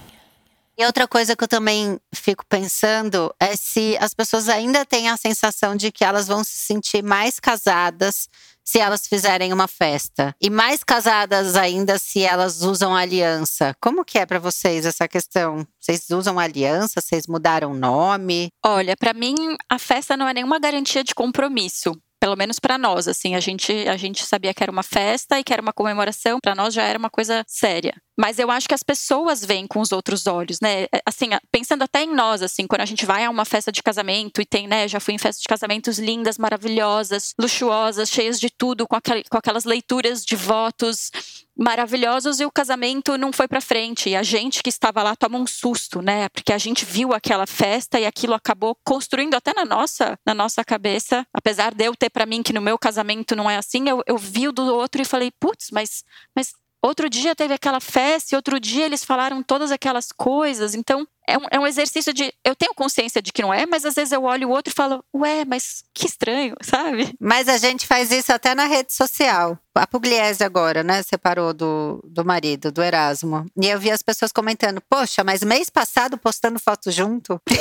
E 0.78 0.86
outra 0.86 1.08
coisa 1.08 1.36
que 1.36 1.44
eu 1.44 1.48
também 1.48 2.00
fico 2.14 2.44
pensando 2.48 3.34
é 3.40 3.56
se 3.56 3.96
as 4.00 4.14
pessoas 4.14 4.50
ainda 4.50 4.84
têm 4.86 5.08
a 5.08 5.18
sensação 5.18 5.76
de 5.76 5.92
que 5.92 6.04
elas 6.04 6.28
vão 6.28 6.44
se 6.44 6.56
sentir 6.56 7.04
mais 7.04 7.40
casadas 7.40 8.28
se 8.64 8.80
elas 8.80 9.08
fizerem 9.08 9.52
uma 9.52 9.68
festa. 9.68 10.36
E 10.42 10.50
mais 10.50 10.84
casadas 10.84 11.56
ainda 11.56 11.98
se 12.00 12.24
elas 12.24 12.62
usam 12.62 12.96
aliança. 12.96 13.76
Como 13.82 14.06
que 14.06 14.18
é 14.18 14.26
para 14.26 14.40
vocês 14.40 14.86
essa 14.86 15.08
questão? 15.08 15.68
Vocês 15.80 16.10
usam 16.10 16.40
aliança? 16.40 17.02
Vocês 17.02 17.28
mudaram 17.28 17.74
nome? 17.74 18.50
Olha, 18.66 18.96
para 18.96 19.14
mim 19.14 19.36
a 19.70 19.78
festa 19.78 20.16
não 20.16 20.28
é 20.28 20.34
nenhuma 20.34 20.60
garantia 20.60 21.04
de 21.04 21.14
compromisso 21.14 21.94
pelo 22.24 22.38
menos 22.38 22.58
para 22.58 22.78
nós, 22.78 23.06
assim, 23.06 23.36
a 23.36 23.42
gente 23.42 23.86
a 23.86 23.98
gente 23.98 24.26
sabia 24.26 24.54
que 24.54 24.64
era 24.64 24.72
uma 24.72 24.82
festa 24.82 25.38
e 25.38 25.44
que 25.44 25.52
era 25.52 25.62
uma 25.62 25.74
comemoração, 25.74 26.40
para 26.42 26.56
nós 26.56 26.74
já 26.74 26.84
era 26.84 26.98
uma 26.98 27.10
coisa 27.10 27.44
séria. 27.46 27.94
Mas 28.18 28.40
eu 28.40 28.50
acho 28.50 28.66
que 28.66 28.74
as 28.74 28.82
pessoas 28.82 29.44
veem 29.44 29.68
com 29.68 29.82
os 29.82 29.92
outros 29.92 30.26
olhos, 30.26 30.60
né? 30.62 30.84
É, 30.84 31.02
assim, 31.06 31.32
pensando 31.52 31.84
até 31.84 32.04
em 32.04 32.16
nós, 32.16 32.42
assim, 32.42 32.66
quando 32.66 32.80
a 32.80 32.86
gente 32.86 33.06
vai 33.06 33.26
a 33.26 33.30
uma 33.30 33.44
festa 33.44 33.74
de 33.74 33.84
casamento 33.84 34.40
e 34.40 34.46
tem, 34.46 34.68
né? 34.68 34.88
Já 34.88 35.02
fui 35.02 35.14
em 35.14 35.18
festas 35.18 35.42
de 35.42 35.50
casamentos 35.50 36.00
lindas, 36.00 36.38
maravilhosas, 36.38 37.34
luxuosas, 37.38 38.10
cheias 38.10 38.40
de 38.40 38.50
tudo, 38.50 38.88
com, 38.88 38.98
com 39.30 39.38
aquelas 39.38 39.66
leituras 39.66 40.24
de 40.24 40.38
votos 40.38 41.12
maravilhosos 41.58 42.40
e 42.40 42.46
o 42.46 42.52
casamento 42.52 43.18
não 43.18 43.32
foi 43.32 43.48
para 43.48 43.62
frente. 43.62 44.10
E 44.10 44.16
a 44.16 44.24
gente 44.24 44.64
que 44.64 44.70
estava 44.70 45.04
lá 45.04 45.16
toma 45.16 45.38
um 45.38 45.48
susto, 45.48 46.02
né? 46.02 46.30
Porque 46.30 46.52
a 46.52 46.58
gente 46.58 46.86
viu 46.86 47.14
aquela 47.14 47.46
festa 47.46 48.00
e 48.00 48.06
aquilo 48.06 48.34
acabou 48.34 48.76
construindo 48.84 49.36
até 49.36 49.54
na 49.54 49.66
nossa, 49.66 50.18
na 50.26 50.34
nossa 50.34 50.64
cabeça. 50.64 51.26
Apesar 51.34 51.74
de 51.74 51.86
eu 51.86 51.96
ter 51.96 52.10
para 52.10 52.26
mim 52.26 52.42
que 52.42 52.54
no 52.54 52.62
meu 52.62 52.78
casamento 52.78 53.36
não 53.36 53.50
é 53.50 53.58
assim, 53.58 53.88
eu, 53.88 54.02
eu 54.08 54.18
vi 54.18 54.48
o 54.48 54.52
do 54.52 54.64
outro 54.64 55.02
e 55.02 55.06
falei, 55.06 55.32
putz, 55.40 55.70
mas, 55.72 56.04
mas 56.36 56.54
outro 56.82 57.10
dia 57.10 57.36
teve 57.36 57.54
aquela 57.54 57.80
festa 57.80 58.34
e 58.34 58.36
outro 58.36 58.60
dia 58.60 58.86
eles 58.86 59.04
falaram 59.04 59.42
todas 59.42 59.72
aquelas 59.72 60.12
coisas. 60.12 60.76
Então, 60.76 61.08
é 61.28 61.38
um, 61.38 61.46
é 61.52 61.60
um 61.60 61.66
exercício 61.66 62.14
de. 62.14 62.34
Eu 62.44 62.56
tenho 62.56 62.74
consciência 62.74 63.22
de 63.22 63.32
que 63.32 63.42
não 63.42 63.54
é, 63.54 63.66
mas 63.66 63.86
às 63.86 63.96
vezes 63.96 64.12
eu 64.12 64.24
olho 64.24 64.50
o 64.50 64.52
outro 64.52 64.72
e 64.72 64.76
falo, 64.76 65.04
ué, 65.16 65.46
mas 65.46 65.84
que 65.94 66.06
estranho, 66.06 66.56
sabe? 66.62 67.14
Mas 67.20 67.48
a 67.48 67.58
gente 67.58 67.88
faz 67.88 68.12
isso 68.12 68.34
até 68.34 68.54
na 68.54 68.66
rede 68.66 68.94
social. 68.94 69.58
A 69.76 69.88
Pugliese 69.88 70.44
agora, 70.44 70.84
né, 70.84 71.04
separou 71.04 71.54
do, 71.54 72.04
do 72.08 72.26
marido, 72.26 72.72
do 72.72 72.82
Erasmo. 72.82 73.46
E 73.62 73.68
eu 73.68 73.80
vi 73.80 73.92
as 73.92 74.02
pessoas 74.02 74.32
comentando, 74.32 74.82
poxa, 74.90 75.24
mas 75.24 75.44
mês 75.44 75.70
passado 75.70 76.18
postando 76.18 76.60
foto 76.60 76.92
junto. 76.92 77.40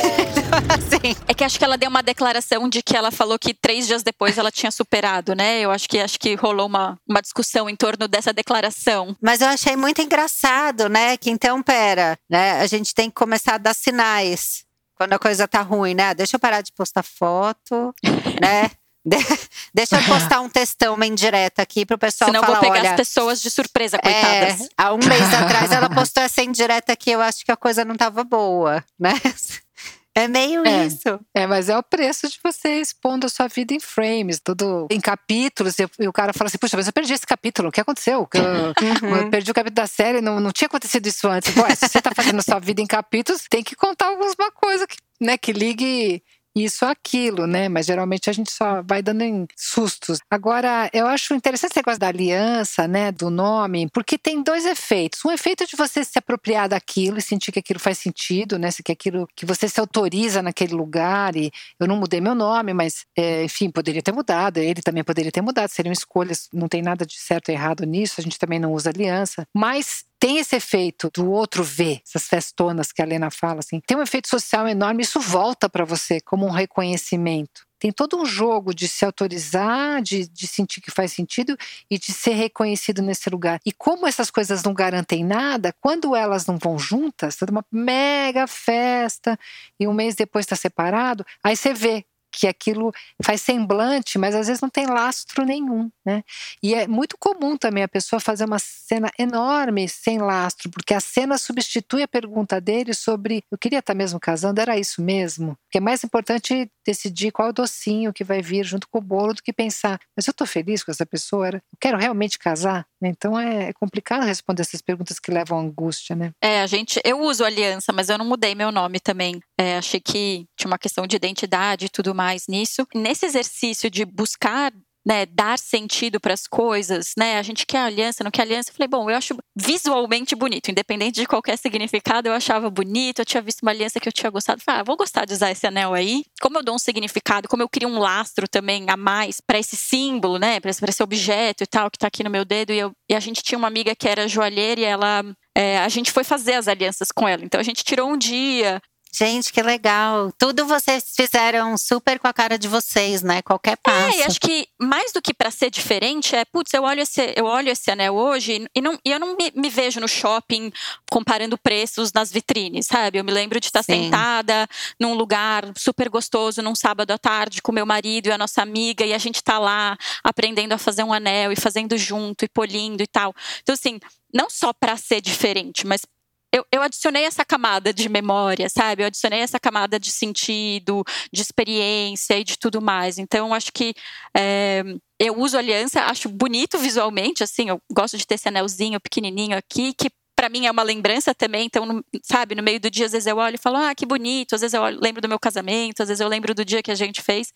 assim. 0.78 1.16
É 1.26 1.34
que 1.34 1.44
acho 1.44 1.58
que 1.58 1.64
ela 1.64 1.76
deu 1.76 1.90
uma 1.90 2.02
declaração 2.02 2.68
de 2.68 2.82
que 2.82 2.96
ela 2.96 3.10
falou 3.10 3.38
que 3.38 3.54
três 3.54 3.86
dias 3.86 4.02
depois 4.02 4.38
ela 4.38 4.50
tinha 4.50 4.70
superado, 4.70 5.34
né? 5.34 5.60
Eu 5.60 5.70
acho 5.70 5.88
que 5.88 5.98
acho 5.98 6.18
que 6.18 6.34
rolou 6.34 6.66
uma, 6.66 6.98
uma 7.08 7.20
discussão 7.20 7.68
em 7.68 7.76
torno 7.76 8.08
dessa 8.08 8.32
declaração. 8.32 9.16
Mas 9.20 9.40
eu 9.40 9.48
achei 9.48 9.76
muito 9.76 10.00
engraçado, 10.00 10.88
né? 10.88 11.16
Que 11.16 11.30
então, 11.30 11.62
pera, 11.62 12.18
né? 12.30 12.60
A 12.60 12.66
gente 12.66 12.94
tem 12.94 13.08
que 13.08 13.14
começar 13.14 13.42
começar 13.42 13.54
a 13.54 13.58
dar 13.58 13.74
sinais 13.74 14.64
quando 14.94 15.14
a 15.14 15.18
coisa 15.18 15.48
tá 15.48 15.62
ruim, 15.62 15.94
né? 15.94 16.14
Deixa 16.14 16.36
eu 16.36 16.40
parar 16.40 16.60
de 16.60 16.72
postar 16.72 17.02
foto, 17.02 17.94
né? 18.40 18.70
De 19.04 19.16
deixa 19.74 19.96
eu 19.96 20.04
postar 20.04 20.40
um 20.40 20.48
textão, 20.48 20.94
uma 20.94 21.06
indireta 21.06 21.62
aqui 21.62 21.84
pro 21.84 21.98
pessoal 21.98 22.30
Senão 22.30 22.40
falar, 22.40 22.56
eu 22.56 22.60
vou 22.60 22.70
pegar 22.70 22.80
olha, 22.80 22.90
as 22.90 22.96
pessoas 22.96 23.42
de 23.42 23.50
surpresa, 23.50 23.98
coitadas. 23.98 24.60
É, 24.60 24.68
há 24.76 24.94
um 24.94 24.98
mês 24.98 25.34
atrás 25.34 25.72
ela 25.72 25.90
postou 25.90 26.22
essa 26.22 26.42
indireta 26.42 26.92
aqui, 26.92 27.10
eu 27.10 27.20
acho 27.20 27.44
que 27.44 27.50
a 27.50 27.56
coisa 27.56 27.84
não 27.84 27.96
tava 27.96 28.22
boa, 28.22 28.84
né? 28.98 29.12
É 30.14 30.28
meio 30.28 30.66
é, 30.66 30.86
isso. 30.86 31.18
É, 31.34 31.46
mas 31.46 31.70
é 31.70 31.78
o 31.78 31.82
preço 31.82 32.28
de 32.28 32.38
você 32.42 32.80
expondo 32.80 33.26
a 33.26 33.30
sua 33.30 33.48
vida 33.48 33.72
em 33.72 33.80
frames, 33.80 34.38
tudo 34.38 34.86
em 34.90 35.00
capítulos. 35.00 35.78
E, 35.78 35.88
e 35.98 36.06
o 36.06 36.12
cara 36.12 36.34
fala 36.34 36.48
assim: 36.48 36.58
Puxa, 36.58 36.76
mas 36.76 36.86
eu 36.86 36.92
perdi 36.92 37.14
esse 37.14 37.26
capítulo, 37.26 37.70
o 37.70 37.72
que 37.72 37.80
aconteceu? 37.80 38.28
Eu, 38.34 38.42
uhum. 38.42 39.16
eu 39.16 39.30
perdi 39.30 39.50
o 39.50 39.54
capítulo 39.54 39.76
da 39.76 39.86
série, 39.86 40.20
não, 40.20 40.38
não 40.38 40.52
tinha 40.52 40.66
acontecido 40.66 41.06
isso 41.06 41.26
antes. 41.26 41.54
Pô, 41.54 41.62
se 41.74 41.88
você 41.88 42.02
tá 42.02 42.12
fazendo 42.14 42.40
a 42.40 42.42
sua 42.42 42.58
vida 42.58 42.82
em 42.82 42.86
capítulos, 42.86 43.44
tem 43.48 43.62
que 43.62 43.74
contar 43.74 44.08
alguma 44.08 44.52
coisa 44.52 44.86
que, 44.86 44.98
né, 45.18 45.38
que 45.38 45.50
ligue 45.50 46.22
isso 46.54 46.84
aquilo, 46.84 47.46
né? 47.46 47.68
Mas 47.68 47.86
geralmente 47.86 48.28
a 48.28 48.32
gente 48.32 48.50
só 48.50 48.82
vai 48.82 49.02
dando 49.02 49.22
em 49.22 49.46
sustos. 49.56 50.18
Agora, 50.30 50.90
eu 50.92 51.06
acho 51.06 51.34
interessante 51.34 51.72
esse 51.72 51.78
negócio 51.78 52.00
da 52.00 52.08
aliança, 52.08 52.86
né? 52.86 53.10
Do 53.10 53.30
nome, 53.30 53.88
porque 53.92 54.18
tem 54.18 54.42
dois 54.42 54.66
efeitos. 54.66 55.24
Um 55.24 55.30
efeito 55.30 55.66
de 55.66 55.76
você 55.76 56.04
se 56.04 56.18
apropriar 56.18 56.68
daquilo 56.68 57.18
e 57.18 57.22
sentir 57.22 57.52
que 57.52 57.58
aquilo 57.58 57.80
faz 57.80 57.98
sentido, 57.98 58.58
né? 58.58 58.68
Que 58.84 58.92
aquilo 58.92 59.28
que 59.34 59.46
você 59.46 59.68
se 59.68 59.80
autoriza 59.80 60.42
naquele 60.42 60.74
lugar. 60.74 61.36
E 61.36 61.50
eu 61.78 61.86
não 61.86 61.96
mudei 61.96 62.20
meu 62.20 62.34
nome, 62.34 62.74
mas 62.74 63.06
é, 63.16 63.44
enfim, 63.44 63.70
poderia 63.70 64.02
ter 64.02 64.12
mudado. 64.12 64.58
Ele 64.58 64.82
também 64.82 65.04
poderia 65.04 65.32
ter 65.32 65.42
mudado. 65.42 65.70
Seriam 65.70 65.92
escolhas, 65.92 66.48
não 66.52 66.68
tem 66.68 66.82
nada 66.82 67.06
de 67.06 67.18
certo 67.18 67.48
ou 67.48 67.54
errado 67.54 67.84
nisso. 67.84 68.20
A 68.20 68.22
gente 68.22 68.38
também 68.38 68.58
não 68.58 68.72
usa 68.72 68.90
aliança. 68.90 69.46
Mas 69.54 70.04
tem 70.22 70.38
esse 70.38 70.54
efeito 70.54 71.10
do 71.12 71.28
outro 71.28 71.64
ver, 71.64 72.00
essas 72.06 72.28
festonas 72.28 72.92
que 72.92 73.02
a 73.02 73.04
Lena 73.04 73.28
fala, 73.28 73.58
assim, 73.58 73.80
tem 73.84 73.96
um 73.96 74.02
efeito 74.02 74.28
social 74.28 74.68
enorme, 74.68 75.02
isso 75.02 75.18
volta 75.18 75.68
para 75.68 75.84
você 75.84 76.20
como 76.20 76.46
um 76.46 76.50
reconhecimento. 76.50 77.66
Tem 77.76 77.90
todo 77.90 78.16
um 78.16 78.24
jogo 78.24 78.72
de 78.72 78.86
se 78.86 79.04
autorizar, 79.04 80.00
de, 80.00 80.28
de 80.28 80.46
sentir 80.46 80.80
que 80.80 80.92
faz 80.92 81.12
sentido 81.12 81.56
e 81.90 81.98
de 81.98 82.12
ser 82.12 82.34
reconhecido 82.34 83.02
nesse 83.02 83.28
lugar. 83.28 83.58
E 83.66 83.72
como 83.72 84.06
essas 84.06 84.30
coisas 84.30 84.62
não 84.62 84.72
garantem 84.72 85.24
nada, 85.24 85.74
quando 85.80 86.14
elas 86.14 86.46
não 86.46 86.56
vão 86.56 86.78
juntas, 86.78 87.36
dá 87.40 87.50
uma 87.50 87.64
mega 87.72 88.46
festa 88.46 89.36
e 89.80 89.88
um 89.88 89.92
mês 89.92 90.14
depois 90.14 90.44
está 90.44 90.54
separado, 90.54 91.26
aí 91.42 91.56
você 91.56 91.74
vê 91.74 92.04
que 92.32 92.46
aquilo 92.46 92.92
faz 93.22 93.42
semblante, 93.42 94.18
mas 94.18 94.34
às 94.34 94.46
vezes 94.46 94.60
não 94.60 94.70
tem 94.70 94.86
lastro 94.86 95.44
nenhum, 95.44 95.90
né? 96.04 96.24
E 96.62 96.74
é 96.74 96.86
muito 96.88 97.16
comum 97.18 97.56
também 97.56 97.82
a 97.82 97.88
pessoa 97.88 98.18
fazer 98.18 98.44
uma 98.44 98.58
cena 98.58 99.10
enorme 99.18 99.88
sem 99.88 100.18
lastro, 100.18 100.70
porque 100.70 100.94
a 100.94 101.00
cena 101.00 101.36
substitui 101.36 102.02
a 102.02 102.08
pergunta 102.08 102.60
dele 102.60 102.94
sobre 102.94 103.44
eu 103.50 103.58
queria 103.58 103.80
estar 103.80 103.94
mesmo 103.94 104.18
casando, 104.18 104.60
era 104.60 104.78
isso 104.78 105.02
mesmo? 105.02 105.56
Porque 105.64 105.78
é 105.78 105.80
mais 105.80 106.02
importante 106.02 106.70
decidir 106.84 107.30
qual 107.30 107.50
é 107.50 107.52
docinho 107.52 108.12
que 108.12 108.24
vai 108.24 108.40
vir 108.40 108.64
junto 108.64 108.88
com 108.88 108.98
o 108.98 109.02
bolo 109.02 109.34
do 109.34 109.42
que 109.42 109.52
pensar, 109.52 110.00
mas 110.16 110.26
eu 110.26 110.32
estou 110.32 110.46
feliz 110.46 110.82
com 110.82 110.90
essa 110.90 111.06
pessoa, 111.06 111.48
eu 111.50 111.60
quero 111.80 111.98
realmente 111.98 112.38
casar? 112.38 112.86
Então 113.08 113.38
é, 113.38 113.68
é 113.68 113.72
complicado 113.72 114.24
responder 114.24 114.62
essas 114.62 114.82
perguntas 114.82 115.18
que 115.18 115.30
levam 115.30 115.58
angústia, 115.58 116.14
né? 116.14 116.32
É, 116.40 116.62
a 116.62 116.66
gente, 116.66 117.00
eu 117.04 117.20
uso 117.20 117.44
aliança, 117.44 117.92
mas 117.92 118.08
eu 118.08 118.18
não 118.18 118.24
mudei 118.24 118.54
meu 118.54 118.70
nome 118.70 119.00
também. 119.00 119.40
É, 119.58 119.76
achei 119.78 120.00
que 120.00 120.46
tinha 120.56 120.70
uma 120.70 120.78
questão 120.78 121.06
de 121.06 121.16
identidade 121.16 121.86
e 121.86 121.88
tudo 121.88 122.14
mais 122.14 122.46
nisso. 122.48 122.86
Nesse 122.94 123.26
exercício 123.26 123.90
de 123.90 124.04
buscar 124.04 124.72
né, 125.04 125.26
dar 125.26 125.58
sentido 125.58 126.20
para 126.20 126.32
as 126.32 126.46
coisas, 126.46 127.12
né? 127.18 127.38
A 127.38 127.42
gente 127.42 127.66
quer 127.66 127.78
aliança, 127.78 128.22
não 128.22 128.30
quer 128.30 128.42
aliança. 128.42 128.70
Eu 128.70 128.74
falei, 128.74 128.88
bom, 128.88 129.10
eu 129.10 129.16
acho 129.16 129.36
visualmente 129.56 130.34
bonito, 130.36 130.70
independente 130.70 131.20
de 131.20 131.26
qualquer 131.26 131.56
significado, 131.58 132.28
eu 132.28 132.32
achava 132.32 132.70
bonito. 132.70 133.20
Eu 133.20 133.24
tinha 133.24 133.42
visto 133.42 133.62
uma 133.62 133.72
aliança 133.72 133.98
que 133.98 134.08
eu 134.08 134.12
tinha 134.12 134.30
gostado. 134.30 134.62
Falei, 134.62 134.80
ah, 134.80 134.84
vou 134.84 134.96
gostar 134.96 135.24
de 135.24 135.34
usar 135.34 135.50
esse 135.50 135.66
anel 135.66 135.92
aí. 135.92 136.24
Como 136.40 136.58
eu 136.58 136.62
dou 136.62 136.74
um 136.74 136.78
significado, 136.78 137.48
como 137.48 137.62
eu 137.62 137.68
crio 137.68 137.88
um 137.88 137.98
lastro 137.98 138.48
também 138.48 138.86
a 138.88 138.96
mais 138.96 139.40
para 139.40 139.58
esse 139.58 139.76
símbolo, 139.76 140.38
né, 140.38 140.60
para 140.60 140.70
esse 140.70 141.02
objeto 141.02 141.64
e 141.64 141.66
tal 141.66 141.90
que 141.90 141.96
está 141.96 142.06
aqui 142.06 142.22
no 142.22 142.30
meu 142.30 142.44
dedo. 142.44 142.72
E, 142.72 142.78
eu, 142.78 142.92
e 143.10 143.14
a 143.14 143.20
gente 143.20 143.42
tinha 143.42 143.58
uma 143.58 143.68
amiga 143.68 143.94
que 143.94 144.08
era 144.08 144.28
joalheira 144.28 144.80
e 144.80 144.84
ela 144.84 145.24
é, 145.56 145.78
a 145.78 145.88
gente 145.88 146.10
foi 146.10 146.24
fazer 146.24 146.54
as 146.54 146.68
alianças 146.68 147.08
com 147.12 147.28
ela. 147.28 147.44
Então 147.44 147.60
a 147.60 147.64
gente 147.64 147.84
tirou 147.84 148.10
um 148.10 148.16
dia, 148.16 148.80
Gente, 149.14 149.52
que 149.52 149.62
legal. 149.62 150.32
Tudo 150.38 150.66
vocês 150.66 151.04
fizeram 151.14 151.76
super 151.76 152.18
com 152.18 152.26
a 152.26 152.32
cara 152.32 152.58
de 152.58 152.66
vocês, 152.66 153.22
né? 153.22 153.42
Qualquer 153.42 153.76
passo. 153.76 154.16
É, 154.16 154.20
e 154.20 154.22
acho 154.22 154.40
que 154.40 154.66
mais 154.80 155.12
do 155.12 155.20
que 155.20 155.34
para 155.34 155.50
ser 155.50 155.70
diferente 155.70 156.34
é, 156.34 156.46
putz, 156.46 156.72
eu 156.72 156.82
olho 156.82 157.00
esse, 157.00 157.34
eu 157.36 157.44
olho 157.44 157.68
esse 157.68 157.90
anel 157.90 158.14
hoje 158.14 158.66
e, 158.74 158.80
não, 158.80 158.98
e 159.04 159.10
eu 159.10 159.20
não 159.20 159.36
me, 159.36 159.52
me, 159.54 159.68
vejo 159.68 160.00
no 160.00 160.08
shopping 160.08 160.72
comparando 161.10 161.58
preços 161.58 162.10
nas 162.10 162.32
vitrines, 162.32 162.86
sabe? 162.86 163.18
Eu 163.18 163.24
me 163.24 163.30
lembro 163.32 163.60
de 163.60 163.66
estar 163.66 163.82
Sim. 163.82 164.04
sentada 164.04 164.66
num 164.98 165.12
lugar 165.12 165.70
super 165.76 166.08
gostoso 166.08 166.62
num 166.62 166.74
sábado 166.74 167.10
à 167.10 167.18
tarde 167.18 167.60
com 167.60 167.70
meu 167.70 167.84
marido 167.84 168.28
e 168.28 168.32
a 168.32 168.38
nossa 168.38 168.62
amiga 168.62 169.04
e 169.04 169.12
a 169.12 169.18
gente 169.18 169.44
tá 169.44 169.58
lá 169.58 169.94
aprendendo 170.24 170.72
a 170.72 170.78
fazer 170.78 171.04
um 171.04 171.12
anel 171.12 171.52
e 171.52 171.56
fazendo 171.56 171.98
junto 171.98 172.46
e 172.46 172.48
polindo 172.48 173.02
e 173.02 173.06
tal. 173.06 173.34
Então 173.62 173.74
assim, 173.74 174.00
não 174.32 174.48
só 174.48 174.72
para 174.72 174.96
ser 174.96 175.20
diferente, 175.20 175.86
mas 175.86 176.06
eu, 176.52 176.64
eu, 176.70 176.82
adicionei 176.82 177.24
essa 177.24 177.44
camada 177.44 177.92
de 177.94 178.08
memória, 178.08 178.68
sabe? 178.68 179.02
Eu 179.02 179.06
adicionei 179.06 179.40
essa 179.40 179.58
camada 179.58 179.98
de 179.98 180.10
sentido, 180.10 181.02
de 181.32 181.40
experiência 181.40 182.38
e 182.38 182.44
de 182.44 182.58
tudo 182.58 182.82
mais. 182.82 183.18
Então, 183.18 183.54
acho 183.54 183.72
que 183.72 183.94
é, 184.36 184.82
eu 185.18 185.38
uso 185.38 185.56
aliança, 185.56 186.02
acho 186.02 186.28
bonito 186.28 186.78
visualmente, 186.78 187.42
assim, 187.42 187.70
eu 187.70 187.80
gosto 187.90 188.18
de 188.18 188.26
ter 188.26 188.34
esse 188.34 188.48
anelzinho 188.48 189.00
pequenininho 189.00 189.56
aqui, 189.56 189.94
que 189.94 190.10
para 190.36 190.48
mim 190.48 190.66
é 190.66 190.70
uma 190.70 190.82
lembrança 190.82 191.34
também, 191.34 191.66
então, 191.66 192.02
sabe, 192.22 192.54
no 192.54 192.62
meio 192.62 192.80
do 192.80 192.90
dia, 192.90 193.06
às 193.06 193.12
vezes 193.12 193.26
eu 193.26 193.36
olho 193.36 193.54
e 193.54 193.58
falo, 193.58 193.76
ah, 193.76 193.94
que 193.94 194.04
bonito, 194.04 194.54
às 194.54 194.60
vezes 194.60 194.74
eu 194.74 194.82
lembro 194.82 195.22
do 195.22 195.28
meu 195.28 195.38
casamento, 195.38 196.02
às 196.02 196.08
vezes 196.08 196.20
eu 196.20 196.28
lembro 196.28 196.54
do 196.54 196.64
dia 196.64 196.82
que 196.82 196.90
a 196.90 196.96
gente 196.96 197.22
fez, 197.22 197.52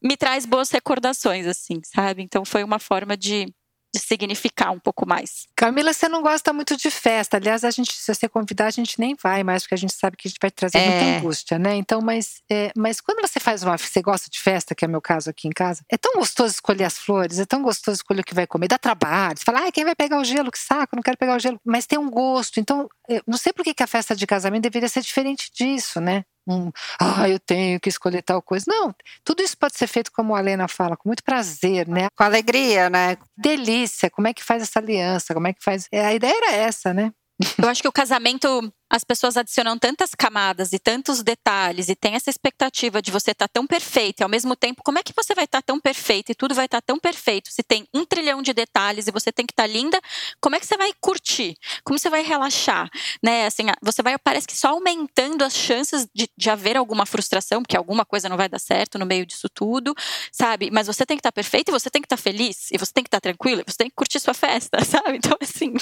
me 0.00 0.16
traz 0.16 0.46
boas 0.46 0.70
recordações, 0.70 1.46
assim, 1.46 1.80
sabe? 1.82 2.22
Então 2.22 2.44
foi 2.44 2.62
uma 2.62 2.78
forma 2.78 3.16
de 3.16 3.52
de 3.94 4.00
significar 4.00 4.70
um 4.70 4.78
pouco 4.78 5.06
mais. 5.06 5.46
Camila, 5.56 5.92
você 5.92 6.08
não 6.08 6.22
gosta 6.22 6.52
muito 6.52 6.76
de 6.76 6.90
festa. 6.90 7.36
Aliás, 7.36 7.64
a 7.64 7.70
gente, 7.70 7.92
se 7.92 8.14
você 8.14 8.28
convidar, 8.28 8.66
a 8.66 8.70
gente 8.70 8.98
nem 8.98 9.16
vai 9.20 9.42
mais, 9.42 9.62
porque 9.62 9.74
a 9.74 9.78
gente 9.78 9.94
sabe 9.94 10.16
que 10.16 10.28
a 10.28 10.30
gente 10.30 10.38
vai 10.40 10.50
trazer 10.50 10.78
é. 10.78 10.88
muita 10.88 11.18
angústia, 11.18 11.58
né? 11.58 11.74
Então, 11.76 12.00
mas, 12.00 12.42
é, 12.50 12.70
mas 12.76 13.00
quando 13.00 13.20
você 13.20 13.40
faz 13.40 13.62
uma. 13.62 13.78
Você 13.78 14.02
gosta 14.02 14.28
de 14.30 14.38
festa, 14.38 14.74
que 14.74 14.84
é 14.84 14.88
meu 14.88 15.00
caso 15.00 15.30
aqui 15.30 15.48
em 15.48 15.52
casa, 15.52 15.82
é 15.90 15.96
tão 15.96 16.14
gostoso 16.14 16.54
escolher 16.54 16.84
as 16.84 16.98
flores, 16.98 17.38
é 17.38 17.46
tão 17.46 17.62
gostoso 17.62 17.96
escolher 17.96 18.20
o 18.20 18.24
que 18.24 18.34
vai 18.34 18.46
comer, 18.46 18.68
dá 18.68 18.78
trabalho. 18.78 19.38
Você 19.38 19.44
fala, 19.44 19.66
ah, 19.66 19.72
quem 19.72 19.84
vai 19.84 19.94
pegar 19.94 20.20
o 20.20 20.24
gelo? 20.24 20.50
Que 20.50 20.58
saco, 20.58 20.96
não 20.96 21.02
quero 21.02 21.16
pegar 21.16 21.36
o 21.36 21.38
gelo. 21.38 21.60
Mas 21.64 21.86
tem 21.86 21.98
um 21.98 22.10
gosto. 22.10 22.60
Então, 22.60 22.88
não 23.26 23.38
sei 23.38 23.52
por 23.52 23.64
que 23.64 23.82
a 23.82 23.86
festa 23.86 24.14
de 24.14 24.26
casamento 24.26 24.62
deveria 24.62 24.88
ser 24.88 25.00
diferente 25.00 25.50
disso, 25.52 26.00
né? 26.00 26.24
Um, 26.48 26.70
ah, 27.00 27.28
eu 27.28 27.38
tenho 27.38 27.78
que 27.78 27.88
escolher 27.88 28.22
tal 28.22 28.40
coisa. 28.42 28.64
Não, 28.68 28.94
tudo 29.24 29.42
isso 29.42 29.56
pode 29.56 29.76
ser 29.76 29.86
feito 29.86 30.10
como 30.12 30.34
a 30.34 30.40
Helena 30.40 30.66
fala, 30.66 30.96
com 30.96 31.08
muito 31.08 31.22
prazer, 31.22 31.86
né? 31.86 32.08
Com 32.16 32.24
alegria, 32.24 32.88
né? 32.88 33.16
Delícia, 33.36 34.10
como 34.10 34.28
é 34.28 34.34
que 34.34 34.42
faz 34.42 34.62
essa 34.62 34.78
aliança, 34.78 35.34
como 35.34 35.46
é 35.46 35.52
que 35.52 35.62
faz... 35.62 35.86
É, 35.92 36.04
a 36.06 36.14
ideia 36.14 36.34
era 36.34 36.52
essa, 36.54 36.94
né? 36.94 37.12
Eu 37.62 37.68
acho 37.68 37.82
que 37.82 37.88
o 37.88 37.92
casamento 37.92 38.72
as 38.90 39.04
pessoas 39.04 39.36
adicionam 39.36 39.78
tantas 39.78 40.14
camadas 40.14 40.72
e 40.72 40.78
tantos 40.78 41.22
detalhes 41.22 41.88
e 41.88 41.94
tem 41.94 42.14
essa 42.14 42.30
expectativa 42.30 43.02
de 43.02 43.10
você 43.10 43.32
estar 43.32 43.46
tá 43.46 43.52
tão 43.52 43.66
perfeito 43.66 44.20
e 44.20 44.22
ao 44.22 44.30
mesmo 44.30 44.56
tempo, 44.56 44.82
como 44.82 44.98
é 44.98 45.02
que 45.02 45.12
você 45.14 45.34
vai 45.34 45.44
estar 45.44 45.58
tá 45.60 45.66
tão 45.66 45.78
perfeito 45.78 46.32
e 46.32 46.34
tudo 46.34 46.54
vai 46.54 46.64
estar 46.64 46.80
tá 46.80 46.86
tão 46.86 46.98
perfeito 46.98 47.52
se 47.52 47.62
tem 47.62 47.86
um 47.92 48.04
trilhão 48.04 48.40
de 48.40 48.52
detalhes 48.52 49.06
e 49.06 49.12
você 49.12 49.30
tem 49.30 49.46
que 49.46 49.52
estar 49.52 49.64
tá 49.64 49.66
linda? 49.66 50.00
Como 50.40 50.56
é 50.56 50.60
que 50.60 50.66
você 50.66 50.76
vai 50.76 50.90
curtir? 51.00 51.56
Como 51.84 51.98
você 51.98 52.08
vai 52.08 52.22
relaxar? 52.22 52.88
Né? 53.22 53.46
Assim, 53.46 53.64
você 53.82 54.02
vai, 54.02 54.16
parece 54.18 54.46
que 54.46 54.56
só 54.56 54.68
aumentando 54.68 55.44
as 55.44 55.54
chances 55.54 56.08
de, 56.14 56.28
de 56.36 56.50
haver 56.50 56.76
alguma 56.76 57.04
frustração, 57.04 57.62
porque 57.62 57.76
alguma 57.76 58.06
coisa 58.06 58.28
não 58.28 58.36
vai 58.36 58.48
dar 58.48 58.58
certo 58.58 58.98
no 58.98 59.04
meio 59.04 59.26
disso 59.26 59.48
tudo, 59.50 59.94
sabe? 60.32 60.70
Mas 60.70 60.86
você 60.86 61.04
tem 61.04 61.16
que 61.16 61.20
estar 61.20 61.30
tá 61.30 61.34
perfeito 61.34 61.68
e 61.68 61.72
você 61.72 61.90
tem 61.90 62.00
que 62.00 62.06
estar 62.06 62.16
tá 62.16 62.22
feliz 62.22 62.70
e 62.72 62.78
você 62.78 62.92
tem 62.92 63.04
que 63.04 63.08
estar 63.08 63.20
tranquilo 63.20 63.60
e 63.60 63.70
você 63.70 63.76
tem 63.76 63.90
que 63.90 63.96
curtir 63.96 64.18
sua 64.18 64.34
festa, 64.34 64.82
sabe? 64.84 65.18
Então, 65.18 65.36
assim, 65.42 65.74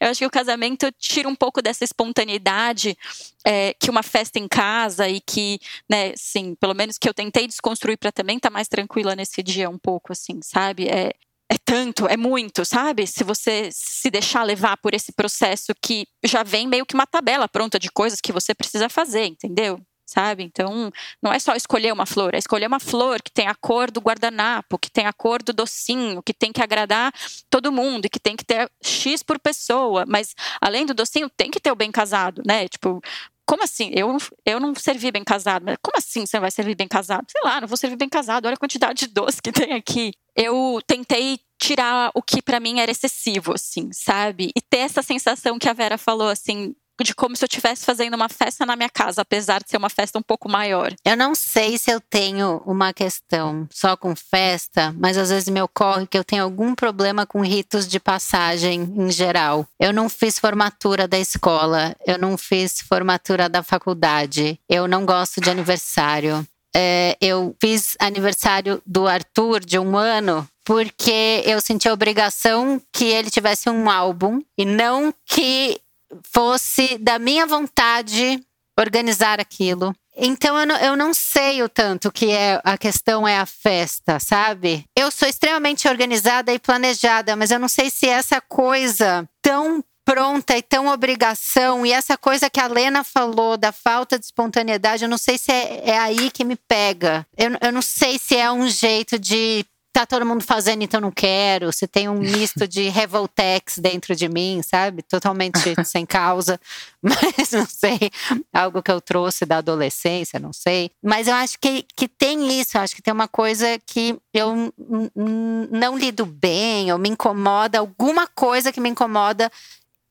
eu 0.00 0.08
acho 0.08 0.18
que 0.18 0.26
o 0.26 0.30
casamento 0.30 0.90
tira 0.98 1.28
um 1.28 1.34
pouco 1.34 1.62
dessa 1.62 1.84
espontaneidade 1.84 2.96
é, 3.44 3.74
que 3.74 3.90
uma 3.90 4.02
festa 4.02 4.38
em 4.38 4.48
casa 4.48 5.08
e 5.08 5.20
que, 5.20 5.58
né, 5.88 6.12
sim, 6.16 6.54
pelo 6.54 6.74
menos 6.74 6.98
que 6.98 7.08
eu 7.08 7.14
tentei 7.14 7.46
desconstruir 7.46 7.98
para 7.98 8.12
também 8.12 8.36
estar 8.36 8.50
tá 8.50 8.52
mais 8.52 8.68
tranquila 8.68 9.16
nesse 9.16 9.42
dia 9.42 9.70
um 9.70 9.78
pouco, 9.78 10.12
assim, 10.12 10.40
sabe? 10.42 10.88
É, 10.88 11.12
é 11.48 11.56
tanto, 11.64 12.06
é 12.06 12.16
muito, 12.16 12.64
sabe? 12.64 13.06
Se 13.06 13.22
você 13.22 13.68
se 13.72 14.10
deixar 14.10 14.42
levar 14.42 14.76
por 14.78 14.94
esse 14.94 15.12
processo 15.12 15.72
que 15.80 16.06
já 16.24 16.42
vem 16.42 16.66
meio 16.66 16.84
que 16.84 16.94
uma 16.94 17.06
tabela 17.06 17.48
pronta 17.48 17.78
de 17.78 17.90
coisas 17.90 18.20
que 18.20 18.32
você 18.32 18.54
precisa 18.54 18.88
fazer, 18.88 19.26
entendeu? 19.26 19.80
Sabe? 20.06 20.42
Então, 20.44 20.90
não 21.22 21.32
é 21.32 21.38
só 21.38 21.54
escolher 21.54 21.92
uma 21.92 22.06
flor, 22.06 22.34
é 22.34 22.38
escolher 22.38 22.66
uma 22.66 22.80
flor 22.80 23.20
que 23.20 23.30
tem 23.30 23.48
a 23.48 23.54
cor 23.54 23.90
do 23.90 24.00
guardanapo, 24.00 24.78
que 24.78 24.90
tem 24.90 25.06
a 25.06 25.12
cor 25.12 25.42
do 25.42 25.52
docinho, 25.52 26.22
que 26.22 26.32
tem 26.32 26.52
que 26.52 26.62
agradar 26.62 27.12
todo 27.50 27.72
mundo 27.72 28.06
que 28.08 28.20
tem 28.20 28.36
que 28.36 28.44
ter 28.44 28.70
X 28.82 29.22
por 29.22 29.38
pessoa, 29.38 30.04
mas 30.06 30.34
além 30.60 30.86
do 30.86 30.94
docinho, 30.94 31.30
tem 31.30 31.50
que 31.50 31.60
ter 31.60 31.70
o 31.70 31.76
bem 31.76 31.90
casado, 31.90 32.42
né? 32.46 32.68
Tipo, 32.68 33.00
como 33.46 33.62
assim? 33.62 33.90
Eu, 33.94 34.16
eu 34.44 34.58
não 34.58 34.74
servi 34.74 35.12
bem 35.12 35.22
casado. 35.22 35.64
Mas 35.64 35.76
como 35.80 35.96
assim 35.96 36.26
você 36.26 36.40
vai 36.40 36.50
servir 36.50 36.74
bem 36.74 36.88
casado? 36.88 37.26
Sei 37.30 37.40
lá, 37.44 37.60
não 37.60 37.68
vou 37.68 37.76
servir 37.76 37.96
bem 37.96 38.08
casado. 38.08 38.46
Olha 38.46 38.54
a 38.54 38.58
quantidade 38.58 39.06
de 39.06 39.14
doce 39.14 39.40
que 39.40 39.52
tem 39.52 39.72
aqui. 39.72 40.12
Eu 40.34 40.80
tentei 40.86 41.38
tirar 41.58 42.10
o 42.14 42.20
que 42.20 42.42
para 42.42 42.58
mim 42.58 42.80
era 42.80 42.90
excessivo, 42.90 43.54
assim, 43.54 43.88
sabe? 43.92 44.50
E 44.56 44.60
ter 44.60 44.78
essa 44.78 45.00
sensação 45.00 45.58
que 45.58 45.68
a 45.68 45.72
Vera 45.72 45.96
falou, 45.96 46.28
assim, 46.28 46.74
de 47.04 47.14
como 47.14 47.36
se 47.36 47.44
eu 47.44 47.46
estivesse 47.46 47.84
fazendo 47.84 48.14
uma 48.14 48.28
festa 48.28 48.64
na 48.64 48.76
minha 48.76 48.88
casa, 48.88 49.22
apesar 49.22 49.62
de 49.62 49.70
ser 49.70 49.76
uma 49.76 49.90
festa 49.90 50.18
um 50.18 50.22
pouco 50.22 50.48
maior. 50.48 50.92
Eu 51.04 51.16
não 51.16 51.34
sei 51.34 51.78
se 51.78 51.90
eu 51.90 52.00
tenho 52.00 52.62
uma 52.66 52.92
questão 52.92 53.68
só 53.70 53.96
com 53.96 54.14
festa, 54.14 54.94
mas 54.98 55.16
às 55.16 55.30
vezes 55.30 55.48
me 55.48 55.60
ocorre 55.60 56.06
que 56.06 56.18
eu 56.18 56.24
tenho 56.24 56.44
algum 56.44 56.74
problema 56.74 57.26
com 57.26 57.40
ritos 57.40 57.86
de 57.86 58.00
passagem 58.00 58.82
em 58.96 59.10
geral. 59.10 59.66
Eu 59.78 59.92
não 59.92 60.08
fiz 60.08 60.38
formatura 60.38 61.06
da 61.06 61.18
escola, 61.18 61.94
eu 62.06 62.18
não 62.18 62.36
fiz 62.36 62.80
formatura 62.80 63.48
da 63.48 63.62
faculdade, 63.62 64.58
eu 64.68 64.86
não 64.86 65.04
gosto 65.04 65.40
de 65.40 65.50
aniversário. 65.50 66.46
É, 66.74 67.16
eu 67.22 67.56
fiz 67.58 67.96
aniversário 67.98 68.82
do 68.84 69.06
Arthur 69.06 69.60
de 69.64 69.78
um 69.78 69.96
ano 69.96 70.46
porque 70.62 71.42
eu 71.46 71.60
senti 71.60 71.88
a 71.88 71.92
obrigação 71.92 72.82
que 72.92 73.04
ele 73.04 73.30
tivesse 73.30 73.70
um 73.70 73.88
álbum 73.88 74.42
e 74.58 74.64
não 74.64 75.14
que 75.24 75.80
fosse 76.22 76.98
da 76.98 77.18
minha 77.18 77.46
vontade 77.46 78.40
organizar 78.78 79.40
aquilo. 79.40 79.94
Então 80.16 80.58
eu 80.58 80.66
não, 80.66 80.76
eu 80.76 80.96
não 80.96 81.12
sei 81.12 81.62
o 81.62 81.68
tanto 81.68 82.10
que 82.10 82.30
é 82.30 82.60
a 82.64 82.78
questão 82.78 83.28
é 83.28 83.38
a 83.38 83.46
festa, 83.46 84.18
sabe? 84.18 84.84
Eu 84.96 85.10
sou 85.10 85.28
extremamente 85.28 85.86
organizada 85.88 86.52
e 86.52 86.58
planejada, 86.58 87.36
mas 87.36 87.50
eu 87.50 87.58
não 87.58 87.68
sei 87.68 87.90
se 87.90 88.08
essa 88.08 88.40
coisa 88.40 89.28
tão 89.42 89.84
pronta 90.06 90.56
e 90.56 90.62
tão 90.62 90.86
obrigação, 90.86 91.84
e 91.84 91.92
essa 91.92 92.16
coisa 92.16 92.48
que 92.48 92.60
a 92.60 92.68
Lena 92.68 93.02
falou 93.02 93.56
da 93.56 93.72
falta 93.72 94.16
de 94.16 94.24
espontaneidade, 94.24 95.02
eu 95.02 95.08
não 95.08 95.18
sei 95.18 95.36
se 95.36 95.50
é, 95.50 95.90
é 95.90 95.98
aí 95.98 96.30
que 96.30 96.44
me 96.44 96.54
pega. 96.54 97.26
Eu, 97.36 97.50
eu 97.60 97.72
não 97.72 97.82
sei 97.82 98.16
se 98.16 98.36
é 98.36 98.50
um 98.50 98.68
jeito 98.68 99.18
de 99.18 99.66
tá 99.96 100.04
todo 100.04 100.26
mundo 100.26 100.44
fazendo, 100.44 100.82
então 100.82 101.00
não 101.00 101.10
quero. 101.10 101.72
Se 101.72 101.86
tem 101.86 102.06
um 102.06 102.18
misto 102.18 102.68
de 102.68 102.88
revoltex 102.90 103.78
dentro 103.78 104.14
de 104.14 104.28
mim, 104.28 104.60
sabe? 104.62 105.02
Totalmente 105.02 105.58
sem 105.86 106.04
causa, 106.04 106.60
mas 107.00 107.50
não 107.50 107.64
sei. 107.64 108.10
Algo 108.52 108.82
que 108.82 108.90
eu 108.90 109.00
trouxe 109.00 109.46
da 109.46 109.58
adolescência, 109.58 110.38
não 110.38 110.52
sei. 110.52 110.90
Mas 111.02 111.28
eu 111.28 111.34
acho 111.34 111.58
que, 111.58 111.86
que 111.96 112.06
tem 112.06 112.60
isso, 112.60 112.76
eu 112.76 112.82
acho 112.82 112.94
que 112.94 113.00
tem 113.00 113.14
uma 113.14 113.26
coisa 113.26 113.78
que 113.86 114.18
eu 114.34 114.70
não 115.16 115.96
lido 115.96 116.26
bem, 116.26 116.92
ou 116.92 116.98
me 116.98 117.08
incomoda, 117.08 117.78
alguma 117.78 118.26
coisa 118.26 118.70
que 118.70 118.80
me 118.80 118.90
incomoda 118.90 119.50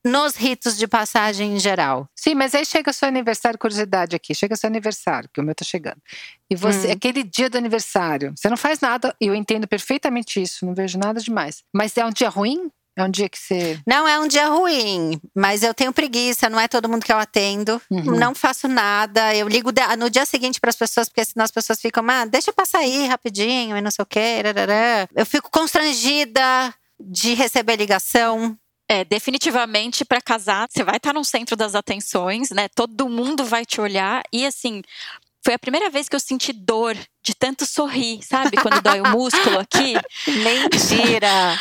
nos 0.05 0.35
ritos 0.35 0.77
de 0.77 0.87
passagem 0.87 1.55
em 1.55 1.59
geral. 1.59 2.07
Sim, 2.15 2.35
mas 2.35 2.53
aí 2.53 2.63
chega 2.63 2.91
o 2.91 2.93
seu 2.93 3.07
aniversário, 3.07 3.57
curiosidade 3.57 4.15
aqui, 4.15 4.35
chega 4.35 4.53
o 4.53 4.57
seu 4.57 4.67
aniversário, 4.67 5.27
que 5.33 5.41
o 5.41 5.43
meu 5.43 5.55
tá 5.55 5.65
chegando. 5.65 5.97
E 6.49 6.55
você, 6.55 6.89
hum. 6.89 6.91
aquele 6.91 7.23
dia 7.23 7.49
do 7.49 7.57
aniversário, 7.57 8.31
você 8.37 8.47
não 8.47 8.57
faz 8.57 8.79
nada, 8.79 9.15
e 9.19 9.25
eu 9.25 9.33
entendo 9.33 9.67
perfeitamente 9.67 10.39
isso, 10.39 10.65
não 10.65 10.75
vejo 10.75 10.99
nada 10.99 11.19
demais. 11.19 11.63
Mas 11.73 11.97
é 11.97 12.05
um 12.05 12.11
dia 12.11 12.29
ruim? 12.29 12.69
É 12.97 13.03
um 13.03 13.09
dia 13.09 13.27
que 13.27 13.37
você. 13.37 13.77
Não 13.85 14.07
é 14.07 14.17
um 14.19 14.27
dia 14.27 14.47
ruim, 14.47 15.19
mas 15.35 15.63
eu 15.63 15.73
tenho 15.73 15.91
preguiça, 15.91 16.49
não 16.49 16.57
é 16.57 16.65
todo 16.65 16.87
mundo 16.87 17.03
que 17.03 17.11
eu 17.11 17.17
atendo. 17.17 17.81
Uhum. 17.91 18.15
Não 18.17 18.33
faço 18.33 18.69
nada. 18.69 19.35
Eu 19.35 19.49
ligo 19.49 19.69
no 19.97 20.09
dia 20.09 20.25
seguinte 20.25 20.61
para 20.61 20.69
as 20.69 20.77
pessoas, 20.77 21.09
porque 21.09 21.25
senão 21.25 21.43
as 21.43 21.51
pessoas 21.51 21.81
ficam, 21.81 22.05
ah, 22.09 22.23
deixa 22.23 22.51
eu 22.51 22.53
passar 22.53 22.79
aí 22.79 23.05
rapidinho 23.05 23.75
e 23.75 23.81
não 23.81 23.91
sei 23.91 24.03
o 24.03 24.05
quê. 24.05 24.41
Eu 25.13 25.25
fico 25.25 25.51
constrangida 25.51 26.73
de 26.97 27.33
receber 27.33 27.75
ligação. 27.75 28.57
É, 28.87 29.03
definitivamente 29.03 30.05
para 30.05 30.21
casar, 30.21 30.67
você 30.69 30.83
vai 30.83 30.97
estar 30.97 31.13
no 31.13 31.25
centro 31.25 31.55
das 31.55 31.73
atenções, 31.73 32.51
né? 32.51 32.67
Todo 32.69 33.09
mundo 33.09 33.43
vai 33.43 33.65
te 33.65 33.81
olhar 33.81 34.21
e 34.31 34.45
assim, 34.45 34.83
foi 35.45 35.53
a 35.53 35.59
primeira 35.59 35.91
vez 35.91 36.09
que 36.09 36.15
eu 36.15 36.19
senti 36.19 36.51
dor 36.51 36.97
de 37.23 37.35
tanto 37.35 37.67
sorrir, 37.67 38.19
sabe? 38.23 38.57
Quando 38.57 38.81
dói 38.81 38.99
o 38.99 39.09
músculo 39.09 39.59
aqui. 39.59 39.93
Mentira! 40.25 41.55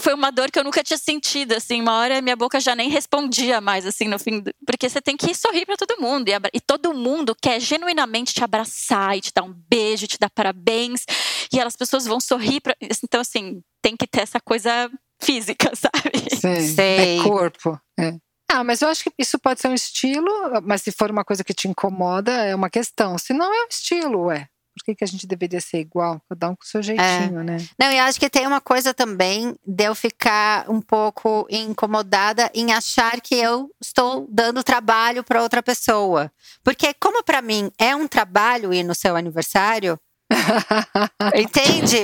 Foi 0.00 0.12
uma 0.12 0.30
dor 0.30 0.50
que 0.50 0.58
eu 0.58 0.64
nunca 0.64 0.84
tinha 0.84 0.98
sentido, 0.98 1.52
assim. 1.52 1.80
Uma 1.80 1.96
hora 1.96 2.20
minha 2.20 2.36
boca 2.36 2.60
já 2.60 2.76
nem 2.76 2.90
respondia 2.90 3.58
mais, 3.58 3.86
assim, 3.86 4.06
no 4.06 4.18
fim. 4.18 4.40
Do... 4.40 4.52
Porque 4.66 4.86
você 4.86 5.00
tem 5.00 5.16
que 5.16 5.34
sorrir 5.34 5.64
para 5.64 5.78
todo 5.78 5.98
mundo. 5.98 6.28
E, 6.28 6.34
abra... 6.34 6.50
e, 6.52 6.60
todo 6.60 6.92
mundo 6.92 7.34
quer 7.40 7.58
genuinamente 7.58 8.34
te 8.34 8.44
abraçar 8.44 9.16
e 9.16 9.22
te 9.22 9.32
dar 9.34 9.44
um 9.44 9.54
beijo, 9.66 10.06
te 10.06 10.18
dar 10.18 10.28
parabéns. 10.28 11.06
E 11.50 11.58
as 11.58 11.74
pessoas 11.74 12.04
vão 12.04 12.20
sorrir. 12.20 12.60
Pra... 12.60 12.76
Então, 13.02 13.22
assim, 13.22 13.62
tem 13.80 13.96
que 13.96 14.06
ter 14.06 14.20
essa 14.20 14.40
coisa 14.40 14.90
física, 15.22 15.70
sabe? 15.76 16.30
Sim, 16.30 16.74
Sei. 16.74 17.20
É 17.20 17.22
corpo. 17.22 17.80
É. 17.98 18.14
Ah, 18.50 18.62
mas 18.62 18.82
eu 18.82 18.88
acho 18.88 19.04
que 19.04 19.12
isso 19.18 19.38
pode 19.38 19.60
ser 19.60 19.68
um 19.68 19.74
estilo, 19.74 20.30
mas 20.62 20.82
se 20.82 20.92
for 20.92 21.10
uma 21.10 21.24
coisa 21.24 21.42
que 21.42 21.54
te 21.54 21.68
incomoda, 21.68 22.32
é 22.32 22.54
uma 22.54 22.68
questão. 22.68 23.16
Se 23.16 23.32
não 23.32 23.52
é 23.52 23.64
um 23.64 23.68
estilo, 23.68 24.26
ué. 24.26 24.48
Por 24.74 24.84
que, 24.86 24.94
que 24.94 25.04
a 25.04 25.06
gente 25.06 25.26
deveria 25.26 25.60
ser 25.60 25.80
igual? 25.80 26.20
Cada 26.28 26.48
um 26.48 26.56
com 26.56 26.64
o 26.64 26.66
seu 26.66 26.82
jeitinho, 26.82 27.40
é. 27.40 27.44
né? 27.44 27.56
Não, 27.78 27.92
e 27.92 27.98
acho 27.98 28.18
que 28.18 28.30
tem 28.30 28.46
uma 28.46 28.60
coisa 28.60 28.94
também 28.94 29.54
de 29.66 29.84
eu 29.84 29.94
ficar 29.94 30.68
um 30.68 30.80
pouco 30.80 31.46
incomodada 31.50 32.50
em 32.54 32.72
achar 32.72 33.20
que 33.20 33.34
eu 33.34 33.70
estou 33.82 34.26
dando 34.30 34.62
trabalho 34.62 35.22
para 35.22 35.42
outra 35.42 35.62
pessoa. 35.62 36.32
Porque, 36.64 36.94
como 36.94 37.22
para 37.22 37.42
mim 37.42 37.70
é 37.78 37.94
um 37.94 38.08
trabalho 38.08 38.72
ir 38.72 38.82
no 38.82 38.94
seu 38.94 39.14
aniversário, 39.14 39.98
Entende? 41.34 42.02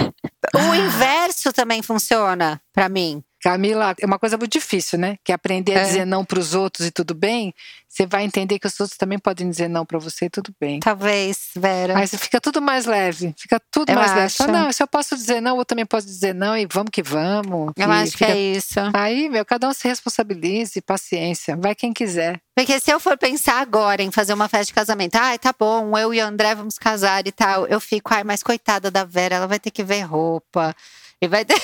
O 0.54 0.74
inverso 0.74 1.52
também 1.52 1.82
funciona 1.82 2.60
para 2.72 2.88
mim. 2.88 3.22
Camila, 3.42 3.94
é 4.00 4.04
uma 4.06 4.18
coisa 4.18 4.36
muito 4.36 4.52
difícil, 4.52 4.98
né? 4.98 5.16
Que 5.24 5.30
é 5.32 5.34
aprender 5.34 5.76
a 5.76 5.80
É. 5.80 5.84
dizer 5.84 6.04
não 6.04 6.24
para 6.24 6.38
os 6.38 6.54
outros 6.54 6.86
e 6.86 6.90
tudo 6.90 7.14
bem. 7.14 7.54
Você 7.88 8.06
vai 8.06 8.22
entender 8.24 8.58
que 8.58 8.66
os 8.66 8.78
outros 8.78 8.98
também 8.98 9.18
podem 9.18 9.48
dizer 9.48 9.66
não 9.68 9.84
para 9.86 9.98
você 9.98 10.26
e 10.26 10.30
tudo 10.30 10.52
bem. 10.60 10.78
Talvez, 10.80 11.48
Vera. 11.56 11.94
Mas 11.94 12.10
fica 12.14 12.40
tudo 12.40 12.60
mais 12.60 12.84
leve, 12.84 13.34
fica 13.38 13.60
tudo 13.72 13.90
Eu 13.90 13.96
mais 13.96 14.10
leve. 14.10 14.22
acho. 14.26 14.36
Fala, 14.36 14.52
não, 14.64 14.72
se 14.72 14.82
eu 14.82 14.86
posso 14.86 15.16
dizer 15.16 15.40
não, 15.40 15.56
eu 15.58 15.64
também 15.64 15.86
posso 15.86 16.06
dizer 16.06 16.34
não 16.34 16.56
e 16.56 16.66
vamos 16.70 16.90
que 16.92 17.02
vamos. 17.02 17.72
Eu 17.76 17.88
E 17.88 17.92
acho 17.92 18.12
que 18.12 18.18
fica- 18.18 18.30
é 18.32 18.36
isso. 18.38 18.78
Aí, 18.92 19.28
meu, 19.28 19.44
cada 19.44 19.68
um 19.68 19.72
se 19.72 19.88
responsabilize, 19.88 20.80
paciência, 20.82 21.56
vai 21.56 21.74
quem 21.74 21.92
quiser. 21.92 22.40
Porque 22.54 22.78
se 22.80 22.90
eu 22.90 22.98
for 23.00 23.16
pensar 23.16 23.60
agora 23.60 24.02
em 24.02 24.10
fazer 24.10 24.32
uma 24.34 24.48
festa 24.48 24.66
de 24.66 24.74
casamento, 24.74 25.14
ai, 25.16 25.38
tá 25.38 25.54
bom, 25.58 25.96
eu 25.96 26.12
e 26.12 26.20
o 26.20 26.24
André 26.26 26.54
vamos 26.54 26.76
casar 26.78 27.26
e 27.26 27.32
tal, 27.32 27.66
eu 27.66 27.80
fico, 27.80 28.12
ai, 28.12 28.22
mas 28.24 28.42
coitada 28.42 28.90
da 28.90 29.04
Vera, 29.04 29.36
ela 29.36 29.46
vai 29.46 29.58
ter 29.60 29.70
que 29.70 29.82
ver 29.84 30.02
roupa. 30.02 30.74
E 31.20 31.26
vai 31.26 31.44
ter. 31.44 31.56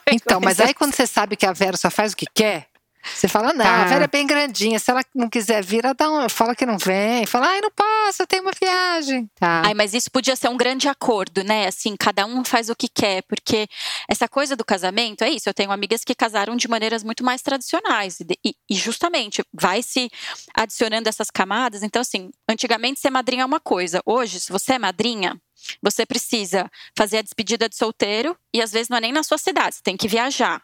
Então, 0.12 0.40
mas 0.40 0.60
aí 0.60 0.74
quando 0.74 0.94
você 0.94 1.06
sabe 1.06 1.36
que 1.36 1.46
a 1.46 1.52
Vera 1.52 1.76
só 1.76 1.90
faz 1.90 2.12
o 2.12 2.16
que 2.16 2.26
quer, 2.32 2.68
você 3.04 3.28
fala, 3.28 3.52
não, 3.52 3.62
Tá. 3.64 3.82
a 3.82 3.84
Vera 3.84 4.04
é 4.04 4.08
bem 4.08 4.26
grandinha. 4.26 4.78
Se 4.78 4.90
ela 4.90 5.02
não 5.14 5.28
quiser 5.28 5.62
vir, 5.62 5.84
ela 5.84 5.92
dá 5.92 6.10
um, 6.10 6.26
fala 6.26 6.54
que 6.54 6.64
não 6.64 6.78
vem. 6.78 7.26
Fala, 7.26 7.48
ai, 7.48 7.60
não 7.60 7.70
posso, 7.70 8.22
eu 8.22 8.26
tenho 8.26 8.42
uma 8.42 8.52
viagem. 8.58 9.28
Tá. 9.38 9.62
Ai, 9.66 9.74
mas 9.74 9.92
isso 9.92 10.10
podia 10.10 10.34
ser 10.34 10.48
um 10.48 10.56
grande 10.56 10.88
acordo, 10.88 11.44
né? 11.44 11.66
Assim, 11.66 11.96
cada 11.98 12.24
um 12.24 12.42
faz 12.42 12.70
o 12.70 12.74
que 12.74 12.88
quer, 12.88 13.22
porque 13.24 13.68
essa 14.08 14.26
coisa 14.26 14.56
do 14.56 14.64
casamento 14.64 15.22
é 15.22 15.28
isso. 15.28 15.48
Eu 15.48 15.52
tenho 15.52 15.70
amigas 15.70 16.02
que 16.02 16.14
casaram 16.14 16.56
de 16.56 16.66
maneiras 16.66 17.04
muito 17.04 17.22
mais 17.22 17.42
tradicionais 17.42 18.20
e, 18.20 18.54
e 18.70 18.74
justamente 18.74 19.44
vai 19.52 19.82
se 19.82 20.10
adicionando 20.56 21.06
essas 21.06 21.30
camadas. 21.30 21.82
Então, 21.82 22.00
assim, 22.00 22.30
antigamente 22.48 23.00
ser 23.00 23.10
madrinha 23.10 23.42
é 23.42 23.46
uma 23.46 23.60
coisa. 23.60 24.00
Hoje, 24.06 24.40
se 24.40 24.50
você 24.50 24.74
é 24.74 24.78
madrinha, 24.78 25.38
você 25.82 26.04
precisa 26.06 26.70
fazer 26.96 27.18
a 27.18 27.22
despedida 27.22 27.68
de 27.68 27.76
solteiro 27.76 28.36
e 28.52 28.62
às 28.62 28.72
vezes 28.72 28.88
não 28.88 28.96
é 28.96 29.00
nem 29.00 29.12
na 29.12 29.22
sua 29.22 29.38
cidade, 29.38 29.76
você 29.76 29.82
tem 29.82 29.96
que 29.96 30.06
viajar. 30.08 30.62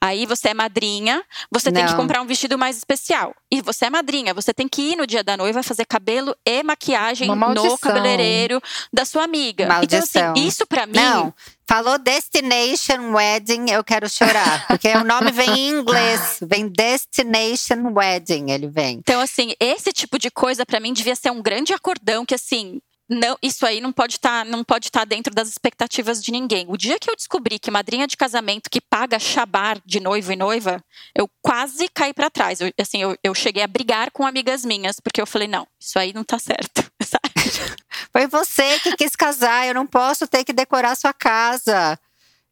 Aí 0.00 0.26
você 0.26 0.48
é 0.48 0.54
madrinha, 0.54 1.22
você 1.50 1.70
tem 1.70 1.84
que 1.84 1.90
Não. 1.92 1.96
comprar 1.98 2.20
um 2.20 2.26
vestido 2.26 2.58
mais 2.58 2.76
especial. 2.76 3.34
E 3.50 3.62
você 3.62 3.86
é 3.86 3.90
madrinha, 3.90 4.34
você 4.34 4.52
tem 4.52 4.68
que 4.68 4.82
ir 4.82 4.96
no 4.96 5.06
dia 5.06 5.22
da 5.22 5.36
noiva 5.36 5.62
fazer 5.62 5.84
cabelo 5.84 6.36
e 6.44 6.62
maquiagem 6.62 7.28
no 7.28 7.78
cabeleireiro 7.78 8.60
da 8.92 9.04
sua 9.04 9.24
amiga. 9.24 9.66
Maldição. 9.66 10.00
Então, 10.08 10.32
assim, 10.32 10.46
isso 10.46 10.66
pra 10.66 10.86
mim. 10.86 10.94
Não, 10.94 11.32
falou 11.66 11.98
Destination 11.98 13.12
Wedding, 13.14 13.70
eu 13.70 13.84
quero 13.84 14.08
chorar. 14.08 14.66
Porque 14.66 14.88
o 14.88 15.04
nome 15.04 15.30
vem 15.30 15.50
em 15.50 15.68
inglês. 15.70 16.38
Vem 16.42 16.68
Destination 16.68 17.92
Wedding, 17.92 18.50
ele 18.50 18.68
vem. 18.68 18.98
Então, 18.98 19.20
assim, 19.20 19.54
esse 19.60 19.92
tipo 19.92 20.18
de 20.18 20.30
coisa 20.30 20.66
pra 20.66 20.80
mim 20.80 20.92
devia 20.92 21.16
ser 21.16 21.30
um 21.30 21.42
grande 21.42 21.72
acordão 21.72 22.24
que, 22.26 22.34
assim. 22.34 22.80
Não, 23.14 23.38
isso 23.40 23.64
aí 23.64 23.80
não 23.80 23.92
pode 23.92 24.14
estar 24.14 24.44
não 24.44 24.64
pode 24.64 24.86
estar 24.86 25.04
dentro 25.04 25.32
das 25.32 25.48
expectativas 25.48 26.22
de 26.22 26.32
ninguém. 26.32 26.66
O 26.68 26.76
dia 26.76 26.98
que 26.98 27.08
eu 27.08 27.14
descobri 27.14 27.60
que 27.60 27.70
madrinha 27.70 28.08
de 28.08 28.16
casamento 28.16 28.68
que 28.68 28.80
paga 28.80 29.20
chabar 29.20 29.80
de 29.86 30.00
noivo 30.00 30.32
e 30.32 30.36
noiva, 30.36 30.82
eu 31.16 31.30
quase 31.40 31.88
caí 31.88 32.12
pra 32.12 32.28
trás. 32.28 32.60
Eu, 32.60 32.72
assim, 32.78 33.00
eu, 33.00 33.16
eu 33.22 33.32
cheguei 33.32 33.62
a 33.62 33.68
brigar 33.68 34.10
com 34.10 34.26
amigas 34.26 34.64
minhas 34.64 34.98
porque 34.98 35.20
eu 35.20 35.26
falei 35.26 35.46
não, 35.46 35.66
isso 35.78 35.96
aí 35.96 36.12
não 36.12 36.24
tá 36.24 36.38
certo. 36.38 36.84
Foi 38.10 38.26
você 38.26 38.80
que 38.80 38.96
quis 38.96 39.14
casar, 39.14 39.68
eu 39.68 39.74
não 39.74 39.86
posso 39.86 40.26
ter 40.26 40.44
que 40.44 40.52
decorar 40.52 40.96
sua 40.96 41.12
casa. 41.12 41.98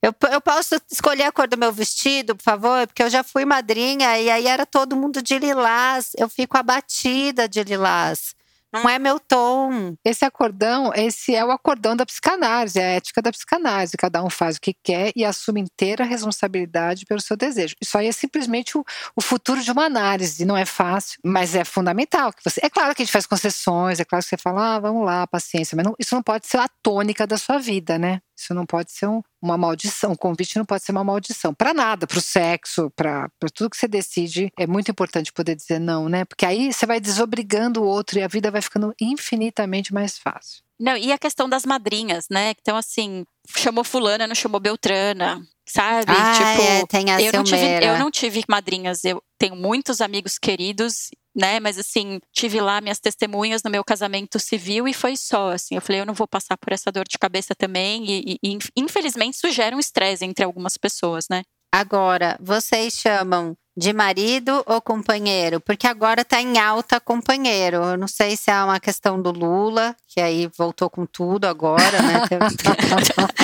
Eu, 0.01 0.15
eu 0.31 0.41
posso 0.41 0.77
escolher 0.91 1.25
a 1.25 1.33
cor 1.33 1.49
do 1.49 1.59
meu 1.59 1.73
vestido, 1.73 2.37
por 2.37 2.43
favor? 2.43 2.87
Porque 2.87 3.03
eu 3.03 3.11
já 3.11 3.23
fui 3.25 3.45
madrinha 3.45 4.19
e 4.19 4.31
aí 4.31 4.47
era 4.47 4.67
todo 4.67 4.97
mundo 4.97 5.23
de 5.23 5.39
lilás. 5.39 6.11
Eu 6.17 6.29
fico 6.29 6.57
abatida 6.57 7.49
de 7.49 7.63
lilás. 7.63 8.35
Não 8.73 8.89
é 8.89 8.99
meu 8.99 9.21
tom. 9.21 9.95
Esse 10.05 10.25
acordão, 10.25 10.93
esse 10.95 11.35
é 11.35 11.45
o 11.45 11.51
acordão 11.51 11.95
da 11.95 12.07
psicanálise, 12.07 12.79
é 12.81 12.83
a 12.85 12.91
ética 12.97 13.21
da 13.21 13.31
psicanálise. 13.31 13.97
Cada 13.99 14.23
um 14.25 14.31
faz 14.31 14.57
o 14.57 14.61
que 14.61 14.75
quer 14.83 15.13
e 15.15 15.25
assume 15.25 15.61
inteira 15.61 16.05
responsabilidade 16.05 17.05
pelo 17.05 17.21
seu 17.21 17.37
desejo. 17.37 17.75
Isso 17.83 17.99
aí 17.99 18.07
é 18.07 18.13
simplesmente 18.13 18.79
o, 18.79 18.85
o 19.15 19.21
futuro 19.21 19.63
de 19.63 19.71
uma 19.71 19.85
análise. 19.85 20.45
Não 20.47 20.57
é 20.57 20.65
fácil, 20.65 21.19
mas 21.25 21.55
é 21.55 21.65
fundamental. 21.65 22.33
Que 22.33 22.43
você, 22.43 22.61
é 22.63 22.71
claro 22.71 22.95
que 22.95 23.03
a 23.03 23.05
gente 23.05 23.13
faz 23.13 23.27
concessões, 23.27 24.01
é 24.01 24.05
claro 24.05 24.23
que 24.25 24.29
você 24.31 24.37
fala, 24.39 24.77
ah, 24.77 24.81
vamos 24.81 25.05
lá, 25.05 25.27
paciência. 25.27 25.77
Mas 25.77 25.85
não- 25.85 25.95
isso 25.99 26.15
não 26.15 26.23
pode 26.23 26.47
ser 26.47 26.59
a 26.59 26.69
tônica 26.83 27.27
da 27.27 27.37
sua 27.37 27.59
vida, 27.59 27.99
né? 27.99 28.21
Isso 28.43 28.55
não 28.55 28.67
pode 28.67 28.91
ser 28.93 29.07
um- 29.07 29.23
uma 29.41 29.57
maldição. 29.57 30.13
O 30.13 30.19
convite 30.19 30.57
não 30.57 30.65
pode 30.65 30.85
ser 30.85 30.93
uma 30.93 31.05
maldição. 31.05 31.55
Para 31.55 31.73
nada, 31.73 32.07
para 32.07 32.19
o 32.19 32.21
sexo, 32.21 32.91
para 32.97 33.29
tudo 33.55 33.71
que 33.71 33.77
você 33.77 33.87
decide. 33.89 34.51
É 34.59 34.67
muito 34.67 34.91
importante 34.91 35.33
poder 35.33 35.55
dizer 35.55 35.79
não, 35.79 36.09
né? 36.09 36.25
Porque 36.25 36.45
aí 36.45 36.73
você 36.73 36.85
vai 36.87 37.01
desobrigando 37.01 37.83
o 37.83 37.87
outro 37.87 38.19
e 38.19 38.23
a 38.23 38.29
vida 38.29 38.51
vai 38.51 38.61
ficando 38.61 38.93
infinitamente 39.01 39.93
mais 39.95 40.19
fácil. 40.19 40.63
Não, 40.81 40.97
e 40.97 41.13
a 41.13 41.19
questão 41.19 41.49
das 41.49 41.65
madrinhas, 41.65 42.27
né? 42.29 42.53
Então, 42.61 42.77
assim, 42.77 43.25
chamou 43.57 43.85
fulana, 43.85 44.27
não 44.27 44.35
chamou 44.35 44.59
Beltrana, 44.61 45.41
sabe? 45.69 46.11
Ah, 46.11 46.33
tipo, 46.33 46.63
é, 46.69 46.87
tem 46.87 47.11
a 47.13 47.23
eu 47.23 47.33
não, 47.33 47.45
tive, 47.45 47.85
eu 47.85 47.99
não 47.99 48.11
tive 48.11 48.43
madrinhas, 48.49 49.05
eu 49.05 49.23
tenho 49.39 49.55
muitos 49.55 50.01
amigos 50.01 50.39
queridos, 50.39 51.11
né? 51.35 51.61
Mas 51.61 51.79
assim, 51.79 52.21
tive 52.33 52.61
lá 52.61 52.81
minhas 52.81 52.99
testemunhas 53.01 53.63
no 53.63 53.71
meu 53.71 53.85
casamento 53.85 54.39
civil 54.39 54.87
e 54.87 54.93
foi 54.95 55.17
só, 55.17 55.53
assim. 55.53 55.75
Eu 55.75 55.81
falei, 55.83 56.01
eu 56.01 56.07
não 56.07 56.15
vou 56.15 56.29
passar 56.29 56.57
por 56.57 56.73
essa 56.73 56.91
dor 56.93 57.05
de 57.09 57.19
cabeça 57.19 57.55
também. 57.55 58.05
E, 58.09 58.39
e- 58.43 58.59
infelizmente 58.77 59.35
isso 59.35 59.51
gera 59.51 59.75
um 59.77 59.81
estresse 59.81 60.25
entre 60.25 60.45
algumas 60.45 60.77
pessoas, 60.77 61.27
né? 61.31 61.43
Agora, 61.75 62.37
vocês 62.41 62.95
chamam 62.95 63.57
de 63.77 63.93
marido 63.93 64.63
ou 64.67 64.81
companheiro? 64.81 65.61
Porque 65.61 65.87
agora 65.87 66.25
tá 66.25 66.41
em 66.41 66.59
alta 66.59 67.01
companheiro. 67.01 67.77
Eu 67.77 67.97
não 67.97 68.09
sei 68.09 68.37
se 68.37 68.51
é 68.51 68.65
uma 68.65 68.81
questão 68.81 69.21
do 69.21 69.31
Lula, 69.31 69.97
que 70.09 70.21
aí 70.21 70.51
voltou 70.57 70.91
com 70.91 71.07
tudo 71.07 71.47
agora, 71.47 72.03
né? 72.03 72.23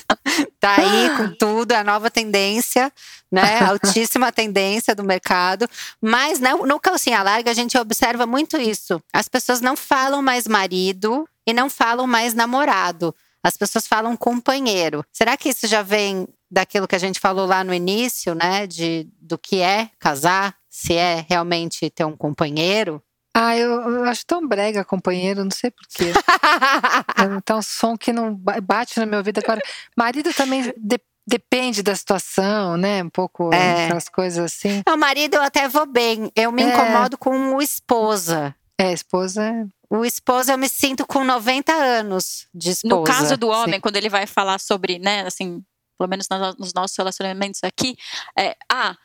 tá 0.60 0.76
aí 0.76 1.16
com 1.16 1.34
tudo, 1.34 1.72
é 1.72 1.76
a 1.76 1.84
nova 1.84 2.10
tendência, 2.10 2.92
né? 3.30 3.60
Altíssima 3.68 4.32
tendência 4.32 4.94
do 4.94 5.04
mercado. 5.04 5.68
Mas 6.00 6.40
no, 6.40 6.66
no 6.66 6.80
calcinha 6.80 7.22
larga 7.22 7.50
a 7.50 7.54
gente 7.54 7.78
observa 7.78 8.26
muito 8.26 8.56
isso. 8.56 9.02
As 9.12 9.28
pessoas 9.28 9.60
não 9.60 9.76
falam 9.76 10.22
mais 10.22 10.46
marido 10.46 11.28
e 11.46 11.52
não 11.52 11.70
falam 11.70 12.06
mais 12.06 12.34
namorado. 12.34 13.14
As 13.42 13.56
pessoas 13.56 13.86
falam 13.86 14.16
companheiro. 14.16 15.04
Será 15.12 15.36
que 15.36 15.48
isso 15.48 15.66
já 15.66 15.82
vem 15.82 16.28
daquilo 16.50 16.86
que 16.88 16.94
a 16.96 16.98
gente 16.98 17.18
falou 17.20 17.46
lá 17.46 17.62
no 17.64 17.72
início, 17.72 18.34
né? 18.34 18.66
De 18.66 19.08
do 19.20 19.38
que 19.38 19.60
é 19.60 19.90
casar, 19.98 20.54
se 20.68 20.94
é 20.94 21.24
realmente 21.28 21.88
ter 21.90 22.04
um 22.04 22.16
companheiro? 22.16 23.02
Ah, 23.34 23.56
eu, 23.56 23.70
eu 23.70 24.04
acho 24.04 24.26
tão 24.26 24.46
brega, 24.46 24.84
companheiro, 24.84 25.44
não 25.44 25.50
sei 25.52 25.70
porquê. 25.70 26.12
tá 27.44 27.56
um 27.56 27.62
som 27.62 27.96
que 27.96 28.12
não 28.12 28.34
ba- 28.34 28.60
bate 28.60 28.98
no 28.98 29.06
meu 29.06 29.18
ouvido 29.18 29.38
agora. 29.38 29.60
Marido 29.96 30.32
também 30.34 30.62
de- 30.76 31.00
depende 31.26 31.82
da 31.82 31.94
situação, 31.94 32.76
né? 32.76 33.02
Um 33.04 33.08
pouco 33.08 33.54
É. 33.54 33.84
aquelas 33.84 34.08
coisas 34.08 34.44
assim. 34.52 34.82
o 34.88 34.96
marido 34.96 35.36
eu 35.36 35.42
até 35.42 35.68
vou 35.68 35.86
bem. 35.86 36.30
Eu 36.34 36.50
me 36.50 36.62
É. 36.62 36.66
incomodo 36.74 37.16
com 37.16 37.54
o 37.54 37.62
esposa. 37.62 38.54
É, 38.78 38.92
esposa. 38.92 39.68
O 39.90 40.04
esposo 40.04 40.52
eu 40.52 40.56
me 40.56 40.68
sinto 40.68 41.04
com 41.04 41.24
90 41.24 41.72
anos 41.72 42.46
de 42.54 42.70
esposa. 42.70 42.94
No 42.94 43.04
caso 43.04 43.36
do 43.36 43.48
homem, 43.48 43.74
sim. 43.74 43.80
quando 43.80 43.96
ele 43.96 44.08
vai 44.08 44.24
falar 44.24 44.60
sobre, 44.60 45.00
né, 45.00 45.26
assim, 45.26 45.62
pelo 45.98 46.08
menos 46.08 46.28
nos 46.58 46.72
nossos 46.72 46.96
relacionamentos 46.96 47.60
aqui, 47.64 47.96
é, 48.38 48.56
ah, 48.70 48.96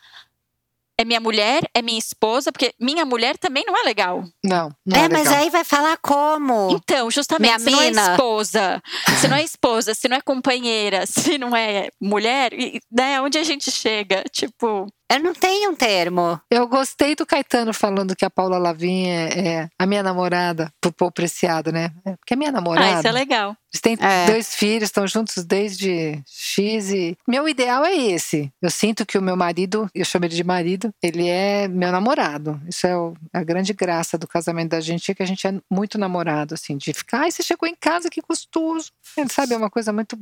é 0.98 1.04
minha 1.04 1.20
mulher, 1.20 1.70
é 1.74 1.82
minha 1.82 2.00
esposa, 2.00 2.52
porque 2.52 2.74
minha 2.80 3.04
mulher 3.04 3.38
também 3.38 3.66
não 3.66 3.76
é 3.76 3.84
legal. 3.84 4.24
Não, 4.44 4.72
não 4.86 4.98
É, 4.98 5.06
é, 5.06 5.10
mas 5.10 5.26
legal. 5.26 5.44
aí 5.44 5.50
vai 5.50 5.64
falar 5.64 5.98
como? 5.98 6.70
Então, 6.72 7.12
justamente, 7.12 7.50
Minha 7.50 7.60
se 7.60 7.72
não 7.72 7.82
é 7.82 7.90
esposa, 7.90 8.84
se 9.20 9.28
não 9.28 9.36
é 9.38 9.44
esposa, 9.44 9.94
se 9.94 10.08
não 10.08 10.18
é 10.18 10.22
companheira, 10.22 11.06
se 11.08 11.38
não 11.38 11.56
é 11.56 11.90
mulher, 12.00 12.52
né, 12.92 13.20
onde 13.22 13.38
a 13.38 13.44
gente 13.44 13.72
chega? 13.72 14.24
Tipo, 14.32 14.88
Eu 15.12 15.20
não 15.20 15.34
tenho 15.34 15.70
um 15.72 15.76
termo. 15.76 16.39
Eu 16.49 16.68
gostei 16.68 17.16
do 17.16 17.26
Caetano 17.28 17.74
falando 17.74 18.16
que 18.16 18.26
a 18.26 18.30
Paula 18.30 18.58
Lavigne 18.58 19.08
é, 19.08 19.47
é 19.47 19.70
a 19.78 19.86
minha 19.86 20.01
namorada, 20.01 20.72
pro 20.82 20.91
povo 20.91 21.12
preciado, 21.12 21.72
né? 21.72 21.91
É, 22.03 22.16
Porque 22.16 22.34
é 22.34 22.38
minha 22.38 22.49
ah, 22.49 22.53
namorada. 22.53 22.97
isso 22.99 23.08
é 23.08 23.12
legal. 23.12 23.56
Eles 23.72 23.82
têm 23.82 23.97
É. 23.99 24.26
dois 24.26 24.56
filhos, 24.56 24.86
estão 24.89 25.06
juntos 25.08 25.43
desde 25.45 26.20
X 26.26 26.89
e. 26.91 27.16
Meu 27.28 27.47
ideal 27.47 27.86
é 27.86 27.95
esse. 27.95 28.51
Eu 28.62 28.72
sinto 28.72 29.06
que 29.06 29.18
o 29.18 29.22
meu 29.22 29.36
marido, 29.38 29.88
eu 29.93 30.03
chamo 30.06 30.26
ele 30.26 30.36
de 30.36 30.43
marido, 30.43 30.89
ele 31.03 31.28
é 31.30 31.68
meu 31.68 31.91
namorado. 31.91 32.60
Isso 32.68 32.88
é 32.88 32.97
o- 32.97 33.14
a 33.32 33.43
grande 33.43 33.74
graça 33.74 34.18
do 34.18 34.28
casamento 34.28 34.72
da 34.72 34.82
gente, 34.82 35.12
é 35.12 35.14
que 35.14 35.22
a 35.22 35.28
gente 35.28 35.45
é 35.45 35.53
muito 35.72 35.99
namorado, 35.99 36.56
assim, 36.56 36.78
de 36.78 36.91
ficar, 36.93 37.20
ai, 37.22 37.32
você 37.32 37.43
chegou 37.43 37.70
em 37.70 37.76
casa, 37.76 38.10
que 38.10 38.22
gostoso. 38.28 38.91
Sabe, 39.30 39.53
é 39.53 39.58
uma 39.58 39.70
coisa 39.70 39.93
muito 39.93 40.18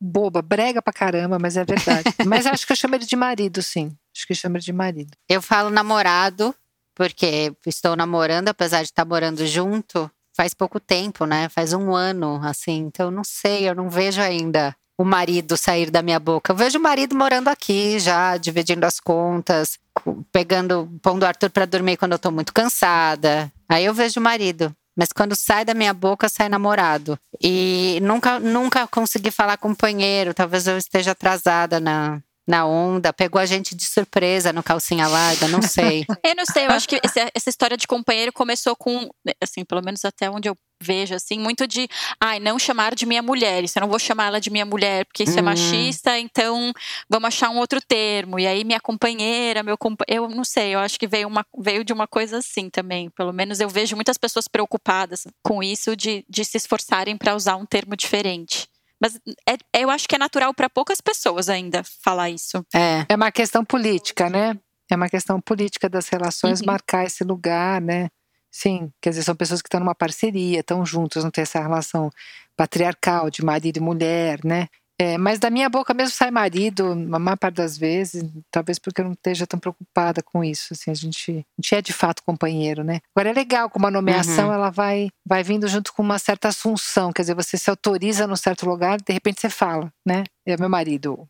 boba, 0.00 0.40
brega 0.40 0.80
pra 0.80 0.92
caramba, 0.92 1.38
mas 1.40 1.56
é 1.56 1.64
verdade. 1.64 2.04
mas 2.24 2.46
acho 2.46 2.64
que 2.64 2.72
eu 2.72 2.76
chamo 2.76 2.94
ele 2.94 3.04
de 3.04 3.16
marido, 3.16 3.60
sim. 3.62 3.90
Acho 4.16 4.26
que 4.26 4.34
ele 4.46 4.58
de 4.58 4.72
marido. 4.72 5.10
Eu 5.28 5.40
falo 5.40 5.70
namorado, 5.70 6.54
porque 6.94 7.52
estou 7.66 7.94
namorando, 7.94 8.48
apesar 8.48 8.78
de 8.82 8.88
estar 8.88 9.04
morando 9.04 9.46
junto, 9.46 10.10
faz 10.36 10.54
pouco 10.54 10.80
tempo, 10.80 11.24
né? 11.24 11.48
Faz 11.48 11.72
um 11.72 11.94
ano, 11.94 12.40
assim. 12.42 12.78
Então, 12.78 13.10
não 13.10 13.22
sei, 13.24 13.68
eu 13.68 13.74
não 13.74 13.88
vejo 13.88 14.20
ainda 14.20 14.74
o 15.00 15.04
marido 15.04 15.56
sair 15.56 15.90
da 15.90 16.02
minha 16.02 16.18
boca. 16.18 16.50
Eu 16.52 16.56
vejo 16.56 16.78
o 16.78 16.82
marido 16.82 17.14
morando 17.14 17.48
aqui 17.48 18.00
já, 18.00 18.36
dividindo 18.36 18.84
as 18.84 18.98
contas, 18.98 19.78
co- 19.94 20.24
pegando, 20.32 20.88
pondo 21.00 21.22
o 21.22 21.26
Arthur 21.26 21.50
para 21.50 21.66
dormir 21.66 21.96
quando 21.96 22.12
eu 22.12 22.18
tô 22.18 22.32
muito 22.32 22.52
cansada. 22.52 23.52
Aí 23.68 23.84
eu 23.84 23.94
vejo 23.94 24.18
o 24.18 24.22
marido. 24.22 24.74
Mas 24.96 25.10
quando 25.12 25.36
sai 25.36 25.64
da 25.64 25.74
minha 25.74 25.94
boca, 25.94 26.28
sai 26.28 26.48
namorado. 26.48 27.16
E 27.40 28.00
nunca, 28.02 28.40
nunca 28.40 28.88
consegui 28.88 29.30
falar 29.30 29.56
companheiro. 29.56 30.34
Talvez 30.34 30.66
eu 30.66 30.76
esteja 30.76 31.12
atrasada 31.12 31.78
na, 31.78 32.20
na 32.48 32.64
onda, 32.64 33.12
pegou 33.12 33.38
a 33.38 33.44
gente 33.44 33.74
de 33.74 33.84
surpresa 33.84 34.54
no 34.54 34.62
calcinha 34.62 35.06
larga, 35.06 35.46
não 35.48 35.60
sei. 35.60 36.06
eu 36.24 36.34
não 36.34 36.46
sei, 36.46 36.64
eu 36.64 36.70
acho 36.70 36.88
que 36.88 36.98
esse, 37.04 37.20
essa 37.34 37.50
história 37.50 37.76
de 37.76 37.86
companheiro 37.86 38.32
começou 38.32 38.74
com, 38.74 39.10
assim, 39.38 39.66
pelo 39.66 39.82
menos 39.84 40.02
até 40.02 40.30
onde 40.30 40.48
eu 40.48 40.56
vejo, 40.82 41.14
assim, 41.14 41.38
muito 41.38 41.66
de, 41.66 41.86
ai, 42.18 42.40
não 42.40 42.58
chamar 42.58 42.94
de 42.94 43.04
minha 43.04 43.20
mulher, 43.20 43.62
isso 43.62 43.78
eu 43.78 43.82
não 43.82 43.88
vou 43.88 43.98
chamar 43.98 44.28
ela 44.28 44.40
de 44.40 44.48
minha 44.48 44.64
mulher, 44.64 45.04
porque 45.04 45.24
isso 45.24 45.32
é 45.32 45.34
uhum. 45.34 45.38
é 45.40 45.42
machista, 45.42 46.18
então 46.18 46.72
vamos 47.10 47.28
achar 47.28 47.50
um 47.50 47.58
outro 47.58 47.80
termo. 47.86 48.38
E 48.38 48.46
aí 48.46 48.64
minha 48.64 48.80
companheira, 48.80 49.62
meu 49.62 49.76
companheiro, 49.76 50.24
eu 50.24 50.28
não 50.30 50.44
sei, 50.44 50.74
eu 50.74 50.78
acho 50.78 50.98
que 50.98 51.06
veio, 51.06 51.28
uma, 51.28 51.44
veio 51.58 51.84
de 51.84 51.92
uma 51.92 52.06
coisa 52.06 52.38
assim 52.38 52.70
também. 52.70 53.10
Pelo 53.10 53.32
menos 53.32 53.60
eu 53.60 53.68
vejo 53.68 53.94
muitas 53.94 54.16
pessoas 54.16 54.48
preocupadas 54.48 55.26
com 55.42 55.62
isso, 55.62 55.94
de, 55.94 56.24
de 56.26 56.44
se 56.46 56.56
esforçarem 56.56 57.16
para 57.18 57.34
usar 57.34 57.56
um 57.56 57.66
termo 57.66 57.94
diferente. 57.94 58.66
Mas 59.00 59.16
é, 59.48 59.54
é 59.72 59.84
eu 59.84 59.90
acho 59.90 60.08
que 60.08 60.14
é 60.14 60.18
natural 60.18 60.52
para 60.52 60.68
poucas 60.68 61.00
pessoas 61.00 61.48
ainda 61.48 61.82
falar 62.02 62.30
isso. 62.30 62.64
É. 62.74 63.06
É 63.08 63.14
uma 63.14 63.30
questão 63.30 63.64
política, 63.64 64.28
né? 64.28 64.58
É 64.90 64.96
uma 64.96 65.08
questão 65.08 65.40
política 65.40 65.88
das 65.88 66.08
relações 66.08 66.60
uhum. 66.60 66.66
marcar 66.66 67.04
esse 67.04 67.22
lugar, 67.22 67.80
né? 67.80 68.08
Sim, 68.50 68.90
quer 69.00 69.10
dizer, 69.10 69.22
são 69.22 69.36
pessoas 69.36 69.60
que 69.60 69.66
estão 69.66 69.80
numa 69.80 69.94
parceria, 69.94 70.60
estão 70.60 70.84
juntas, 70.84 71.22
não 71.22 71.30
tem 71.30 71.42
essa 71.42 71.60
relação 71.60 72.10
patriarcal 72.56 73.30
de 73.30 73.44
marido 73.44 73.76
e 73.76 73.80
mulher, 73.80 74.40
né? 74.44 74.68
É, 75.00 75.16
mas 75.16 75.38
da 75.38 75.48
minha 75.48 75.68
boca 75.68 75.94
mesmo 75.94 76.16
sai 76.16 76.28
marido, 76.28 76.90
a 76.90 77.18
maior 77.20 77.36
parte 77.36 77.54
das 77.54 77.78
vezes, 77.78 78.24
talvez 78.50 78.80
porque 78.80 79.00
eu 79.00 79.04
não 79.04 79.12
esteja 79.12 79.46
tão 79.46 79.60
preocupada 79.60 80.22
com 80.22 80.42
isso. 80.42 80.72
Assim, 80.72 80.90
a 80.90 80.94
gente, 80.94 81.30
a 81.30 81.62
gente 81.62 81.74
é 81.76 81.80
de 81.80 81.92
fato 81.92 82.22
companheiro, 82.24 82.82
né? 82.82 83.00
Agora 83.14 83.30
é 83.30 83.32
legal, 83.32 83.70
com 83.70 83.78
uma 83.78 83.92
nomeação, 83.92 84.48
uhum. 84.48 84.54
ela 84.54 84.70
vai, 84.70 85.08
vai 85.24 85.44
vindo 85.44 85.68
junto 85.68 85.92
com 85.92 86.02
uma 86.02 86.18
certa 86.18 86.48
assunção, 86.48 87.12
quer 87.12 87.22
dizer, 87.22 87.34
você 87.34 87.56
se 87.56 87.70
autoriza 87.70 88.26
num 88.26 88.34
certo 88.34 88.68
lugar, 88.68 88.98
de 89.00 89.12
repente 89.12 89.40
você 89.40 89.48
fala, 89.48 89.92
né? 90.04 90.24
É 90.44 90.56
meu 90.56 90.68
marido, 90.68 91.28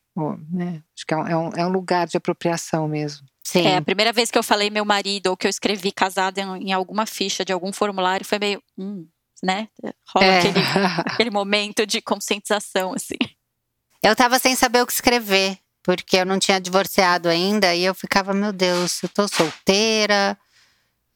né? 0.50 0.82
Acho 0.96 1.06
que 1.06 1.12
é 1.12 1.16
um, 1.16 1.26
é 1.26 1.36
um, 1.36 1.50
é 1.56 1.66
um 1.66 1.70
lugar 1.70 2.06
de 2.06 2.16
apropriação 2.16 2.88
mesmo. 2.88 3.26
Sim. 3.44 3.66
É, 3.66 3.76
a 3.76 3.82
primeira 3.82 4.12
vez 4.12 4.30
que 4.30 4.38
eu 4.38 4.42
falei 4.42 4.70
meu 4.70 4.84
marido 4.84 5.28
ou 5.28 5.36
que 5.36 5.46
eu 5.46 5.50
escrevi 5.50 5.92
casada 5.92 6.40
em, 6.40 6.68
em 6.68 6.72
alguma 6.72 7.04
ficha 7.04 7.44
de 7.44 7.52
algum 7.52 7.72
formulário 7.72 8.24
foi 8.24 8.38
meio, 8.38 8.62
hum, 8.78 9.06
né? 9.42 9.68
Rola 10.14 10.26
é. 10.26 10.38
aquele, 10.38 10.60
aquele 11.12 11.30
momento 11.30 11.86
de 11.86 12.00
conscientização, 12.00 12.94
assim. 12.94 13.16
Eu 14.03 14.14
tava 14.14 14.38
sem 14.38 14.55
saber 14.55 14.82
o 14.82 14.86
que 14.86 14.92
escrever, 14.92 15.59
porque 15.82 16.18
eu 16.18 16.26
não 16.26 16.38
tinha 16.38 16.61
divorciado 16.61 17.28
ainda 17.28 17.74
e 17.74 17.84
eu 17.84 17.94
ficava, 17.94 18.32
meu 18.32 18.53
Deus, 18.53 19.03
eu 19.03 19.09
tô 19.09 19.26
solteira, 19.26 20.38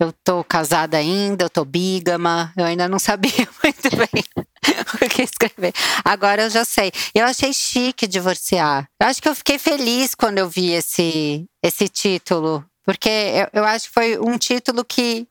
eu 0.00 0.12
tô 0.24 0.42
casada 0.42 0.96
ainda, 0.96 1.44
eu 1.44 1.50
tô 1.50 1.64
bígama, 1.64 2.52
eu 2.56 2.64
ainda 2.64 2.88
não 2.88 2.98
sabia 3.00 3.48
muito 3.62 3.88
bem 3.96 4.24
o 5.00 5.08
que 5.08 5.22
escrever. 5.22 5.72
Agora 6.04 6.42
eu 6.42 6.50
já 6.50 6.64
sei. 6.64 6.90
Eu 7.14 7.24
achei 7.24 7.52
chique 7.52 8.06
divorciar. 8.06 8.88
Eu 9.00 9.06
acho 9.06 9.22
que 9.22 9.28
eu 9.28 9.34
fiquei 9.34 9.58
feliz 9.58 10.14
quando 10.14 10.38
eu 10.38 10.48
vi 10.48 10.72
esse, 10.72 11.46
esse 11.62 11.88
título, 11.88 12.64
porque 12.84 13.08
eu, 13.08 13.60
eu 13.60 13.64
acho 13.64 13.86
que 13.86 13.94
foi 13.94 14.18
um 14.18 14.36
título 14.36 14.84
que 14.84 15.28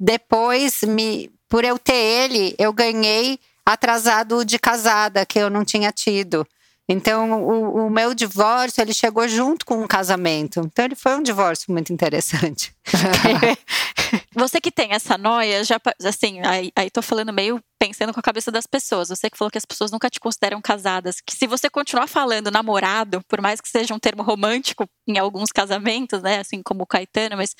depois 0.00 0.80
me, 0.82 1.30
por 1.48 1.64
eu 1.64 1.78
ter 1.78 1.94
ele, 1.94 2.54
eu 2.58 2.72
ganhei 2.72 3.38
atrasado 3.66 4.44
de 4.44 4.58
casada 4.58 5.26
que 5.26 5.38
eu 5.38 5.50
não 5.50 5.64
tinha 5.64 5.92
tido. 5.92 6.46
Então, 6.88 7.42
o, 7.42 7.86
o, 7.86 7.90
meu 7.90 8.14
divórcio, 8.14 8.82
ele 8.82 8.92
chegou 8.92 9.26
junto 9.26 9.64
com 9.64 9.82
um 9.82 9.86
casamento. 9.86 10.60
Então, 10.60 10.84
ele 10.84 10.94
foi 10.94 11.16
um 11.16 11.22
divórcio 11.22 11.72
muito 11.72 11.92
interessante. 11.92 12.74
Você 14.36 14.60
que 14.60 14.70
tem 14.70 14.92
essa 14.92 15.16
noia, 15.16 15.64
já, 15.64 15.80
assim, 16.04 16.40
aí, 16.40 16.70
aí 16.76 16.90
tô 16.90 17.00
falando 17.00 17.32
meio 17.32 17.58
pensando 17.78 18.12
com 18.12 18.20
a 18.20 18.22
cabeça 18.22 18.50
das 18.50 18.66
pessoas. 18.66 19.08
Você 19.08 19.30
que 19.30 19.38
falou 19.38 19.50
que 19.50 19.56
as 19.56 19.64
pessoas 19.64 19.90
nunca 19.90 20.10
te 20.10 20.20
consideram 20.20 20.60
casadas. 20.60 21.22
Que 21.24 21.34
se 21.34 21.46
você 21.46 21.70
continuar 21.70 22.06
falando 22.06 22.50
namorado, 22.50 23.22
por 23.28 23.40
mais 23.40 23.62
que 23.62 23.68
seja 23.68 23.94
um 23.94 23.98
termo 23.98 24.22
romântico 24.22 24.86
em 25.08 25.16
alguns 25.16 25.50
casamentos, 25.50 26.22
né? 26.22 26.40
Assim 26.40 26.62
como 26.62 26.82
o 26.82 26.86
Caetano, 26.86 27.36
mas 27.36 27.54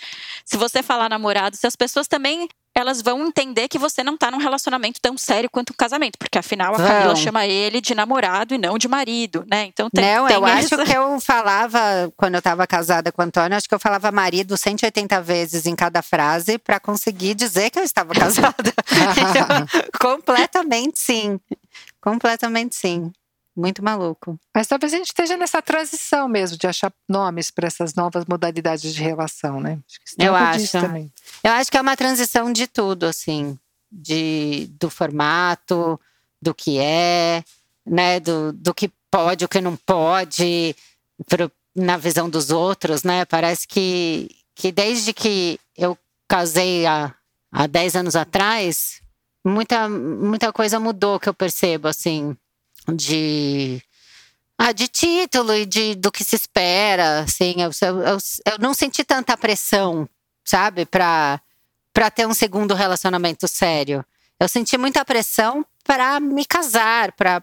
se 0.44 0.56
você 0.58 0.82
falar 0.82 1.08
namorado, 1.08 1.56
se 1.56 1.66
as 1.66 1.76
pessoas 1.76 2.06
também 2.06 2.48
elas 2.74 3.00
vão 3.00 3.26
entender 3.26 3.68
que 3.68 3.78
você 3.78 4.02
não 4.02 4.16
tá 4.16 4.30
num 4.30 4.38
relacionamento 4.38 5.00
tão 5.00 5.16
sério 5.16 5.48
quanto 5.48 5.70
um 5.70 5.76
casamento, 5.76 6.18
porque 6.18 6.38
afinal 6.38 6.74
a 6.74 6.78
não. 6.78 6.86
Camila 6.86 7.16
chama 7.16 7.46
ele 7.46 7.80
de 7.80 7.94
namorado 7.94 8.54
e 8.54 8.58
não 8.58 8.76
de 8.76 8.88
marido, 8.88 9.44
né? 9.48 9.66
Então 9.66 9.88
tem, 9.88 10.04
Não, 10.04 10.26
tem 10.26 10.36
eu 10.36 10.46
essa... 10.46 10.74
acho 10.76 10.84
que 10.84 10.96
eu 10.96 11.20
falava 11.20 11.80
quando 12.16 12.34
eu 12.34 12.42
tava 12.42 12.66
casada 12.66 13.12
com 13.12 13.22
o 13.22 13.24
Antônio, 13.24 13.56
acho 13.56 13.68
que 13.68 13.74
eu 13.74 13.80
falava 13.80 14.10
marido 14.10 14.56
180 14.56 15.20
vezes 15.22 15.66
em 15.66 15.76
cada 15.76 16.02
frase 16.02 16.58
para 16.58 16.80
conseguir 16.80 17.34
dizer 17.34 17.70
que 17.70 17.78
eu 17.78 17.84
estava 17.84 18.12
casada. 18.12 18.54
então, 18.90 19.82
completamente 20.00 20.98
sim. 20.98 21.38
Completamente 22.00 22.74
sim. 22.76 23.12
Muito 23.56 23.84
maluco. 23.84 24.38
Mas 24.52 24.66
talvez 24.66 24.92
a 24.92 24.96
gente 24.96 25.06
esteja 25.06 25.36
nessa 25.36 25.62
transição 25.62 26.28
mesmo 26.28 26.58
de 26.58 26.66
achar 26.66 26.92
nomes 27.08 27.52
para 27.52 27.68
essas 27.68 27.94
novas 27.94 28.24
modalidades 28.24 28.92
de 28.92 29.00
relação, 29.00 29.60
né? 29.60 29.78
Acho 29.88 30.16
eu 30.18 30.34
acho. 30.34 30.72
Também. 30.72 31.12
Eu 31.42 31.52
acho 31.52 31.70
que 31.70 31.76
é 31.76 31.80
uma 31.80 31.96
transição 31.96 32.52
de 32.52 32.66
tudo, 32.66 33.06
assim, 33.06 33.56
de 33.92 34.68
do 34.80 34.90
formato, 34.90 36.00
do 36.42 36.52
que 36.52 36.78
é, 36.80 37.44
né, 37.86 38.18
do, 38.18 38.52
do 38.52 38.74
que 38.74 38.90
pode, 39.08 39.44
o 39.44 39.48
que 39.48 39.60
não 39.60 39.76
pode, 39.76 40.74
pro, 41.28 41.50
na 41.76 41.96
visão 41.96 42.28
dos 42.28 42.50
outros, 42.50 43.04
né? 43.04 43.24
Parece 43.24 43.68
que 43.68 44.28
que 44.56 44.72
desde 44.72 45.12
que 45.12 45.60
eu 45.76 45.96
casei 46.28 46.86
há, 46.86 47.12
há 47.52 47.66
10 47.66 47.96
anos 47.96 48.16
atrás, 48.16 49.00
muita 49.44 49.88
muita 49.88 50.52
coisa 50.52 50.80
mudou 50.80 51.20
que 51.20 51.28
eu 51.28 51.34
percebo, 51.34 51.86
assim 51.86 52.36
de 52.92 53.82
ah, 54.58 54.72
de 54.72 54.88
título 54.88 55.54
e 55.54 55.66
de 55.66 55.94
do 55.94 56.12
que 56.12 56.24
se 56.24 56.36
espera, 56.36 57.20
assim, 57.20 57.54
eu, 57.58 57.70
eu, 57.82 58.18
eu, 58.52 58.58
não 58.60 58.72
senti 58.74 59.04
tanta 59.04 59.36
pressão, 59.36 60.08
sabe, 60.44 60.86
para 60.86 61.40
para 61.92 62.10
ter 62.10 62.26
um 62.26 62.34
segundo 62.34 62.74
relacionamento 62.74 63.46
sério. 63.46 64.04
Eu 64.38 64.48
senti 64.48 64.76
muita 64.76 65.04
pressão 65.04 65.64
para 65.84 66.18
me 66.18 66.44
casar, 66.44 67.12
para 67.12 67.40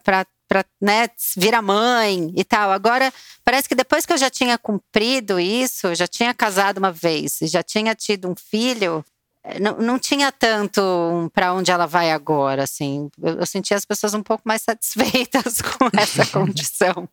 para 0.52 0.66
né, 0.82 1.10
virar 1.38 1.62
mãe 1.62 2.34
e 2.36 2.44
tal. 2.44 2.72
Agora, 2.72 3.14
parece 3.42 3.70
que 3.70 3.76
depois 3.76 4.06
que 4.06 4.12
eu 4.12 4.18
já 4.18 4.30
tinha 4.30 4.58
cumprido 4.58 5.40
isso, 5.40 5.96
já 5.96 6.06
tinha 6.06 6.34
casado 6.34 6.78
uma 6.78 6.92
vez, 6.92 7.40
já 7.44 7.64
tinha 7.64 7.96
tido 7.96 8.30
um 8.30 8.36
filho, 8.36 9.02
não, 9.60 9.78
não 9.78 10.00
tinha 10.00 10.32
tanto 10.32 10.82
um 10.82 11.30
para 11.30 11.54
onde 11.54 11.72
ela 11.72 11.86
vai 11.86 12.12
agora, 12.12 12.64
assim. 12.64 13.10
Eu, 13.22 13.40
eu 13.40 13.46
sentia 13.46 13.76
as 13.76 13.86
pessoas 13.86 14.14
um 14.14 14.22
pouco 14.22 14.44
mais 14.46 14.62
satisfeitas 14.62 15.62
com 15.62 15.90
essa 15.98 16.26
condição. 16.28 17.08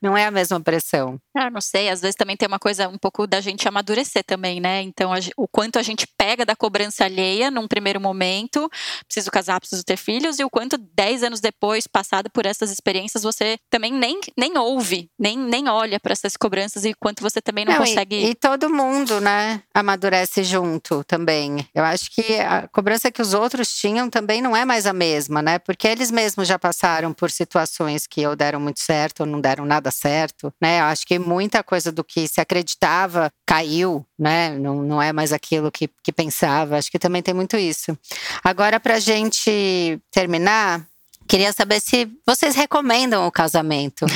Não 0.00 0.16
é 0.16 0.26
a 0.26 0.30
mesma 0.30 0.60
pressão. 0.60 1.18
Ah, 1.36 1.50
não 1.50 1.60
sei, 1.60 1.88
às 1.88 2.00
vezes 2.00 2.16
também 2.16 2.36
tem 2.36 2.48
uma 2.48 2.58
coisa 2.58 2.88
um 2.88 2.98
pouco 2.98 3.26
da 3.26 3.40
gente 3.40 3.66
amadurecer 3.68 4.24
também, 4.24 4.60
né? 4.60 4.82
Então, 4.82 5.12
a, 5.12 5.18
o 5.36 5.46
quanto 5.46 5.78
a 5.78 5.82
gente 5.82 6.06
pega 6.18 6.44
da 6.44 6.56
cobrança 6.56 7.04
alheia 7.04 7.50
num 7.50 7.68
primeiro 7.68 8.00
momento, 8.00 8.68
preciso 9.06 9.30
casar, 9.30 9.60
preciso 9.60 9.84
ter 9.84 9.96
filhos, 9.96 10.38
e 10.38 10.44
o 10.44 10.50
quanto 10.50 10.76
dez 10.76 11.22
anos 11.22 11.40
depois, 11.40 11.86
passado 11.86 12.28
por 12.30 12.46
essas 12.46 12.70
experiências, 12.70 13.22
você 13.22 13.56
também 13.70 13.92
nem, 13.92 14.20
nem 14.36 14.58
ouve, 14.58 15.08
nem, 15.18 15.38
nem 15.38 15.68
olha 15.68 16.00
para 16.00 16.12
essas 16.12 16.36
cobranças 16.36 16.84
e 16.84 16.94
quanto 16.94 17.22
você 17.22 17.40
também 17.40 17.64
não, 17.64 17.74
não 17.74 17.80
consegue. 17.80 18.16
E, 18.16 18.30
e 18.30 18.34
todo 18.34 18.68
mundo, 18.68 19.20
né, 19.20 19.62
amadurece 19.72 20.42
junto 20.42 21.04
também. 21.04 21.66
Eu 21.74 21.84
acho 21.84 22.10
que 22.10 22.40
a 22.40 22.68
cobrança 22.68 23.10
que 23.10 23.22
os 23.22 23.34
outros 23.34 23.72
tinham 23.72 24.10
também 24.10 24.42
não 24.42 24.56
é 24.56 24.64
mais 24.64 24.86
a 24.86 24.92
mesma, 24.92 25.40
né? 25.40 25.58
Porque 25.58 25.86
eles 25.86 26.10
mesmos 26.10 26.48
já 26.48 26.58
passaram 26.58 27.12
por 27.12 27.30
situações 27.30 28.06
que 28.06 28.26
ou 28.26 28.34
deram 28.34 28.60
muito 28.60 28.80
certo 28.80 29.20
ou 29.20 29.26
não 29.26 29.40
deram 29.40 29.61
nada 29.64 29.90
certo, 29.90 30.52
né? 30.60 30.80
Acho 30.80 31.06
que 31.06 31.18
muita 31.18 31.62
coisa 31.62 31.92
do 31.92 32.02
que 32.02 32.26
se 32.26 32.40
acreditava 32.40 33.30
caiu, 33.46 34.04
né? 34.18 34.56
Não, 34.58 34.82
não 34.82 35.02
é 35.02 35.12
mais 35.12 35.32
aquilo 35.32 35.70
que, 35.70 35.88
que 36.02 36.12
pensava. 36.12 36.76
Acho 36.76 36.90
que 36.90 36.98
também 36.98 37.22
tem 37.22 37.34
muito 37.34 37.56
isso. 37.56 37.96
Agora, 38.42 38.80
para 38.80 38.98
gente 38.98 40.00
terminar, 40.10 40.86
queria 41.28 41.52
saber 41.52 41.80
se 41.80 42.08
vocês 42.26 42.54
recomendam 42.54 43.26
o 43.26 43.32
casamento. 43.32 44.06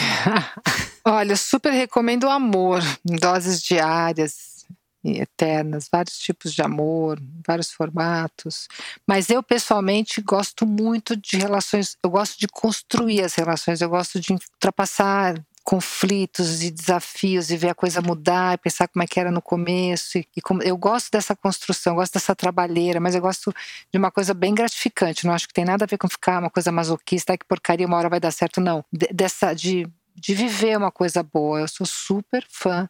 Olha, 1.05 1.37
super 1.37 1.73
recomendo 1.73 2.25
o 2.25 2.31
amor, 2.31 2.83
doses 3.05 3.63
diárias 3.63 4.56
eternas, 5.13 5.89
vários 5.91 6.19
tipos 6.19 6.53
de 6.53 6.63
amor, 6.63 7.21
vários 7.47 7.71
formatos. 7.71 8.69
Mas 9.07 9.31
eu 9.31 9.43
pessoalmente 9.43 10.21
gosto 10.21 10.67
muito 10.67 11.17
de 11.17 11.37
relações, 11.37 11.97
eu 12.03 12.11
gosto 12.11 12.39
de 12.39 12.49
construir 12.49 13.23
as 13.23 13.35
relações, 13.35 13.81
eu 13.81 13.89
gosto 13.89 14.21
de 14.21 14.33
ultrapassar 14.33 15.35
conflitos 15.67 16.63
e 16.63 16.71
desafios 16.71 17.51
e 17.51 17.57
ver 17.57 17.71
a 17.71 17.75
coisa 17.75 18.01
mudar 18.01 18.55
e 18.55 18.59
pensar 18.59 18.87
como 18.87 19.03
é 19.03 19.07
que 19.07 19.19
era 19.19 19.33
no 19.33 19.43
começo 19.43 20.17
e, 20.17 20.25
e 20.37 20.41
como 20.41 20.63
eu 20.63 20.77
gosto 20.77 21.11
dessa 21.11 21.35
construção, 21.35 21.97
gosto 21.97 22.15
dessa 22.15 22.37
trabalheira, 22.37 23.01
mas 23.01 23.17
eu 23.17 23.21
gosto 23.21 23.53
de 23.93 23.99
uma 23.99 24.13
coisa 24.13 24.33
bem 24.33 24.55
gratificante. 24.55 25.27
Não 25.27 25.35
acho 25.35 25.49
que 25.49 25.53
tem 25.53 25.65
nada 25.65 25.85
a 25.85 25.89
ver 25.89 25.99
com 25.99 26.09
ficar 26.09 26.39
uma 26.39 26.51
coisa 26.51 26.71
masoquista, 26.71 27.37
que 27.37 27.45
porcaria 27.45 27.85
uma 27.85 27.97
hora 27.97 28.09
vai 28.09 28.21
dar 28.21 28.31
certo, 28.31 28.61
não. 28.61 28.85
De, 28.93 29.09
dessa 29.13 29.53
de, 29.55 29.89
de 30.15 30.35
viver 30.35 30.79
uma 30.79 30.93
coisa 30.93 31.21
boa. 31.21 31.59
Eu 31.59 31.69
sou 31.69 31.85
super 31.85 32.47
fã 32.49 32.89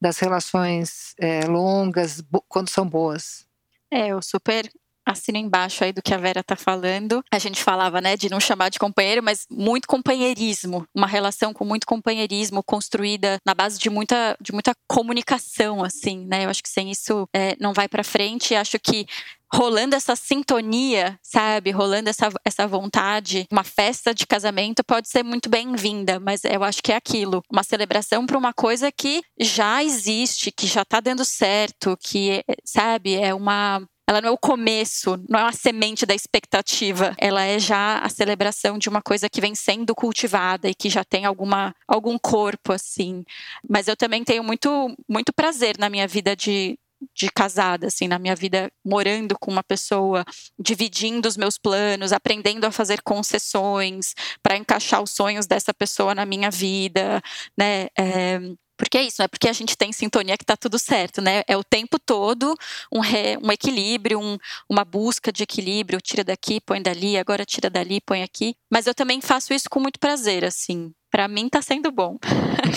das 0.00 0.18
relações 0.18 1.14
é, 1.18 1.44
longas 1.46 2.22
quando 2.48 2.68
são 2.68 2.88
boas. 2.88 3.46
É, 3.90 4.08
eu 4.08 4.22
super 4.22 4.70
assino 5.10 5.38
embaixo 5.38 5.84
aí 5.84 5.92
do 5.92 6.02
que 6.02 6.14
a 6.14 6.18
Vera 6.18 6.42
tá 6.42 6.56
falando. 6.56 7.22
A 7.32 7.38
gente 7.38 7.62
falava, 7.62 8.00
né, 8.00 8.16
de 8.16 8.30
não 8.30 8.40
chamar 8.40 8.68
de 8.68 8.78
companheiro, 8.78 9.22
mas 9.22 9.46
muito 9.50 9.88
companheirismo, 9.88 10.86
uma 10.94 11.06
relação 11.06 11.52
com 11.52 11.64
muito 11.64 11.86
companheirismo 11.86 12.62
construída 12.62 13.38
na 13.44 13.54
base 13.54 13.78
de 13.78 13.90
muita, 13.90 14.36
de 14.40 14.52
muita 14.52 14.74
comunicação, 14.86 15.82
assim, 15.82 16.26
né? 16.26 16.44
Eu 16.44 16.50
acho 16.50 16.62
que 16.62 16.68
sem 16.68 16.90
isso 16.90 17.28
é, 17.34 17.56
não 17.60 17.72
vai 17.72 17.88
para 17.88 18.04
frente. 18.04 18.54
Acho 18.54 18.78
que 18.78 19.06
rolando 19.52 19.96
essa 19.96 20.14
sintonia, 20.14 21.18
sabe? 21.22 21.70
Rolando 21.70 22.10
essa, 22.10 22.28
essa 22.44 22.66
vontade. 22.66 23.46
Uma 23.50 23.64
festa 23.64 24.14
de 24.14 24.26
casamento 24.26 24.84
pode 24.84 25.08
ser 25.08 25.22
muito 25.22 25.48
bem-vinda, 25.48 26.20
mas 26.20 26.44
eu 26.44 26.62
acho 26.62 26.82
que 26.82 26.92
é 26.92 26.96
aquilo. 26.96 27.42
Uma 27.50 27.62
celebração 27.62 28.26
para 28.26 28.38
uma 28.38 28.52
coisa 28.52 28.92
que 28.92 29.22
já 29.40 29.82
existe, 29.82 30.52
que 30.52 30.66
já 30.66 30.84
tá 30.84 31.00
dando 31.00 31.24
certo, 31.24 31.96
que, 32.00 32.44
sabe? 32.64 33.14
É 33.14 33.34
uma 33.34 33.82
ela 34.08 34.22
não 34.22 34.30
é 34.30 34.32
o 34.32 34.38
começo, 34.38 35.22
não 35.28 35.38
é 35.38 35.42
uma 35.42 35.52
semente 35.52 36.06
da 36.06 36.14
expectativa. 36.14 37.14
Ela 37.18 37.44
é 37.44 37.58
já 37.58 37.98
a 37.98 38.08
celebração 38.08 38.78
de 38.78 38.88
uma 38.88 39.02
coisa 39.02 39.28
que 39.28 39.38
vem 39.38 39.54
sendo 39.54 39.94
cultivada 39.94 40.66
e 40.66 40.74
que 40.74 40.88
já 40.88 41.04
tem 41.04 41.26
alguma, 41.26 41.76
algum 41.86 42.18
corpo, 42.18 42.72
assim. 42.72 43.22
Mas 43.68 43.86
eu 43.86 43.94
também 43.94 44.24
tenho 44.24 44.42
muito, 44.42 44.96
muito 45.06 45.30
prazer 45.30 45.76
na 45.78 45.90
minha 45.90 46.08
vida 46.08 46.34
de, 46.34 46.78
de 47.14 47.30
casada, 47.30 47.88
assim, 47.88 48.08
na 48.08 48.18
minha 48.18 48.34
vida, 48.34 48.72
morando 48.82 49.38
com 49.38 49.50
uma 49.50 49.62
pessoa, 49.62 50.24
dividindo 50.58 51.28
os 51.28 51.36
meus 51.36 51.58
planos, 51.58 52.10
aprendendo 52.10 52.64
a 52.64 52.72
fazer 52.72 53.02
concessões 53.02 54.14
para 54.42 54.56
encaixar 54.56 55.02
os 55.02 55.10
sonhos 55.10 55.46
dessa 55.46 55.74
pessoa 55.74 56.14
na 56.14 56.24
minha 56.24 56.50
vida, 56.50 57.20
né? 57.58 57.88
É, 57.94 58.40
porque 58.78 58.96
é 58.96 59.02
isso, 59.02 59.16
não 59.18 59.24
é 59.24 59.28
porque 59.28 59.48
a 59.48 59.52
gente 59.52 59.76
tem 59.76 59.92
sintonia 59.92 60.38
que 60.38 60.44
está 60.44 60.56
tudo 60.56 60.78
certo, 60.78 61.20
né? 61.20 61.42
É 61.48 61.56
o 61.56 61.64
tempo 61.64 61.98
todo 61.98 62.54
um, 62.92 63.00
re, 63.00 63.36
um 63.42 63.50
equilíbrio, 63.50 64.20
um, 64.20 64.38
uma 64.68 64.84
busca 64.84 65.32
de 65.32 65.42
equilíbrio, 65.42 66.00
tira 66.00 66.22
daqui, 66.22 66.60
põe 66.60 66.80
dali, 66.80 67.18
agora 67.18 67.44
tira 67.44 67.68
dali, 67.68 68.00
põe 68.00 68.22
aqui. 68.22 68.54
Mas 68.70 68.86
eu 68.86 68.94
também 68.94 69.20
faço 69.20 69.52
isso 69.52 69.68
com 69.68 69.80
muito 69.80 69.98
prazer, 69.98 70.44
assim. 70.44 70.92
Para 71.10 71.26
mim 71.26 71.48
tá 71.48 71.60
sendo 71.60 71.90
bom. 71.90 72.18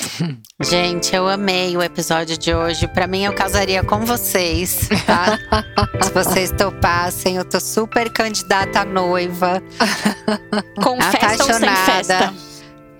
Gente, 0.60 1.14
eu 1.14 1.28
amei 1.28 1.76
o 1.76 1.84
episódio 1.84 2.38
de 2.38 2.54
hoje. 2.54 2.88
Para 2.88 3.06
mim 3.06 3.26
eu 3.26 3.34
casaria 3.34 3.84
com 3.84 4.06
vocês, 4.06 4.88
tá? 5.06 5.38
Se 6.02 6.12
vocês 6.12 6.52
topassem, 6.52 7.36
eu 7.36 7.46
tô 7.46 7.60
super 7.60 8.12
candidata 8.12 8.82
a 8.82 8.86
noiva. 8.86 9.62
Com 10.82 11.00
festa 11.02 11.44
ou 11.44 11.54
sem 11.54 11.76
festa? 11.86 12.51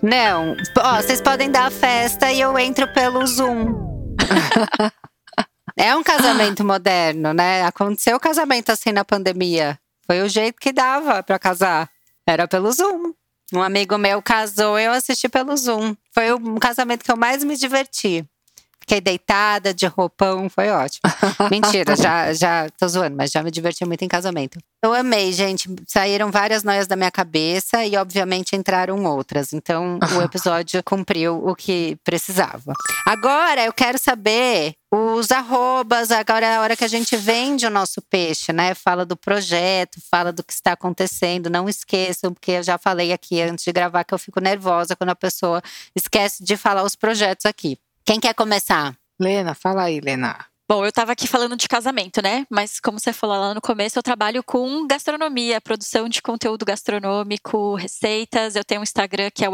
Não. 0.02 0.56
Ó, 0.80 0.96
vocês 0.96 1.22
podem 1.22 1.52
dar 1.52 1.68
a 1.68 1.72
festa 1.72 2.32
e 2.32 2.42
eu 2.42 2.58
entro 2.58 2.88
pelo 2.92 3.26
Zoom. 3.28 4.16
é 5.78 5.96
um 5.96 6.02
casamento 6.02 6.66
moderno, 6.66 7.34
né? 7.34 7.64
Aconteceu 7.64 8.18
o 8.18 8.20
casamento 8.20 8.72
assim 8.72 8.92
na 8.92 9.06
pandemia. 9.06 9.80
Foi 10.08 10.22
o 10.22 10.28
jeito 10.28 10.60
que 10.60 10.74
dava 10.74 11.22
para 11.22 11.38
casar. 11.38 11.90
Era 12.26 12.48
pelo 12.48 12.72
Zoom. 12.72 13.14
Um 13.54 13.62
amigo 13.62 13.98
meu 13.98 14.22
casou, 14.22 14.80
eu 14.80 14.92
assisti 14.92 15.30
pelo 15.30 15.56
Zoom. 15.56 15.96
Foi 16.14 16.34
um 16.34 16.58
casamento 16.58 17.04
que 17.04 17.12
eu 17.12 17.18
mais 17.18 17.44
me 17.44 17.56
diverti. 17.56 18.26
Fiquei 18.82 19.00
deitada, 19.00 19.74
de 19.74 19.86
roupão, 19.86 20.50
foi 20.50 20.70
ótimo. 20.70 21.02
Mentira, 21.52 21.96
já, 21.96 22.34
já 22.34 22.68
tô 22.78 22.88
zoando, 22.88 23.16
mas 23.16 23.32
já 23.32 23.44
me 23.44 23.52
diverti 23.52 23.86
muito 23.86 24.04
em 24.04 24.08
casamento. 24.08 24.60
Eu 24.84 24.92
amei, 24.94 25.32
gente. 25.32 25.70
Saíram 25.88 26.32
várias 26.32 26.64
noias 26.64 26.88
da 26.88 26.96
minha 26.96 27.12
cabeça 27.12 27.86
e, 27.86 27.96
obviamente, 27.96 28.56
entraram 28.56 29.06
outras. 29.06 29.54
Então, 29.54 30.00
o 30.18 30.22
episódio 30.26 30.84
cumpriu 30.84 31.48
o 31.48 31.56
que 31.56 31.96
precisava. 32.04 32.74
Agora, 33.06 33.64
eu 33.64 33.72
quero 33.72 34.00
saber 34.00 34.74
os 34.92 35.32
arrobas. 35.32 36.10
Agora 36.10 36.48
é 36.48 36.56
a 36.56 36.62
hora 36.62 36.76
que 36.76 36.84
a 36.84 36.88
gente 36.88 37.16
vende 37.16 37.68
o 37.68 37.70
nosso 37.70 38.02
peixe, 38.02 38.52
né? 38.52 38.74
Fala 38.74 39.06
do 39.06 39.16
projeto, 39.16 40.02
fala 40.10 40.34
do 40.34 40.44
que 40.44 40.52
está 40.52 40.72
acontecendo. 40.72 41.52
Não 41.52 41.70
esqueçam, 41.70 42.34
porque 42.34 42.54
eu 42.54 42.64
já 42.64 42.80
falei 42.80 43.14
aqui 43.14 43.40
antes 43.40 43.64
de 43.64 43.72
gravar 43.72 44.04
que 44.04 44.14
eu 44.14 44.20
fico 44.20 44.40
nervosa 44.40 44.96
quando 44.96 45.12
a 45.12 45.16
pessoa 45.16 45.62
esquece 45.96 46.44
de 46.44 46.58
falar 46.58 46.84
os 46.84 46.96
projetos 46.96 47.46
aqui. 47.46 47.78
Quem 48.06 48.20
quer 48.20 48.34
começar? 48.34 48.96
Lena, 49.20 49.54
fala 49.54 49.84
aí, 49.84 50.00
Lena. 50.00 50.52
Bom, 50.72 50.86
eu 50.86 50.90
estava 50.90 51.12
aqui 51.12 51.28
falando 51.28 51.58
de 51.58 51.68
casamento, 51.68 52.22
né? 52.24 52.46
Mas 52.50 52.80
como 52.80 52.98
você 52.98 53.12
falou 53.12 53.38
lá 53.38 53.54
no 53.54 53.60
começo, 53.60 54.00
eu 54.00 54.04
trabalho 54.04 54.42
com 54.42 54.88
gastronomia, 54.88 55.60
produção 55.60 56.08
de 56.08 56.22
conteúdo 56.22 56.64
gastronômico, 56.64 57.76
receitas. 57.76 58.56
Eu 58.56 58.64
tenho 58.64 58.80
um 58.80 58.84
Instagram 58.84 59.30
que 59.36 59.44
é 59.44 59.50
o 59.50 59.54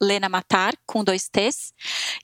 @lenamatar 0.00 0.72
com 0.86 1.04
dois 1.04 1.28
T's, 1.28 1.74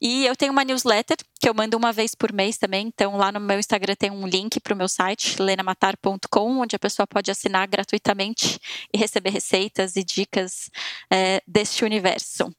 e 0.00 0.24
eu 0.24 0.34
tenho 0.34 0.50
uma 0.50 0.64
newsletter 0.64 1.18
que 1.38 1.46
eu 1.46 1.52
mando 1.52 1.76
uma 1.76 1.92
vez 1.92 2.14
por 2.14 2.32
mês 2.32 2.56
também. 2.56 2.86
Então 2.86 3.18
lá 3.18 3.30
no 3.30 3.38
meu 3.38 3.58
Instagram 3.58 3.94
tem 3.96 4.10
um 4.10 4.26
link 4.26 4.58
para 4.60 4.72
o 4.72 4.78
meu 4.78 4.88
site 4.88 5.36
lenamatar.com, 5.38 6.58
onde 6.58 6.74
a 6.74 6.78
pessoa 6.78 7.06
pode 7.06 7.30
assinar 7.30 7.68
gratuitamente 7.68 8.58
e 8.94 8.96
receber 8.96 9.28
receitas 9.28 9.94
e 9.94 10.02
dicas 10.02 10.70
é, 11.12 11.42
deste 11.46 11.84
universo. 11.84 12.50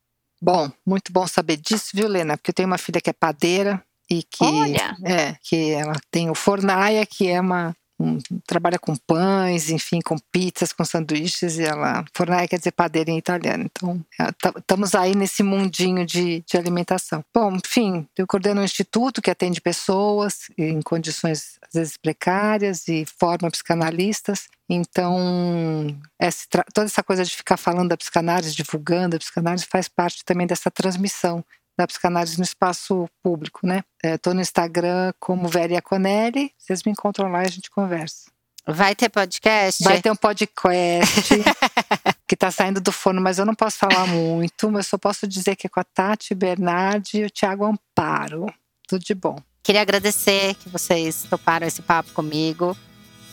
Bom, 0.43 0.69
muito 0.85 1.09
bom 1.13 1.25
saber 1.25 1.55
disso, 1.55 1.91
viu, 1.93 2.05
Lena? 2.05 2.35
Porque 2.35 2.51
eu 2.51 2.53
tenho 2.53 2.67
uma 2.67 2.77
filha 2.77 2.99
que 2.99 3.09
é 3.09 3.13
padeira 3.13 3.81
e 4.11 4.21
que 4.23 4.43
Olha. 4.43 4.93
é 5.05 5.37
que 5.41 5.71
ela 5.71 5.93
tem 6.11 6.29
o 6.29 6.35
Fornaia, 6.35 7.05
que 7.05 7.29
é 7.29 7.39
uma 7.39 7.73
trabalha 8.45 8.77
com 8.77 8.95
pães, 8.95 9.69
enfim, 9.69 9.99
com 10.01 10.17
pizzas, 10.31 10.73
com 10.73 10.83
sanduíches, 10.83 11.57
e 11.57 11.63
ela. 11.63 12.03
Fornaia 12.13 12.47
quer 12.47 12.57
dizer 12.57 12.71
padeira 12.71 13.11
em 13.11 13.17
italiano. 13.17 13.65
Então, 13.65 14.03
estamos 14.57 14.95
aí 14.95 15.15
nesse 15.15 15.43
mundinho 15.43 16.05
de, 16.05 16.43
de 16.45 16.57
alimentação. 16.57 17.23
Bom, 17.33 17.55
enfim, 17.55 18.07
eu 18.17 18.27
coordeno 18.27 18.61
um 18.61 18.65
instituto 18.65 19.21
que 19.21 19.31
atende 19.31 19.61
pessoas 19.61 20.49
em 20.57 20.81
condições, 20.81 21.57
às 21.61 21.73
vezes, 21.73 21.97
precárias 21.97 22.87
e 22.87 23.05
forma 23.05 23.49
psicanalistas. 23.49 24.47
Então, 24.69 25.87
essa, 26.19 26.47
toda 26.73 26.85
essa 26.85 27.03
coisa 27.03 27.23
de 27.23 27.35
ficar 27.35 27.57
falando 27.57 27.89
da 27.89 27.97
psicanálise, 27.97 28.55
divulgando 28.55 29.15
a 29.15 29.19
psicanálise, 29.19 29.65
faz 29.69 29.87
parte 29.87 30.23
também 30.25 30.47
dessa 30.47 30.71
transmissão 30.71 31.43
da 31.77 31.87
psicanálise 31.87 32.37
no 32.37 32.43
espaço 32.43 33.09
público, 33.21 33.65
né? 33.65 33.83
Estou 34.03 34.31
é, 34.31 34.35
no 34.35 34.41
Instagram 34.41 35.13
como 35.19 35.47
Véria 35.47 35.81
Conelli, 35.81 36.51
vocês 36.57 36.83
me 36.83 36.91
encontram 36.91 37.31
lá 37.31 37.43
e 37.43 37.47
a 37.47 37.51
gente 37.51 37.69
conversa. 37.69 38.31
Vai 38.65 38.95
ter 38.95 39.09
podcast? 39.09 39.83
Vai 39.83 40.01
ter 40.01 40.09
um 40.09 40.15
podcast 40.15 41.33
que 42.25 42.33
está 42.33 42.49
saindo 42.49 42.79
do 42.79 42.93
forno, 42.93 43.19
mas 43.19 43.37
eu 43.37 43.45
não 43.45 43.53
posso 43.53 43.77
falar 43.77 44.07
muito, 44.07 44.71
mas 44.71 44.87
só 44.87 44.97
posso 44.97 45.27
dizer 45.27 45.55
que 45.57 45.67
é 45.67 45.69
com 45.69 45.81
a 45.81 45.83
Tati 45.83 46.33
Bernardi 46.33 47.17
e 47.19 47.25
o 47.25 47.29
Thiago 47.29 47.65
Amparo. 47.65 48.45
Tudo 48.87 49.03
de 49.03 49.13
bom. 49.13 49.37
Queria 49.61 49.81
agradecer 49.81 50.55
que 50.55 50.69
vocês 50.69 51.25
toparam 51.29 51.67
esse 51.67 51.81
papo 51.81 52.11
comigo. 52.13 52.77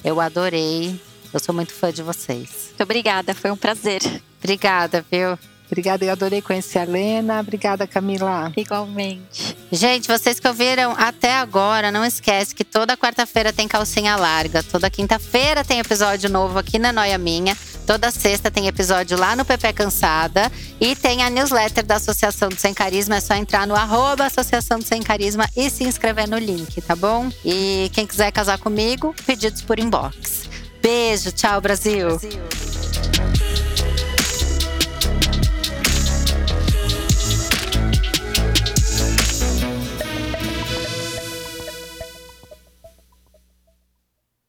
Eu 0.03 0.21
adorei. 0.21 1.01
Eu 1.33 1.39
sou 1.39 1.55
muito 1.55 1.73
fã 1.73 1.93
de 1.93 2.03
vocês. 2.03 2.67
Muito 2.69 2.83
obrigada, 2.83 3.35
foi 3.35 3.53
um 3.53 3.57
prazer. 3.57 4.01
Obrigada, 4.39 5.05
viu? 5.11 5.39
Obrigada, 5.71 6.05
eu 6.05 6.11
adorei 6.11 6.43
conhecer 6.43 6.81
a 6.81 6.85
Lena. 6.85 7.41
Obrigada, 7.41 7.87
Camila. 7.87 8.53
Igualmente. 8.57 9.57
Gente, 9.71 10.09
vocês 10.09 10.41
que 10.41 10.49
ouviram 10.49 10.95
até 10.99 11.35
agora, 11.35 11.93
não 11.93 12.05
esquece 12.05 12.53
que 12.55 12.65
toda 12.65 12.97
quarta-feira 12.97 13.53
tem 13.53 13.69
calcinha 13.69 14.17
larga, 14.17 14.65
toda 14.65 14.91
quinta-feira 14.91 15.65
tem 15.65 15.79
episódio 15.79 16.29
novo 16.29 16.59
aqui 16.59 16.77
na 16.77 16.93
Noia 16.93 17.17
Minha. 17.17 17.57
Toda 17.87 18.11
sexta 18.11 18.51
tem 18.51 18.69
episódio 18.69 19.19
lá 19.19 19.35
no 19.35 19.45
Pepe 19.45 19.73
Cansada. 19.73 20.51
E 20.81 20.95
tem 20.95 21.23
a 21.23 21.31
newsletter 21.31 21.85
da 21.85 21.97
Associação 21.97 22.49
do 22.49 22.57
Sem 22.57 22.73
Carisma. 22.73 23.17
É 23.17 23.21
só 23.21 23.35
entrar 23.35 23.67
no 23.67 23.75
arroba 23.75 24.27
Associação 24.27 24.79
do 24.79 24.85
Sem 24.85 25.03
Carisma 25.03 25.49
e 25.57 25.69
se 25.71 25.85
inscrever 25.85 26.29
no 26.29 26.39
link, 26.39 26.81
tá 26.83 26.95
bom? 26.95 27.29
E 27.45 27.91
quem 27.93 28.07
quiser 28.07 28.31
casar 28.31 28.59
comigo, 28.59 29.15
pedidos 29.27 29.63
por 29.63 29.79
inbox. 29.79 30.49
Beijo, 30.81 31.33
tchau, 31.33 31.61
Brasil. 31.61 32.19
Brasil. 32.19 33.40